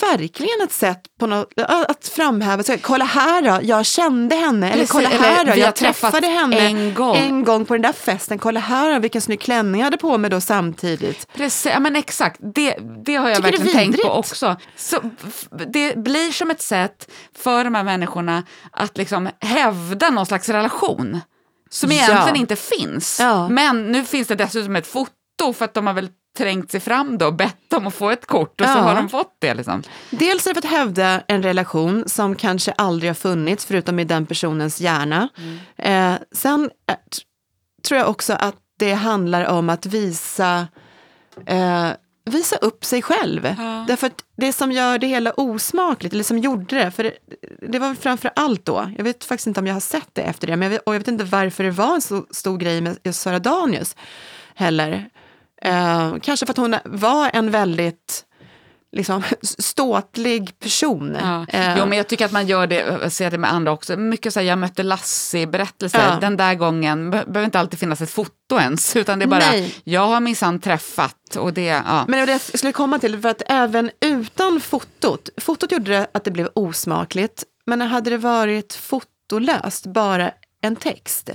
verkligen 0.00 0.60
ett 0.64 0.72
sätt 0.72 1.00
på 1.20 1.26
något, 1.26 1.52
att 1.66 2.08
framhäva 2.08 2.62
sig. 2.62 2.78
Kolla 2.78 3.04
här 3.04 3.42
då, 3.42 3.58
jag 3.62 3.86
kände 3.86 4.36
henne. 4.36 4.66
Eller 4.66 4.74
Precis, 4.78 4.90
kolla 4.90 5.10
eller 5.10 5.18
här 5.28 5.44
då, 5.44 5.52
vi 5.52 5.60
har 5.60 5.66
jag 5.68 5.74
träffade 5.76 6.26
henne 6.26 6.58
en 6.58 6.94
gång. 6.94 7.16
en 7.16 7.44
gång 7.44 7.64
på 7.64 7.74
den 7.74 7.82
där 7.82 7.92
festen. 7.92 8.38
Kolla 8.38 8.60
här 8.60 8.94
då, 8.94 8.98
vilken 9.00 9.20
snygg 9.20 9.40
klänning 9.40 9.80
jag 9.80 9.86
hade 9.86 9.96
på 9.96 10.18
mig 10.18 10.30
då 10.30 10.40
samtidigt. 10.40 11.28
Precis, 11.34 11.72
ja, 11.72 11.80
men 11.80 11.96
exakt. 11.96 12.40
Det, 12.54 12.76
det 13.04 13.16
har 13.16 13.28
jag 13.28 13.36
Tycker 13.36 13.50
verkligen 13.50 13.76
tänkt 13.76 14.02
på 14.02 14.08
också. 14.10 14.56
Så, 14.76 15.00
det 15.72 15.96
blir 15.98 16.32
som 16.32 16.50
ett 16.50 16.62
sätt 16.62 17.10
för 17.38 17.64
de 17.64 17.74
här 17.74 17.84
människorna 17.84 18.42
att 18.72 18.96
liksom 18.98 19.28
hävda 19.40 20.10
någon 20.10 20.26
slags 20.26 20.48
relation 20.48 21.20
som 21.70 21.90
Ja. 21.90 21.96
egentligen 21.96 22.36
inte 22.36 22.56
finns. 22.56 23.20
Ja. 23.20 23.48
Men 23.48 23.92
nu 23.92 24.04
finns 24.04 24.28
det 24.28 24.34
dessutom 24.34 24.76
ett 24.76 24.86
foto 24.86 25.12
för 25.54 25.64
att 25.64 25.74
de 25.74 25.86
har 25.86 25.94
väl 25.94 26.08
trängt 26.38 26.70
sig 26.70 26.80
fram 26.80 27.18
då 27.18 27.26
och 27.26 27.34
bett 27.34 27.72
om 27.72 27.86
att 27.86 27.94
få 27.94 28.10
ett 28.10 28.26
kort 28.26 28.60
och 28.60 28.66
så 28.66 28.72
Ja. 28.72 28.82
har 28.82 28.94
de 28.94 29.08
fått 29.08 29.36
det. 29.38 29.54
Liksom. 29.54 29.82
Dels 30.10 30.46
är 30.46 30.54
det 30.54 30.60
för 30.60 30.68
att 30.68 30.74
hävda 30.78 31.20
en 31.28 31.42
relation 31.42 32.04
som 32.06 32.34
kanske 32.34 32.72
aldrig 32.72 33.10
har 33.10 33.14
funnits 33.14 33.66
förutom 33.66 33.98
i 33.98 34.04
den 34.04 34.26
personens 34.26 34.80
hjärna. 34.80 35.28
Eh, 35.76 36.14
sen 36.32 36.70
eh, 36.88 36.96
tror 37.88 37.98
jag 38.00 38.08
också 38.10 38.32
att 38.32 38.54
det 38.78 38.92
handlar 38.94 39.44
om 39.46 39.70
att 39.70 39.86
visa, 39.86 40.68
eh, 41.46 41.88
visa 42.24 42.56
upp 42.56 42.84
sig 42.84 43.02
själv. 43.02 43.54
Ja. 43.58 43.84
Därför 43.88 44.06
att 44.06 44.24
det 44.36 44.52
som 44.52 44.72
gör 44.72 44.98
det 44.98 45.06
hela 45.06 45.32
osmakligt, 45.36 46.12
eller 46.14 46.24
som 46.24 46.38
gjorde 46.38 46.76
det, 46.76 46.90
för 46.90 47.02
det, 47.02 47.12
det 47.68 47.78
var 47.78 47.94
framför 47.94 48.30
allt 48.36 48.64
då, 48.64 48.92
jag 48.96 49.04
vet 49.04 49.24
faktiskt 49.24 49.46
inte 49.46 49.60
om 49.60 49.66
jag 49.66 49.74
har 49.74 49.80
sett 49.80 50.08
det 50.12 50.22
efter 50.22 50.46
det, 50.46 50.56
men 50.56 50.62
jag 50.66 50.70
vet, 50.70 50.82
och 50.86 50.94
jag 50.94 51.00
vet 51.00 51.08
inte 51.08 51.24
varför 51.24 51.64
det 51.64 51.70
var 51.70 51.94
en 51.94 52.00
så 52.00 52.26
stor 52.30 52.58
grej 52.58 52.80
med 52.80 52.98
just 53.04 53.20
Sara 53.20 53.38
Danius 53.38 53.96
heller. 54.54 55.10
Eh, 55.62 56.14
kanske 56.22 56.46
för 56.46 56.52
att 56.52 56.56
hon 56.56 56.76
var 56.84 57.30
en 57.32 57.50
väldigt 57.50 58.24
liksom, 58.92 59.22
ståtlig 59.42 60.58
person. 60.58 61.16
Ja. 61.20 61.46
Eh, 61.48 61.78
Jo, 61.78 61.86
men 61.86 61.98
jag 61.98 62.08
tycker 62.08 62.24
att 62.24 62.32
man 62.32 62.46
gör 62.46 62.66
det, 62.66 62.98
jag 63.02 63.12
ser 63.12 63.30
det 63.30 63.38
med 63.38 63.52
andra 63.52 63.72
också. 63.72 63.96
Mycket 63.96 64.32
så 64.34 64.40
här, 64.40 64.46
jag 64.46 64.58
mötte 64.58 64.82
Lassie-berättelser. 64.82 66.08
Ja. 66.14 66.18
Den 66.20 66.36
där 66.36 66.54
gången 66.54 67.10
be- 67.10 67.24
behöver 67.26 67.44
inte 67.44 67.60
alltid 67.60 67.78
finnas 67.78 68.00
ett 68.00 68.10
foto 68.10 68.58
ens, 68.60 68.96
utan 68.96 69.18
det 69.18 69.24
är 69.24 69.26
bara, 69.26 69.38
Nej. 69.50 69.74
jag 69.84 70.06
har 70.06 70.20
minsann 70.20 70.60
träffat 70.60 71.36
och 71.38 71.52
det, 71.52 71.64
ja. 71.86 72.04
Men 72.08 72.26
det 72.26 72.32
jag 72.32 72.40
skulle 72.40 72.72
komma 72.72 72.98
till, 72.98 73.20
för 73.22 73.28
att 73.28 73.42
även 73.46 73.90
utan 74.00 74.60
fotot, 74.60 75.28
fotot 75.40 75.72
gjorde 75.72 75.90
det 75.90 76.06
att 76.14 76.24
det 76.24 76.30
blev 76.30 76.48
osmakligt, 76.54 77.44
men 77.66 77.80
hade 77.80 78.10
det 78.10 78.18
varit 78.18 78.74
fotolöst, 78.74 79.86
bara 79.86 80.30
en 80.62 80.76
text, 80.76 81.30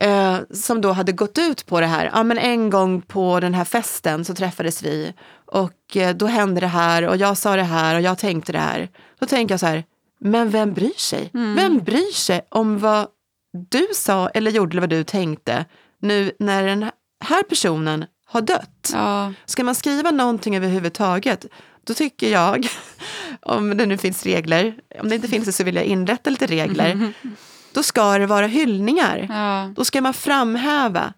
eh, 0.00 0.38
som 0.50 0.80
då 0.80 0.92
hade 0.92 1.12
gått 1.12 1.38
ut 1.38 1.66
på 1.66 1.80
det 1.80 1.86
här, 1.86 2.10
ja 2.14 2.22
men 2.22 2.38
en 2.38 2.70
gång 2.70 3.02
på 3.02 3.40
den 3.40 3.54
här 3.54 3.64
festen 3.64 4.24
så 4.24 4.34
träffades 4.34 4.82
vi 4.82 5.12
och 5.46 5.96
eh, 5.96 6.16
då 6.16 6.26
hände 6.26 6.60
det 6.60 6.66
här 6.66 7.08
och 7.08 7.16
jag 7.16 7.36
sa 7.38 7.56
det 7.56 7.62
här 7.62 7.94
och 7.94 8.00
jag 8.00 8.18
tänkte 8.18 8.52
det 8.52 8.58
här. 8.58 8.88
Då 9.18 9.26
tänker 9.26 9.52
jag 9.52 9.60
så 9.60 9.66
här, 9.66 9.84
men 10.20 10.50
vem 10.50 10.72
bryr 10.72 10.98
sig? 10.98 11.30
Vem 11.32 11.78
bryr 11.78 12.12
sig 12.12 12.46
om 12.48 12.78
vad 12.78 13.06
du 13.70 13.86
sa 13.94 14.28
eller 14.28 14.50
gjorde 14.50 14.72
eller 14.72 14.80
vad 14.80 14.90
du 14.90 15.04
tänkte 15.04 15.64
nu 16.00 16.32
när 16.38 16.66
den 16.66 16.90
här 17.24 17.42
personen 17.42 18.04
har 18.26 18.40
dött? 18.40 18.90
ja. 18.92 19.32
Ska 19.46 19.64
man 19.64 19.74
skriva 19.74 20.10
någonting 20.10 20.56
överhuvudtaget, 20.56 21.46
då 21.84 21.94
tycker 21.94 22.28
jag, 22.28 22.68
om 23.40 23.76
det 23.76 23.86
nu 23.86 23.98
finns 23.98 24.22
regler, 24.22 24.74
om 25.00 25.08
det 25.08 25.14
inte 25.14 25.28
finns 25.28 25.44
det 25.44 25.52
så 25.52 25.64
vill 25.64 25.76
jag 25.76 25.84
inrätta 25.84 26.30
lite 26.30 26.46
regler, 26.46 27.12
då 27.72 27.82
ska 27.82 28.18
det 28.18 28.26
vara 28.26 28.46
hyllningar. 28.46 29.26
Ja. 29.30 29.72
Då 29.76 29.84
ska 29.84 30.00
man 30.00 30.14
framhäva 30.14 31.12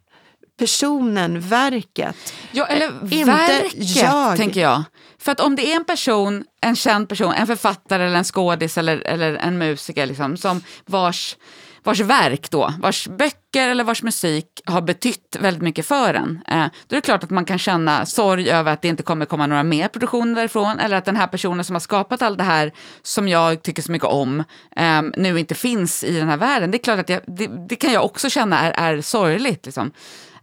personen, 0.58 1.40
verket. 1.40 2.34
Ja, 2.52 2.66
eller 2.66 2.86
Eh, 2.86 3.18
inte 3.18 3.24
verket, 3.30 3.96
jag. 3.96 4.36
tänker 4.36 4.60
jag. 4.60 4.82
För 5.18 5.32
att 5.32 5.40
om 5.40 5.56
det 5.56 5.72
är 5.72 5.76
en 5.76 5.84
person, 5.84 6.44
en 6.60 6.76
känd 6.76 7.08
person, 7.08 7.34
en 7.34 7.46
författare 7.46 8.04
eller 8.06 8.16
en 8.16 8.24
skådis 8.24 8.78
eller, 8.78 8.96
eller 8.98 9.34
en 9.34 9.58
musiker 9.58 10.06
liksom, 10.06 10.36
som 10.36 10.62
vars 10.86 11.36
vars 11.82 12.00
verk 12.00 12.50
då, 12.50 12.74
vars 12.78 13.08
böcker 13.08 13.68
eller 13.68 13.84
vars 13.84 14.02
musik 14.02 14.46
har 14.64 14.80
betytt 14.80 15.36
väldigt 15.40 15.62
mycket 15.62 15.86
för 15.86 16.14
en. 16.14 16.40
Eh, 16.48 16.66
då 16.86 16.96
är 16.96 17.00
det 17.00 17.00
klart 17.00 17.24
att 17.24 17.30
man 17.30 17.44
kan 17.44 17.58
känna 17.58 18.06
sorg 18.06 18.50
över 18.50 18.72
att 18.72 18.82
det 18.82 18.88
inte 18.88 19.02
kommer 19.02 19.26
komma 19.26 19.46
några 19.46 19.62
mer 19.62 19.88
produktioner 19.88 20.34
därifrån 20.34 20.78
eller 20.78 20.96
att 20.96 21.04
den 21.04 21.16
här 21.16 21.26
personen 21.26 21.64
som 21.64 21.74
har 21.74 21.80
skapat 21.80 22.22
allt 22.22 22.38
det 22.38 22.44
här 22.44 22.72
som 23.02 23.28
jag 23.28 23.62
tycker 23.62 23.82
så 23.82 23.92
mycket 23.92 24.08
om 24.08 24.44
eh, 24.76 25.02
nu 25.16 25.38
inte 25.38 25.54
finns 25.54 26.04
i 26.04 26.18
den 26.18 26.28
här 26.28 26.36
världen. 26.36 26.70
Det 26.70 26.76
är 26.76 26.82
klart 26.82 26.98
att 26.98 27.08
jag, 27.08 27.20
det, 27.26 27.46
det, 27.68 27.76
kan 27.76 27.92
jag 27.92 28.04
också 28.04 28.30
känna 28.30 28.60
är, 28.60 28.96
är 28.96 29.00
sorgligt. 29.00 29.66
Liksom. 29.66 29.92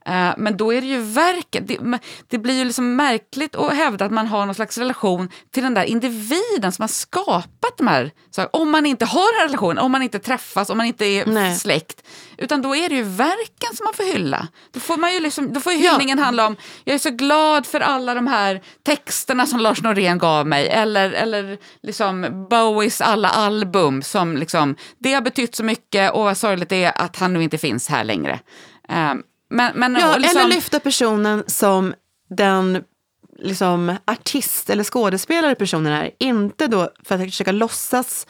Eh, 0.10 0.34
men 0.38 0.58
då 0.58 0.74
är 0.74 0.82
det 0.82 0.88
ju 0.88 1.02
verket. 1.02 1.68
Det, 1.68 2.00
det, 2.28 2.38
blir 2.38 2.58
ju 2.58 2.66
liksom 2.66 2.96
märkligt 2.96 3.56
att 3.56 3.74
hävda 3.74 4.06
att 4.06 4.12
man 4.12 4.28
har 4.28 4.46
någon 4.46 4.56
slags 4.56 4.78
relation 4.78 5.30
till 5.52 5.64
den 5.64 5.74
där 5.74 5.84
individen 5.84 6.72
som 6.72 6.84
har 6.84 6.88
skapat 6.88 7.78
de 7.78 7.88
här 7.88 8.12
sakerna. 8.32 8.50
Om 8.64 8.72
man 8.72 8.86
inte 8.86 9.06
har 9.06 9.42
en 9.42 9.48
relation, 9.48 9.78
om 9.78 9.92
man 9.92 10.02
inte 10.02 10.20
träffas, 10.20 10.70
om 10.70 10.78
man 10.78 10.86
inte 10.86 11.06
är 11.06 11.26
Nej. 11.26 11.56
släkt. 11.56 12.08
Utan 12.38 12.62
då 12.62 12.76
är 12.76 12.90
det 12.90 12.96
ju 12.96 13.04
verken 13.04 13.76
som 13.76 13.84
man 13.84 13.94
får 13.94 14.04
hylla. 14.14 14.48
Då 14.72 14.80
får, 14.80 14.98
man 14.98 15.14
ju 15.14 15.20
liksom, 15.20 15.54
då 15.54 15.60
får 15.60 15.74
ju 15.74 15.78
hyllningen 15.78 16.18
ja. 16.18 16.24
handla 16.24 16.48
om, 16.48 16.56
jag 16.84 16.94
är 16.94 17.00
så 17.00 17.12
glad 17.12 17.66
för 17.66 17.80
alla 17.80 18.14
de 18.14 18.28
här 18.28 18.62
texterna 18.86 19.46
som 19.46 19.60
Lars 19.60 19.82
Norén 19.82 20.18
gav 20.18 20.48
mig. 20.48 20.68
Eller, 20.68 21.12
eller 21.12 21.58
liksom 21.82 22.48
Bowies 22.50 23.02
alla 23.02 23.30
album. 23.30 24.02
Som 24.02 24.38
liksom, 24.38 24.76
det 24.98 25.14
har 25.14 25.22
betytt 25.22 25.56
så 25.56 25.64
mycket 25.64 26.12
och 26.14 26.24
vad 26.24 26.38
sorgligt 26.38 26.70
det 26.70 26.84
är 26.84 27.02
att 27.02 27.20
han 27.20 27.34
nu 27.34 27.44
inte 27.44 27.58
finns 27.58 27.90
här 27.90 28.04
längre. 28.04 28.40
Um, 28.90 29.24
men, 29.50 29.72
men, 29.76 29.94
ja, 29.94 30.18
liksom... 30.18 30.42
Eller 30.42 30.56
lyfta 30.56 30.80
personen 30.80 31.44
som 31.48 31.94
den 32.30 32.84
liksom, 33.40 33.96
artist 34.06 34.70
eller 34.70 34.84
skådespelare 34.84 35.56
personen 35.56 35.94
är. 35.94 36.12
Inte 36.20 36.68
då 36.68 36.90
för 37.04 37.16
att 37.16 37.22
försöka 37.22 37.52
låtsas 37.52 38.28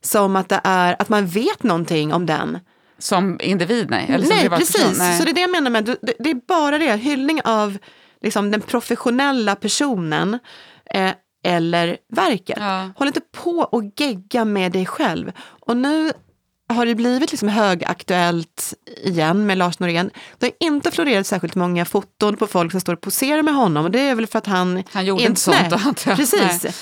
som 0.00 0.36
att, 0.36 0.48
det 0.48 0.60
är, 0.64 0.96
att 0.98 1.08
man 1.08 1.26
vet 1.26 1.62
någonting 1.62 2.12
om 2.12 2.26
den. 2.26 2.58
Som 2.98 3.40
individ, 3.42 3.90
nej. 3.90 4.06
Eller 4.08 4.26
nej, 4.26 4.48
precis. 4.48 4.98
Nej. 4.98 5.18
Så 5.18 5.24
det 5.24 5.30
är 5.30 5.34
det 5.34 5.40
jag 5.40 5.50
menar 5.50 5.70
med, 5.70 5.84
det, 5.84 6.14
det 6.18 6.30
är 6.30 6.46
bara 6.48 6.78
det, 6.78 6.96
hyllning 6.96 7.40
av 7.44 7.78
liksom, 8.22 8.50
den 8.50 8.60
professionella 8.60 9.56
personen. 9.56 10.38
Eh, 10.94 11.10
eller 11.44 11.96
verket. 12.08 12.58
Ja. 12.60 12.90
Håll 12.96 13.06
inte 13.06 13.20
på 13.20 13.50
och 13.50 13.82
gegga 13.96 14.44
med 14.44 14.72
dig 14.72 14.86
själv. 14.86 15.32
Och 15.38 15.76
nu 15.76 16.12
har 16.68 16.86
det 16.86 16.94
blivit 16.94 17.30
liksom 17.30 17.48
högaktuellt 17.48 18.74
igen 19.04 19.46
med 19.46 19.58
Lars 19.58 19.78
Norén. 19.78 20.10
Det 20.38 20.46
har 20.46 20.66
inte 20.66 20.90
florerat 20.90 21.26
särskilt 21.26 21.54
många 21.54 21.84
foton 21.84 22.36
på 22.36 22.46
folk 22.46 22.70
som 22.70 22.80
står 22.80 22.92
och 22.92 23.00
poserar 23.00 23.42
med 23.42 23.54
honom. 23.54 23.84
Och 23.84 23.90
det 23.90 24.00
är 24.00 24.14
väl 24.14 24.26
för 24.26 24.38
att 24.38 24.46
han... 24.46 24.82
Han 24.90 25.04
gjorde 25.04 25.22
inte 25.22 25.40
sånt. 25.40 25.56
Nej, 26.06 26.16
precis. 26.16 26.64
Nej. 26.64 26.74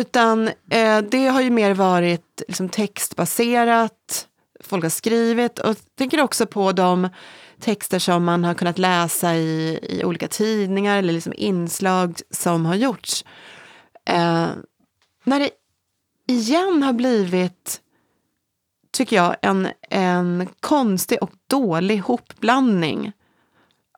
Utan 0.00 0.48
eh, 0.70 0.98
det 1.10 1.26
har 1.26 1.40
ju 1.40 1.50
mer 1.50 1.74
varit 1.74 2.42
liksom, 2.48 2.68
textbaserat, 2.68 4.26
folk 4.60 4.82
har 4.82 4.90
skrivit 4.90 5.58
och 5.58 5.76
tänker 5.98 6.20
också 6.20 6.46
på 6.46 6.72
de 6.72 7.08
texter 7.60 7.98
som 7.98 8.24
man 8.24 8.44
har 8.44 8.54
kunnat 8.54 8.78
läsa 8.78 9.34
i, 9.34 9.78
i 9.82 10.04
olika 10.04 10.28
tidningar 10.28 10.98
eller 10.98 11.12
liksom 11.12 11.32
inslag 11.36 12.20
som 12.30 12.66
har 12.66 12.74
gjorts. 12.74 13.24
Eh, 14.08 14.48
när 15.24 15.40
det 15.40 15.50
igen 16.28 16.82
har 16.82 16.92
blivit 16.92 17.81
tycker 18.92 19.16
jag, 19.16 19.36
en, 19.42 19.68
en 19.90 20.48
konstig 20.60 21.22
och 21.22 21.30
dålig 21.50 21.98
hopblandning. 21.98 23.12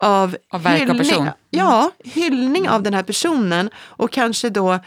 Av, 0.00 0.36
av 0.50 0.62
verk 0.62 0.90
och 0.90 0.98
person? 0.98 1.22
Mm. 1.22 1.32
Ja, 1.50 1.90
hyllning 2.04 2.68
av 2.68 2.82
den 2.82 2.94
här 2.94 3.02
personen 3.02 3.70
och 3.76 4.10
kanske 4.10 4.50
då 4.50 4.78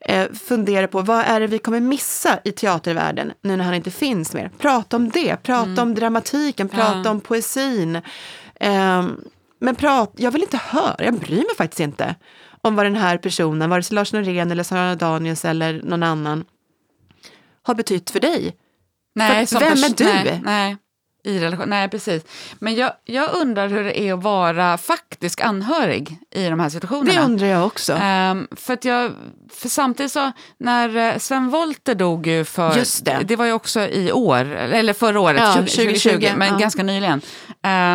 eh, 0.00 0.32
fundera 0.32 0.88
på 0.88 1.02
vad 1.02 1.24
är 1.24 1.40
det 1.40 1.46
vi 1.46 1.58
kommer 1.58 1.80
missa 1.80 2.38
i 2.44 2.52
teatervärlden 2.52 3.32
nu 3.42 3.56
när 3.56 3.64
han 3.64 3.74
inte 3.74 3.90
finns 3.90 4.34
mer. 4.34 4.50
Prata 4.58 4.96
om 4.96 5.10
det, 5.10 5.36
prata 5.42 5.70
mm. 5.70 5.82
om 5.82 5.94
dramatiken, 5.94 6.68
prata 6.68 7.02
ja. 7.04 7.10
om 7.10 7.20
poesin. 7.20 7.96
Eh, 8.54 9.06
men 9.58 9.74
prat, 9.74 10.12
jag 10.16 10.30
vill 10.30 10.42
inte 10.42 10.60
höra, 10.62 11.04
jag 11.04 11.14
bryr 11.14 11.36
mig 11.36 11.56
faktiskt 11.56 11.80
inte 11.80 12.14
om 12.60 12.76
vad 12.76 12.86
den 12.86 12.96
här 12.96 13.18
personen, 13.18 13.70
vare 13.70 13.82
sig 13.82 13.94
Lars 13.94 14.12
Norén 14.12 14.50
eller 14.50 14.62
Sara 14.62 14.94
Danius 14.94 15.44
eller 15.44 15.82
någon 15.82 16.02
annan, 16.02 16.44
har 17.62 17.74
betytt 17.74 18.10
för 18.10 18.20
dig. 18.20 18.56
Nej, 19.16 19.46
För 19.46 19.60
vem 19.60 19.84
är 19.84 19.96
du? 19.96 20.04
Nej, 20.04 20.40
nej, 20.44 20.76
i 21.24 21.38
relation, 21.38 21.68
nej 21.68 21.88
precis. 21.88 22.24
Men 22.58 22.74
jag, 22.74 22.92
jag 23.04 23.34
undrar 23.34 23.68
hur 23.68 23.84
det 23.84 24.00
är 24.00 24.14
att 24.14 24.22
vara 24.22 24.78
faktisk 24.78 25.40
anhörig 25.40 26.18
i 26.30 26.48
de 26.48 26.60
här 26.60 26.68
situationerna. 26.68 27.20
Det 27.20 27.26
undrar 27.26 27.46
jag 27.46 27.66
också. 27.66 27.92
Um, 27.92 28.48
för, 28.56 28.72
att 28.72 28.84
jag, 28.84 29.12
för 29.50 29.68
samtidigt 29.68 30.12
så, 30.12 30.32
när 30.58 30.96
eh, 30.96 31.18
Sven 31.18 31.50
Wollter 31.50 31.94
dog 31.94 32.26
ju 32.26 32.44
för, 32.44 32.76
Just 32.76 33.04
det. 33.04 33.20
det 33.24 33.36
var 33.36 33.44
ju 33.44 33.52
också 33.52 33.80
i 33.80 34.12
år, 34.12 34.44
eller 34.54 34.92
förra 34.92 35.20
året, 35.20 35.40
ja, 35.40 35.52
2020, 35.54 35.82
2020, 35.82 36.28
men 36.36 36.48
ja. 36.48 36.58
ganska 36.58 36.82
nyligen. 36.82 37.20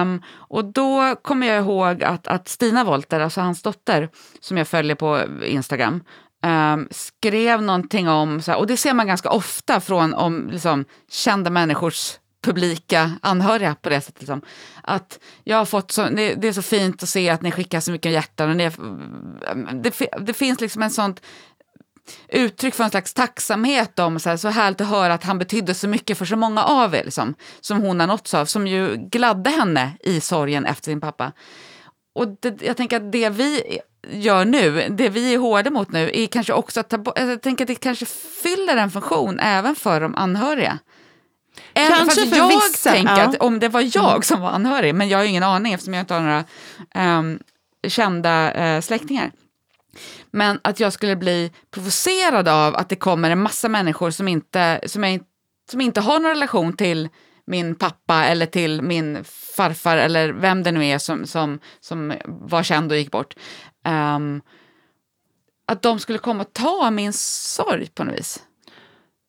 Um, 0.01 0.21
och 0.33 0.65
då 0.65 1.15
kommer 1.21 1.47
jag 1.47 1.57
ihåg 1.57 2.03
att, 2.03 2.27
att 2.27 2.47
Stina 2.47 2.83
Wollter, 2.83 3.19
alltså 3.19 3.41
hans 3.41 3.61
dotter, 3.61 4.09
som 4.39 4.57
jag 4.57 4.67
följer 4.67 4.95
på 4.95 5.21
Instagram, 5.45 6.03
Um, 6.43 6.87
skrev 6.91 7.61
någonting 7.61 8.09
om, 8.09 8.41
så 8.41 8.51
här, 8.51 8.59
och 8.59 8.67
det 8.67 8.77
ser 8.77 8.93
man 8.93 9.07
ganska 9.07 9.29
ofta 9.29 9.79
från 9.79 10.13
om 10.13 10.49
liksom, 10.51 10.85
kända 11.11 11.49
människors 11.49 12.17
publika 12.41 13.11
anhöriga 13.21 13.75
på 13.75 13.89
det 13.89 14.01
sättet. 14.01 14.21
Liksom. 14.21 14.41
Att 14.83 15.19
jag 15.43 15.57
har 15.57 15.65
fått 15.65 15.91
så, 15.91 16.09
det, 16.09 16.35
det, 16.35 16.47
är 16.47 16.53
så 16.53 16.61
fint 16.61 17.03
att 17.03 17.09
se 17.09 17.29
att 17.29 17.41
ni 17.41 17.51
skickar 17.51 17.79
så 17.79 17.91
mycket 17.91 18.11
hjärtan. 18.11 18.49
Och 18.49 18.55
ni, 18.55 18.63
mm, 18.63 19.81
det, 19.83 20.09
det 20.21 20.33
finns 20.33 20.61
liksom 20.61 20.83
en 20.83 20.91
sånt 20.91 21.21
uttryck 22.27 22.75
för 22.75 22.83
en 22.83 22.89
slags 22.89 23.13
tacksamhet 23.13 23.99
om 23.99 24.19
så, 24.19 24.29
här, 24.29 24.37
så 24.37 24.49
härligt 24.49 24.81
att 24.81 24.87
höra 24.87 25.13
att 25.13 25.23
han 25.23 25.39
betydde 25.39 25.73
så 25.73 25.87
mycket 25.87 26.17
för 26.17 26.25
så 26.25 26.35
många 26.35 26.63
av 26.63 26.95
er, 26.95 27.03
liksom, 27.03 27.35
som 27.61 27.81
hon 27.81 27.99
har 27.99 28.07
nåtts 28.07 28.33
av, 28.33 28.45
som 28.45 28.67
ju 28.67 28.95
gladde 28.97 29.49
henne 29.49 29.91
i 29.99 30.21
sorgen 30.21 30.65
efter 30.65 30.91
sin 30.91 31.01
pappa. 31.01 31.31
Och 32.13 32.27
det, 32.27 32.61
jag 32.61 32.77
tänker 32.77 32.97
att 32.97 33.11
det 33.11 33.29
vi 33.29 33.79
gör 34.09 34.45
nu, 34.45 34.87
det 34.89 35.09
vi 35.09 35.33
är 35.33 35.37
hårda 35.37 35.69
mot 35.69 35.91
nu, 35.91 36.11
är 36.13 36.27
kanske 36.27 36.53
också 36.53 36.79
att 36.79 36.89
ta 36.89 36.97
bort, 36.97 37.19
jag 37.19 37.41
tänker 37.41 37.63
att 37.63 37.67
det 37.67 37.75
kanske 37.75 38.05
fyller 38.43 38.77
en 38.77 38.91
funktion 38.91 39.39
även 39.39 39.75
för 39.75 40.01
de 40.01 40.15
anhöriga. 40.15 40.79
Även 41.73 41.97
kanske 41.97 42.27
för 42.27 42.37
jag 42.37 42.47
vissa, 42.47 42.91
tänker 42.91 43.17
ja. 43.17 43.23
att 43.23 43.35
om 43.35 43.59
det 43.59 43.69
var 43.69 43.81
jag 43.95 44.11
mm. 44.11 44.21
som 44.21 44.41
var 44.41 44.49
anhörig, 44.49 44.95
men 44.95 45.09
jag 45.09 45.17
har 45.17 45.25
ingen 45.25 45.43
aning 45.43 45.73
eftersom 45.73 45.93
jag 45.93 46.01
inte 46.01 46.13
har 46.13 46.21
några 46.21 46.43
um, 47.19 47.39
kända 47.87 48.53
uh, 48.75 48.81
släktingar. 48.81 49.31
Men 50.31 50.59
att 50.61 50.79
jag 50.79 50.93
skulle 50.93 51.15
bli 51.15 51.51
provocerad 51.71 52.47
av 52.47 52.75
att 52.75 52.89
det 52.89 52.95
kommer 52.95 53.29
en 53.29 53.41
massa 53.41 53.69
människor 53.69 54.11
som 54.11 54.27
inte, 54.27 54.81
som 54.85 55.03
jag, 55.03 55.21
som 55.71 55.81
inte 55.81 56.01
har 56.01 56.19
någon 56.19 56.29
relation 56.29 56.73
till 56.73 57.09
min 57.45 57.75
pappa 57.75 58.25
eller 58.25 58.45
till 58.45 58.81
min 58.81 59.23
farfar 59.57 59.97
eller 59.97 60.29
vem 60.29 60.63
det 60.63 60.71
nu 60.71 60.85
är 60.85 60.97
som, 60.97 61.25
som, 61.25 61.59
som 61.79 62.13
var 62.25 62.63
känd 62.63 62.91
och 62.91 62.97
gick 62.97 63.11
bort. 63.11 63.33
Um, 63.85 64.41
att 65.67 65.81
de 65.81 65.99
skulle 65.99 66.17
komma 66.17 66.43
och 66.43 66.53
ta 66.53 66.91
min 66.91 67.13
sorg 67.13 67.87
på 67.87 68.03
något 68.03 68.19
vis. 68.19 68.43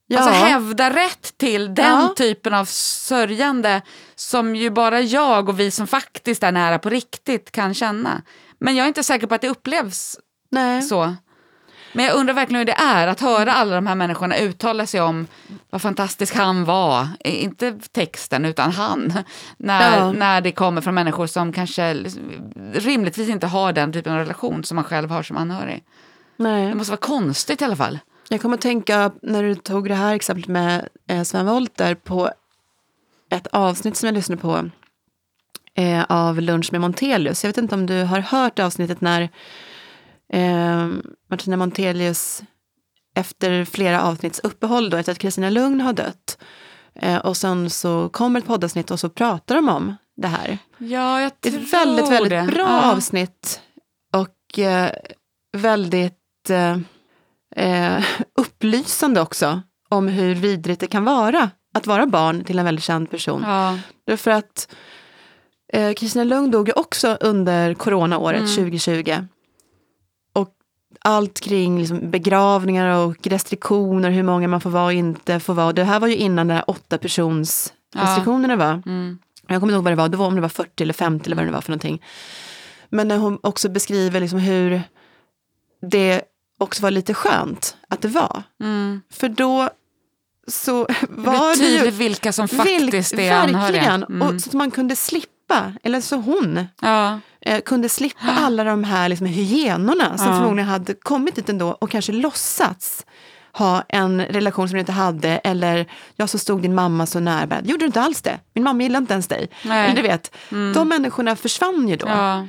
Ja. 0.07 0.19
Alltså 0.19 0.45
hävda 0.45 0.97
rätt 0.97 1.38
till 1.38 1.75
den 1.75 2.01
ja. 2.01 2.15
typen 2.17 2.55
av 2.55 2.65
sörjande 2.65 3.83
som 4.15 4.57
ju 4.57 4.71
bara 4.71 5.01
jag 5.01 5.49
och 5.49 5.61
vi 5.61 5.71
som 5.71 5.87
faktiskt 5.87 6.43
är 6.43 6.53
nära 6.53 6.79
på 6.79 6.91
riktigt 6.91 7.51
kan 7.51 7.75
känna. 7.75 8.23
Men 8.59 8.77
jag 8.77 8.85
är 8.85 8.88
inte 8.88 9.05
säker 9.05 9.27
på 9.27 9.35
att 9.35 9.41
det 9.41 9.49
upplevs 9.49 10.19
Nej. 10.51 10.83
så. 10.83 11.15
Men 11.93 12.05
jag 12.05 12.15
undrar 12.15 12.35
verkligen 12.35 12.59
hur 12.59 12.67
det 12.67 12.73
är 12.73 13.07
att 13.07 13.21
höra 13.21 13.53
alla 13.53 13.75
de 13.75 13.87
här 13.87 13.95
människorna 13.95 14.37
uttala 14.37 14.87
sig 14.87 15.01
om 15.01 15.27
vad 15.71 15.83
fantastisk 15.83 16.35
han 16.35 16.65
var. 16.65 17.09
Inte 17.25 17.73
texten, 17.93 18.45
utan 18.45 18.73
han. 18.73 19.13
När, 19.57 19.99
ja. 19.99 20.13
när 20.13 20.41
det 20.41 20.53
kommer 20.53 20.81
från 20.81 20.95
människor 20.95 21.27
som 21.27 21.53
kanske 21.53 21.95
rimligtvis 22.73 23.29
inte 23.29 23.47
har 23.47 23.73
den 23.73 23.93
typen 23.93 24.13
av 24.13 24.19
relation 24.19 24.65
som 24.65 24.75
man 24.75 24.85
själv 24.85 25.11
har 25.11 25.23
som 25.23 25.37
anhörig. 25.37 25.85
Nej. 26.37 26.69
Det 26.69 26.75
måste 26.75 26.91
vara 26.91 27.01
konstigt 27.01 27.63
i 27.63 27.65
alla 27.65 27.77
fall. 27.77 27.99
Jag 28.29 28.43
kommer 28.43 28.55
att 28.55 28.61
tänka, 28.61 29.13
när 29.23 29.43
du 29.43 29.55
tog 29.55 29.89
det 29.89 29.95
här 29.95 30.15
exemplet 30.15 30.49
med 30.49 30.89
eh, 31.07 31.23
Sven 31.23 31.47
Wollter, 31.47 31.95
på 31.95 32.31
ett 33.31 33.47
avsnitt 33.47 33.97
som 33.97 34.07
jag 34.07 34.15
lyssnade 34.15 34.43
på 34.43 34.71
eh, 35.75 36.05
av 36.09 36.41
Lunch 36.41 36.73
med 36.73 36.81
Montelius. 36.81 37.45
Jag 37.45 37.49
vet 37.49 37.59
inte 37.59 37.75
om 37.75 37.87
du 37.87 38.03
har 38.03 38.21
hört 38.21 38.59
avsnittet 38.59 39.01
när 39.01 39.29
eh, 40.33 40.88
Martina 41.31 41.57
Montelius 41.57 42.42
efter 43.14 43.64
flera 43.64 44.03
avsnitts 44.03 44.40
uppehåll 44.42 44.90
då, 44.90 44.97
efter 44.97 45.12
att 45.12 45.18
Kristina 45.18 45.51
Lugn 45.51 45.81
har 45.81 45.92
dött. 45.92 46.38
Eh, 46.94 47.17
och 47.17 47.37
sen 47.37 47.71
så 47.71 48.09
kommer 48.09 48.40
ett 48.40 48.46
poddavsnitt 48.46 48.90
och 48.90 49.00
så 49.00 49.09
pratar 49.09 49.54
de 49.54 49.69
om 49.69 49.96
det 50.17 50.29
här. 50.29 50.59
Ja, 50.79 51.21
jag 51.21 51.40
tror 51.40 51.52
det. 51.52 51.59
är 51.59 51.63
ett 51.63 51.73
väldigt, 51.73 52.11
väldigt 52.11 52.31
det. 52.31 52.52
bra 52.54 52.69
ja. 52.69 52.92
avsnitt. 52.92 53.61
Och 54.15 54.59
eh, 54.59 54.90
väldigt 55.57 56.50
eh, 56.50 56.79
eh, 57.57 58.04
upplysande 58.38 59.21
också 59.21 59.63
om 59.88 60.09
hur 60.09 60.35
vidrigt 60.35 60.81
det 60.81 60.87
kan 60.87 61.04
vara 61.04 61.50
att 61.75 61.87
vara 61.87 62.07
barn 62.07 62.44
till 62.44 62.59
en 62.59 62.65
väldigt 62.65 62.85
känd 62.85 63.11
person. 63.11 63.42
Ja. 63.46 63.79
Därför 64.07 64.31
att 64.31 64.75
eh, 65.73 65.92
Kristina 65.92 66.25
Lugn 66.25 66.50
dog 66.50 66.69
ju 66.69 66.73
också 66.73 67.17
under 67.21 67.75
coronaåret 67.75 68.40
mm. 68.40 68.54
2020 68.54 69.27
allt 71.05 71.40
kring 71.40 71.79
liksom 71.79 72.11
begravningar 72.11 72.96
och 72.96 73.27
restriktioner, 73.27 74.11
hur 74.11 74.23
många 74.23 74.48
man 74.48 74.61
får 74.61 74.71
vara 74.71 74.85
och 74.85 74.92
inte 74.92 75.40
får 75.40 75.55
vara. 75.55 75.73
Det 75.73 75.85
här 75.85 76.00
var 76.00 76.09
ju 76.09 76.17
innan 76.17 76.48
den 76.48 76.57
här 76.57 76.71
åtta 76.71 76.98
persons 76.98 77.73
restriktionerna 77.94 78.57
var. 78.57 78.83
Mm. 78.87 79.19
Jag 79.46 79.61
kommer 79.61 79.73
inte 79.73 79.77
ihåg 79.77 79.85
vad 79.85 79.92
det 79.92 79.96
var, 79.96 80.09
det 80.09 80.17
var 80.17 80.27
om 80.27 80.35
det 80.35 80.40
var 80.40 80.48
40 80.48 80.83
eller 80.83 80.94
50 80.94 81.27
eller 81.27 81.37
vad 81.37 81.46
det 81.46 81.50
var 81.53 81.61
för 81.61 81.71
någonting. 81.71 82.03
Men 82.88 83.09
när 83.09 83.17
hon 83.19 83.38
också 83.42 83.69
beskriver 83.69 84.21
liksom 84.21 84.38
hur 84.38 84.83
det 85.90 86.23
också 86.59 86.83
var 86.83 86.90
lite 86.90 87.15
skönt 87.15 87.77
att 87.88 88.00
det 88.03 88.09
var. 88.09 88.42
Mm. 88.63 89.00
För 89.11 89.29
då 89.29 89.71
så 90.48 90.85
Det 91.00 91.07
var 91.09 91.57
blir 91.57 91.79
det 91.79 91.85
ju... 91.85 91.90
vilka 91.90 92.33
som 92.33 92.48
faktiskt 92.48 93.15
Vilk- 93.15 93.21
är 93.21 93.33
anhöriga. 93.33 93.81
Verkligen, 93.81 94.05
Mm. 94.05 94.23
och 94.23 94.40
så 94.42 94.48
att 94.50 94.55
man 94.55 94.71
kunde 94.71 94.96
slippa, 94.96 95.73
eller 95.83 96.00
så 96.00 96.17
hon 96.17 96.67
Ja. 96.81 97.21
Eh, 97.43 97.61
kunde 97.61 97.88
slippa 97.88 98.21
alla 98.37 98.65
de 98.65 98.85
här 98.85 99.09
liksom, 99.09 99.27
hyenorna 99.27 100.19
som 100.19 100.27
Ja. 100.27 100.38
förmodligen 100.38 100.69
hade 100.69 100.95
kommit 100.95 101.35
dit 101.35 101.49
ändå 101.49 101.69
och 101.81 101.90
kanske 101.90 102.13
låtsats 102.13 103.07
ha 103.53 103.83
en 103.88 104.21
relation 104.27 104.69
som 104.69 104.75
du 104.75 104.81
inte 104.81 104.93
hade 104.93 105.29
eller 105.29 105.87
ja, 106.17 106.27
så 106.27 106.38
stod 106.38 106.63
din 106.63 106.75
mamma 106.75 107.07
så 107.07 107.21
nära. 107.21 107.61
Gjorde 107.65 107.83
du 107.83 107.87
inte 107.87 108.01
alls 108.01 108.23
det? 108.23 108.40
Min 108.55 108.65
mamma 108.65 108.83
gillade 108.83 109.03
inte 109.03 109.13
ens 109.15 109.29
dig. 109.29 109.49
Nej. 109.65 109.85
Eller 109.87 109.97
du 109.97 110.09
vet, 110.09 110.35
de 110.75 110.88
människorna 110.88 111.37
försvann 111.37 111.88
ju 111.88 111.97
då. 111.97 112.09
Ja. 112.09 112.47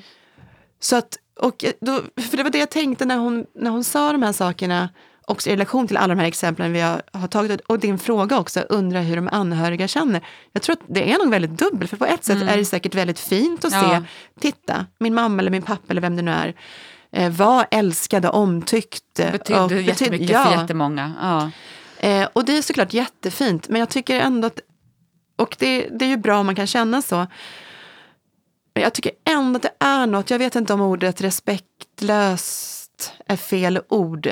Så 0.79 0.95
att, 0.95 1.17
och 1.39 1.65
då, 1.81 2.01
för 2.29 2.37
det 2.37 2.43
var 2.43 2.49
det 2.49 2.57
jag 2.57 2.69
tänkte 2.69 3.05
när 3.05 3.17
hon, 3.17 3.45
när 3.55 3.71
hon 3.71 3.83
sa 3.83 4.11
de 4.11 4.23
här 4.23 4.31
sakerna, 4.33 4.89
också 5.27 5.49
i 5.49 5.53
relation 5.53 5.87
till 5.87 5.97
alla 5.97 6.15
de 6.15 6.19
här 6.21 6.27
exemplen 6.27 6.73
vi 6.73 6.79
har, 6.81 7.01
har 7.13 7.27
tagit, 7.27 7.61
och 7.61 7.79
din 7.79 7.99
fråga 7.99 8.39
också, 8.39 8.59
undra 8.59 8.99
hur 8.99 9.15
de 9.15 9.27
anhöriga 9.31 9.87
känner. 9.87 10.21
Jag 10.51 10.61
tror 10.63 10.73
att 10.73 10.81
det 10.87 11.11
är 11.13 11.17
nog 11.17 11.29
väldigt 11.31 11.51
dubbelt, 11.57 11.89
för 11.89 11.97
på 11.97 12.05
ett 12.05 12.23
sätt 12.23 12.41
är 12.41 12.57
det 12.57 12.65
säkert 12.65 12.95
väldigt 12.95 13.19
fint 13.19 13.65
att 13.65 13.73
Mm. 13.73 13.89
Ja. 13.91 13.99
se, 14.01 14.05
titta, 14.41 14.85
min 14.99 15.13
mamma 15.13 15.41
eller 15.41 15.51
min 15.51 15.61
pappa 15.61 15.83
eller 15.89 16.01
vem 16.01 16.15
det 16.15 16.21
nu 16.21 16.31
är, 16.31 16.53
eh, 17.11 17.29
var 17.31 17.65
älskad 17.71 18.25
och 18.25 18.35
omtyckt. 18.35 19.19
eh, 19.19 19.31
Betydde 19.31 19.61
och 19.61 19.69
betyd- 19.69 19.87
jättemycket 19.87 20.29
ja. 20.29 20.45
för 20.45 20.61
jättemånga. 20.61 21.13
Ja. 21.21 21.51
Eh, 22.07 22.27
och 22.33 22.45
det 22.45 22.57
är 22.57 22.61
såklart 22.61 22.93
jättefint, 22.93 23.69
men 23.69 23.79
jag 23.79 23.89
tycker 23.89 24.19
ändå 24.19 24.47
att, 24.47 24.59
och 25.37 25.55
det, 25.59 25.87
det 25.99 26.05
är 26.05 26.09
ju 26.09 26.17
bra 26.17 26.39
om 26.39 26.45
man 26.45 26.55
kan 26.55 26.67
känna 26.67 27.01
så, 27.01 27.15
men 28.75 28.83
jag 28.83 28.93
tycker 28.93 29.11
ändå 29.29 29.57
att 29.57 29.61
det 29.63 29.71
är 29.79 30.07
något, 30.07 30.29
jag 30.29 30.39
vet 30.39 30.55
inte 30.55 30.73
om 30.73 30.81
ordet 30.81 31.21
respektlöst 31.21 33.13
är 33.27 33.35
fel 33.35 33.79
ord, 33.89 34.29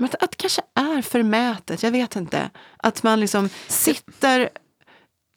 men 0.00 0.04
att, 0.04 0.22
att 0.22 0.30
det 0.30 0.36
kanske 0.36 0.62
är 0.74 1.02
förmätet, 1.02 1.82
jag 1.82 1.90
vet 1.90 2.16
inte. 2.16 2.50
Att 2.76 3.02
man 3.02 3.20
liksom 3.20 3.48
sitter 3.68 4.48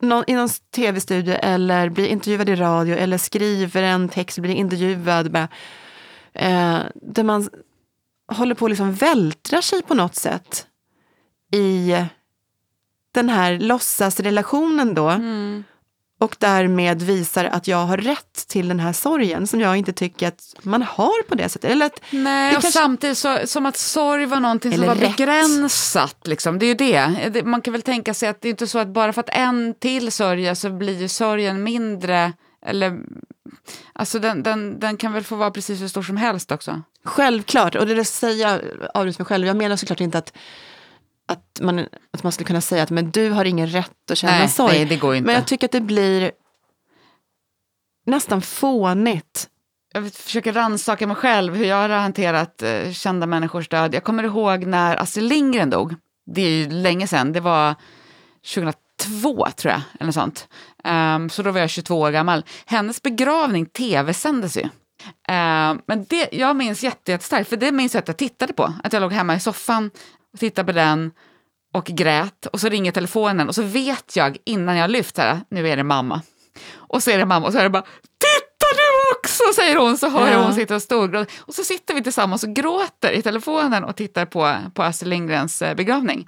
någon, 0.02 0.24
i 0.28 0.34
någon 0.34 0.50
tv-studio 0.76 1.34
eller 1.34 1.90
blir 1.90 2.08
intervjuad 2.08 2.50
i 2.50 2.56
radio 2.56 2.96
eller 2.96 3.18
skriver 3.18 3.84
en 3.84 4.10
text, 4.10 4.40
blir 4.40 4.56
intervjuad, 4.56 5.32
med, 5.32 5.48
eh, 6.34 6.80
där 6.96 7.24
man 7.24 7.50
håller 8.28 8.56
på 8.56 8.66
att 8.66 8.72
liksom 8.72 8.94
vältra 8.94 9.62
sig 9.62 9.82
på 9.82 9.94
något 9.94 10.16
sätt 10.16 10.68
i 11.52 11.96
den 13.12 13.30
här 13.30 13.60
låtsasrelationen 13.60 14.94
då. 14.94 15.10
Mm. 15.10 15.64
Och 16.24 16.36
därmed 16.40 17.02
visar 17.02 17.46
att 17.46 17.68
jag 17.68 17.78
har 17.86 17.98
rätt 17.98 18.48
till 18.48 18.68
den 18.68 18.80
här 18.80 18.94
sorgen 18.94 19.48
som 19.48 19.60
jag 19.60 19.78
inte 19.78 19.94
tycker 19.94 20.28
att 20.28 20.56
man 20.62 20.82
har 20.82 21.24
på 21.24 21.36
det 21.36 21.50
sättet. 21.50 21.72
Eller 21.72 21.86
att, 21.86 22.02
Nej, 22.10 22.48
och 22.56 22.62
kanske- 22.62 22.80
samtidigt 22.80 23.18
så, 23.18 23.38
som 23.46 23.66
att 23.66 23.78
sorg 23.78 24.26
var 24.26 24.40
någonting 24.40 24.72
som 24.72 24.84
Eller 24.84 24.96
var 24.96 25.02
rätt. 25.02 25.18
begränsat. 25.18 26.28
Liksom. 26.28 26.60
Det 26.60 26.66
är 26.66 26.68
ju 26.68 26.74
det. 27.32 27.44
Man 27.46 27.62
kan 27.62 27.72
väl 27.72 27.82
tänka 27.82 28.14
sig 28.14 28.30
att 28.30 28.42
det 28.42 28.48
är 28.48 28.50
inte 28.50 28.68
så 28.68 28.80
att 28.80 28.88
bara 28.88 29.14
för 29.14 29.20
att 29.22 29.30
en 29.30 29.74
till 29.80 30.12
sörjer 30.12 30.54
så 30.56 30.70
blir 30.70 31.02
ju 31.02 31.08
sorgen 31.08 31.64
mindre. 31.64 32.34
Eller, 32.66 33.00
alltså 33.94 34.20
den, 34.20 34.44
den, 34.44 34.80
den 34.80 34.98
kan 34.98 35.14
väl 35.14 35.24
få 35.24 35.36
vara 35.36 35.52
precis 35.52 35.82
hur 35.82 35.88
stor 35.88 36.04
som 36.04 36.18
helst 36.18 36.52
också. 36.52 36.82
självklart, 37.04 37.76
och 37.76 37.88
det 37.88 38.06
säger 38.06 38.48
jag 38.50 38.60
avbryter 38.94 39.20
mig 39.22 39.26
själv, 39.26 39.48
jag 39.48 39.56
menar 39.56 39.76
såklart 39.76 40.02
inte 40.02 40.18
att, 40.18 40.34
att, 41.28 41.60
man, 41.62 41.80
att 42.14 42.24
man 42.24 42.32
skulle 42.32 42.48
kunna 42.48 42.62
säga 42.62 42.84
att 42.84 42.90
men 42.90 43.12
du 43.12 43.30
har 43.30 43.46
ingen 43.46 43.68
rätt 43.68 44.12
att 44.12 44.18
känna 44.18 44.34
Nej, 44.38 44.48
sorg. 44.50 44.74
nej, 44.74 44.86
det 44.86 44.96
går 44.98 45.16
inte. 45.16 45.26
Men 45.26 45.36
jag 45.36 45.48
tycker 45.48 45.68
att 45.68 45.72
det 45.72 45.82
blir 45.82 46.32
nästan 48.06 48.42
fånigt. 48.42 49.48
jag 49.94 50.14
försöker 50.14 50.54
rannsaka 50.54 51.08
mig 51.08 51.16
själv 51.16 51.56
hur 51.56 51.66
jag 51.66 51.76
har 51.76 51.90
hanterat 51.90 52.62
eh, 52.62 52.92
kända 52.92 53.28
människors 53.28 53.70
död. 53.70 53.94
Jag 53.94 54.04
kommer 54.04 54.24
ihåg 54.24 54.66
när 54.66 54.96
Astrid 54.98 55.26
Lindgren 55.30 55.70
dog. 55.70 55.96
Det 56.26 56.42
är 56.42 56.50
ju 56.50 56.70
länge 56.70 57.08
sedan. 57.08 57.34
Det 57.34 57.40
var 57.40 57.76
2002 58.56 59.48
tror 59.56 59.72
jag. 59.72 59.82
Eller 59.94 60.06
något 60.06 60.16
sånt. 60.16 60.48
Ehm, 60.84 61.30
så 61.30 61.44
då 61.44 61.52
var 61.52 61.60
jag 61.60 61.70
22 61.70 62.00
år 62.00 62.12
gammal. 62.12 62.46
Hennes 62.66 63.02
begravning 63.02 63.66
tv-sändes 63.66 64.58
ju. 64.58 64.70
Ehm, 65.28 65.80
men 65.88 66.06
det, 66.10 66.30
jag 66.32 66.56
minns 66.56 66.84
jätte- 66.84 67.12
jättestarkt, 67.12 67.50
för 67.50 67.58
det 67.58 67.72
minns 67.72 67.94
jag 67.94 68.02
att 68.02 68.08
jag 68.08 68.18
tittade 68.18 68.54
på. 68.54 68.74
Att 68.84 68.94
jag 68.94 69.02
låg 69.02 69.14
hemma 69.14 69.36
i 69.36 69.40
soffan 69.40 69.92
och 70.34 70.40
tittade 70.40 70.66
på 70.66 70.72
den 70.72 71.12
och 71.74 71.86
grät. 71.86 72.46
Och 72.46 72.60
så 72.60 72.70
ringer 72.70 72.92
telefonen 72.92 73.48
och 73.48 73.56
så 73.56 73.62
vet 73.64 74.16
jag 74.16 74.38
innan 74.46 74.78
jag 74.78 74.90
lyft 74.92 75.18
här, 75.18 75.40
nu 75.50 75.70
är 75.70 75.78
det 75.78 75.84
mamma. 75.84 76.22
Och 76.76 77.04
så 77.04 77.12
är 77.12 77.18
det 77.18 77.26
mamma 77.26 77.48
och 77.48 77.54
så 77.54 77.60
är 77.60 77.64
det 77.64 77.70
bara, 77.70 77.82
titta 77.84 78.66
du 78.76 79.18
också, 79.18 79.44
säger 79.56 79.76
hon, 79.76 79.98
så 79.98 80.10
hör 80.10 80.28
jag 80.28 80.40
Ja. 80.40 80.44
hon 80.44 80.54
sitter 80.54 80.76
och 80.76 80.82
storgråter. 80.82 81.34
Och 81.40 81.54
så 81.54 81.64
sitter 81.64 81.94
vi 81.94 82.04
tillsammans 82.04 82.44
och 82.44 82.50
gråter 82.50 83.12
i 83.12 83.22
telefonen 83.22 83.84
och 83.84 83.96
tittar 83.96 84.26
på, 84.26 84.56
på 84.74 84.84
Astrid 84.84 85.10
Lindgrens 85.10 85.62
eh, 85.62 85.76
begravning. 85.76 86.28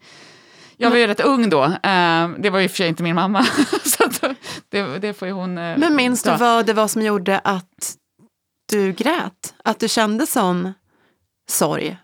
Jag 0.78 0.90
var 0.90 0.98
ju 0.98 1.08
rätt 1.08 1.20
ung 1.20 1.50
då, 1.50 1.64
eh, 1.64 2.30
det 2.38 2.50
var 2.50 2.60
ju 2.60 2.70
för 2.70 2.76
sig 2.78 2.88
inte 2.88 3.04
min 3.04 3.16
mamma, 3.16 3.44
så 3.84 4.04
det, 4.70 5.00
det 5.00 5.14
får 5.14 5.28
hon 5.28 5.58
eh, 5.58 5.78
Men 5.78 5.96
minns 5.96 6.24
du 6.24 6.36
vad 6.36 6.66
det 6.66 6.74
var 6.74 6.88
som 6.88 7.02
gjorde 7.02 7.40
att 7.40 7.96
du 8.72 8.92
grät? 8.94 9.54
Att 9.64 9.80
du 9.80 9.88
kände 9.90 10.26
sån 10.28 10.74
sorg? 11.50 11.98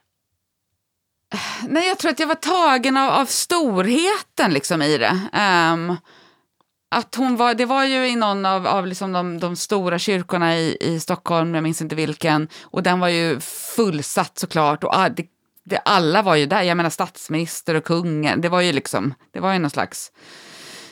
Nej, 1.67 1.87
jag 1.87 1.97
tror 1.97 2.11
att 2.11 2.19
jag 2.19 2.27
var 2.27 2.35
tagen 2.35 2.97
av, 2.97 3.09
av 3.09 3.25
storheten 3.25 4.53
liksom 4.53 4.81
i 4.81 4.97
det. 4.97 5.19
Um, 5.73 5.97
att 6.95 7.15
hon 7.15 7.35
var, 7.35 7.53
det 7.53 7.65
var 7.65 7.85
ju 7.85 8.07
i 8.07 8.15
någon 8.15 8.45
av, 8.45 8.67
av 8.67 8.87
liksom 8.87 9.11
de, 9.11 9.39
de 9.39 9.55
stora 9.55 9.99
kyrkorna 9.99 10.57
i, 10.57 10.77
i 10.81 10.99
Stockholm, 10.99 11.55
jag 11.55 11.63
minns 11.63 11.81
inte 11.81 11.95
vilken, 11.95 12.47
och 12.61 12.83
den 12.83 12.99
var 12.99 13.07
ju 13.07 13.39
fullsatt 13.75 14.39
såklart. 14.39 14.83
Och 14.83 14.93
det, 15.15 15.25
det, 15.63 15.77
alla 15.77 16.21
var 16.21 16.35
ju 16.35 16.45
där, 16.45 16.61
jag 16.61 16.77
menar 16.77 16.89
statsminister 16.89 17.75
och 17.75 17.83
kungen, 17.83 18.41
det 18.41 18.49
var 18.49 18.61
ju 18.61 18.71
liksom, 18.71 19.13
det 19.33 19.39
var 19.39 19.53
ju 19.53 19.59
någon 19.59 19.69
slags 19.69 20.11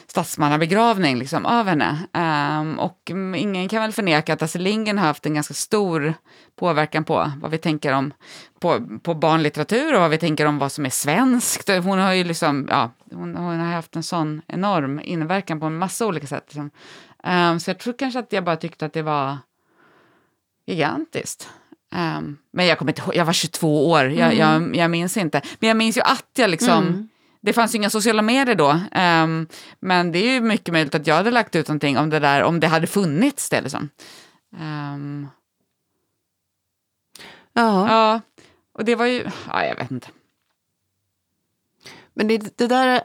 statsmannabegravning 0.09 1.17
liksom, 1.17 1.45
av 1.45 1.67
henne. 1.67 1.97
Ehm, 2.13 2.79
och 2.79 3.11
mm, 3.11 3.35
ingen 3.35 3.69
kan 3.69 3.81
väl 3.81 3.91
förneka 3.91 4.33
att 4.33 4.41
Astrid 4.41 4.63
Lindgren 4.63 4.97
har 4.97 5.05
haft 5.05 5.25
en 5.25 5.33
ganska 5.33 5.53
stor 5.53 6.13
påverkan 6.55 7.03
på 7.03 7.31
vad 7.41 7.51
vi 7.51 7.57
tänker 7.57 7.93
om 7.93 8.13
på, 8.59 8.99
på 9.03 9.13
barnlitteratur 9.13 9.95
och 9.95 10.01
vad 10.01 10.09
vi 10.09 10.17
tänker 10.17 10.45
om 10.45 10.59
vad 10.59 10.71
som 10.71 10.85
är 10.85 10.89
svenskt. 10.89 11.69
Hon 11.69 11.99
har 11.99 12.13
ju 12.13 12.23
liksom, 12.23 12.67
ja, 12.69 12.91
hon, 13.11 13.35
hon 13.35 13.59
har 13.59 13.73
haft 13.73 13.95
en 13.95 14.03
sån 14.03 14.41
enorm 14.47 14.99
inverkan 15.03 15.59
på 15.59 15.65
en 15.65 15.77
massa 15.77 16.05
olika 16.05 16.27
sätt. 16.27 16.43
Liksom. 16.47 16.71
Ehm, 17.23 17.59
så 17.59 17.69
jag 17.69 17.79
tror 17.79 17.93
kanske 17.93 18.19
att 18.19 18.33
jag 18.33 18.43
bara 18.43 18.55
tyckte 18.55 18.85
att 18.85 18.93
det 18.93 19.01
var 19.01 19.37
gigantiskt. 20.65 21.49
Ehm, 21.95 22.37
men 22.51 22.65
jag 22.65 22.77
kommer 22.77 22.91
inte 22.91 23.01
ihåg, 23.01 23.15
jag 23.15 23.25
var 23.25 23.33
22 23.33 23.89
år, 23.89 24.05
jag, 24.05 24.35
jag, 24.35 24.75
jag 24.75 24.91
minns 24.91 25.17
inte. 25.17 25.41
Men 25.59 25.67
jag 25.67 25.77
minns 25.77 25.97
ju 25.97 26.01
att 26.01 26.29
jag 26.35 26.49
liksom, 26.49 26.87
Mm. 26.87 27.09
Det 27.41 27.53
fanns 27.53 27.73
ju 27.73 27.77
inga 27.77 27.89
sociala 27.89 28.21
medier 28.21 28.55
då. 28.55 28.79
ehm, 28.91 29.47
men 29.79 30.11
det 30.11 30.19
är 30.19 30.33
ju 30.33 30.41
mycket 30.41 30.73
möjligt 30.73 30.95
att 30.95 31.07
jag 31.07 31.15
hade 31.15 31.31
lagt 31.31 31.55
ut 31.55 31.67
någonting 31.67 31.97
om 31.97 32.09
det 32.09 32.19
där, 32.19 32.43
om 32.43 32.59
det 32.59 32.67
hade 32.67 32.87
funnits 32.87 33.49
det 33.49 33.61
liksom. 33.61 33.89
Ehm, 34.59 35.27
Ja, 37.53 37.87
ja, 37.89 38.21
och 38.73 38.85
det 38.85 38.95
var 38.95 39.05
ju, 39.05 39.25
ja 39.47 39.65
jag 39.65 39.75
vet 39.75 39.91
inte. 39.91 40.07
men 42.13 42.27
det, 42.27 42.57
det, 42.57 42.67
där, 42.67 43.01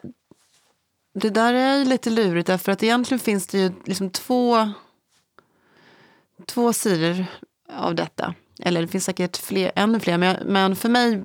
det 1.14 1.30
där 1.30 1.54
är 1.54 1.76
ju 1.78 1.84
lite 1.84 2.10
lurigt 2.10 2.46
därför 2.46 2.72
att 2.72 2.82
egentligen 2.82 3.18
finns 3.18 3.46
det 3.46 3.58
ju 3.58 3.72
liksom 3.84 4.10
två, 4.10 4.70
två 6.46 6.72
sidor 6.72 7.26
av 7.72 7.94
detta. 7.94 8.34
Eller 8.60 8.82
det 8.82 8.88
finns 8.88 9.04
säkert 9.04 9.36
fler, 9.36 9.72
ännu 9.76 10.00
fler, 10.00 10.18
men, 10.18 10.28
jag, 10.28 10.46
men 10.46 10.76
för 10.76 10.88
mig 10.88 11.22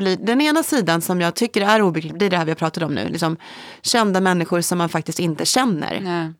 blir 0.00 0.16
den 0.16 0.40
ena 0.40 0.62
sidan 0.62 1.00
som 1.00 1.20
jag 1.20 1.34
tycker 1.34 1.60
är 1.60 1.82
obegriplig, 1.82 2.20
det 2.20 2.26
är 2.26 2.30
det 2.30 2.36
här 2.36 2.44
vi 2.44 2.50
har 2.50 2.56
pratat 2.56 2.82
om 2.82 2.94
nu, 2.94 3.08
liksom, 3.08 3.36
kända 3.82 4.20
människor 4.20 4.60
som 4.60 4.78
man 4.78 4.88
faktiskt 4.88 5.18
inte 5.18 5.44
känner. 5.44 6.00
Nej. 6.00 6.32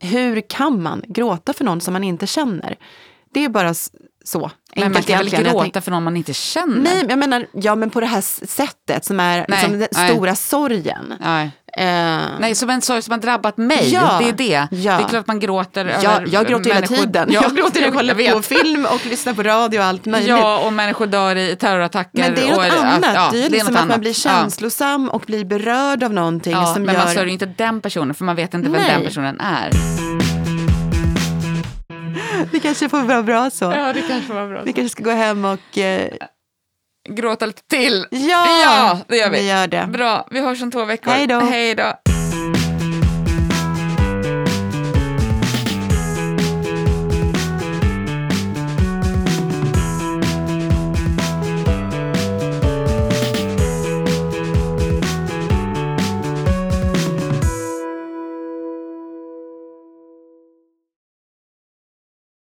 Hur 0.00 0.40
kan 0.40 0.82
man 0.82 1.02
gråta 1.08 1.52
för 1.52 1.64
någon 1.64 1.80
som 1.80 1.92
man 1.92 2.04
inte 2.04 2.26
känner? 2.26 2.76
Det 3.32 3.44
är 3.44 3.48
bara 3.48 3.74
så. 4.24 4.50
Men 4.76 4.92
man 4.92 5.02
kan 5.02 5.18
väl 5.18 5.30
gråta 5.30 5.80
för 5.80 5.90
någon 5.90 6.04
man 6.04 6.16
inte 6.16 6.34
känner? 6.34 6.80
Nej, 6.80 7.06
jag 7.08 7.18
menar, 7.18 7.46
ja 7.52 7.74
men 7.74 7.90
på 7.90 8.00
det 8.00 8.06
här 8.06 8.46
sättet 8.46 9.04
som 9.04 9.20
är 9.20 9.36
Nej, 9.36 9.46
liksom 9.48 9.78
den 9.78 9.88
nej. 9.92 10.10
stora 10.10 10.34
sorgen. 10.34 11.14
Nej. 11.20 11.50
Eh, 11.78 11.84
Nej, 12.40 12.54
som 12.54 12.70
en 12.70 12.82
sorg 12.82 13.02
som 13.02 13.12
har 13.12 13.18
drabbat 13.18 13.56
mig. 13.56 13.92
Ja, 13.92 14.18
det 14.20 14.28
är 14.28 14.32
det. 14.32 14.76
ja. 14.76 14.96
Det 14.96 15.04
är 15.04 15.08
klart 15.08 15.14
att 15.20 15.26
man 15.26 15.40
gråter 15.40 15.96
Ja, 16.02 16.10
över 16.12 16.28
jag 16.32 16.46
gråter 16.46 16.64
hela 16.64 16.74
människor- 16.80 16.96
tiden. 16.96 17.28
Ja, 17.32 17.40
jag 17.42 17.56
gråter 17.56 17.80
när 17.80 17.86
jag 17.86 17.94
kollar 17.94 18.32
på 18.32 18.42
film 18.42 18.86
och 18.86 19.06
lyssnar 19.06 19.34
på 19.34 19.42
radio 19.42 19.78
och 19.78 19.84
allt 19.84 20.04
möjligt. 20.06 20.28
Ja, 20.28 20.58
och 20.66 20.72
människor 20.72 21.06
dör 21.06 21.36
i 21.36 21.56
terrorattacker. 21.56 22.18
men 22.18 22.34
det 22.34 22.40
är 22.42 22.50
något 22.50 22.78
och, 22.78 22.84
annat. 22.84 23.10
Ja, 23.14 23.28
det 23.32 23.38
är 23.38 23.42
ju 23.42 23.42
något 23.44 23.52
liksom 23.52 23.68
att 23.68 23.72
man 23.74 23.82
annat. 23.82 24.00
blir 24.00 24.12
känslosam 24.12 25.08
och 25.08 25.22
blir 25.26 25.44
berörd 25.44 26.02
av 26.02 26.12
någonting 26.12 26.52
Ja, 26.52 26.66
som 26.74 26.82
men 26.82 26.94
gör... 26.94 27.04
man 27.04 27.14
sörjer 27.14 27.32
inte 27.32 27.46
den 27.46 27.80
personen, 27.80 28.14
för 28.14 28.24
man 28.24 28.36
vet 28.36 28.54
inte 28.54 28.70
vem 28.70 28.80
Nej. 28.82 28.90
den 28.94 29.04
personen 29.04 29.40
är. 29.40 29.70
Det 32.52 32.60
kanske 32.60 32.88
får 32.88 33.02
vara 33.02 33.22
bra 33.22 33.50
så. 33.50 33.64
Ja, 33.64 33.92
det 33.92 34.02
kanske 34.08 34.32
var 34.32 34.48
bra. 34.48 34.62
Vi 34.64 34.72
kanske 34.72 34.88
ska 34.92 35.02
gå 35.02 35.10
hem 35.10 35.44
och... 35.44 35.78
Eh, 35.78 36.08
Gråta 37.08 37.46
lite 37.46 37.62
till. 37.62 38.06
ja, 38.10 38.46
Ja, 38.64 38.98
det 39.08 39.16
gör 39.16 39.30
vi. 39.30 39.38
vi 39.40 39.48
gör 39.48 39.66
det. 39.66 39.86
Bra, 39.88 40.26
vi 40.30 40.40
hörs 40.40 40.62
om 40.62 40.70
två 40.70 40.84
veckor. 40.84 41.10
Hej 41.10 41.74
då. 41.74 41.92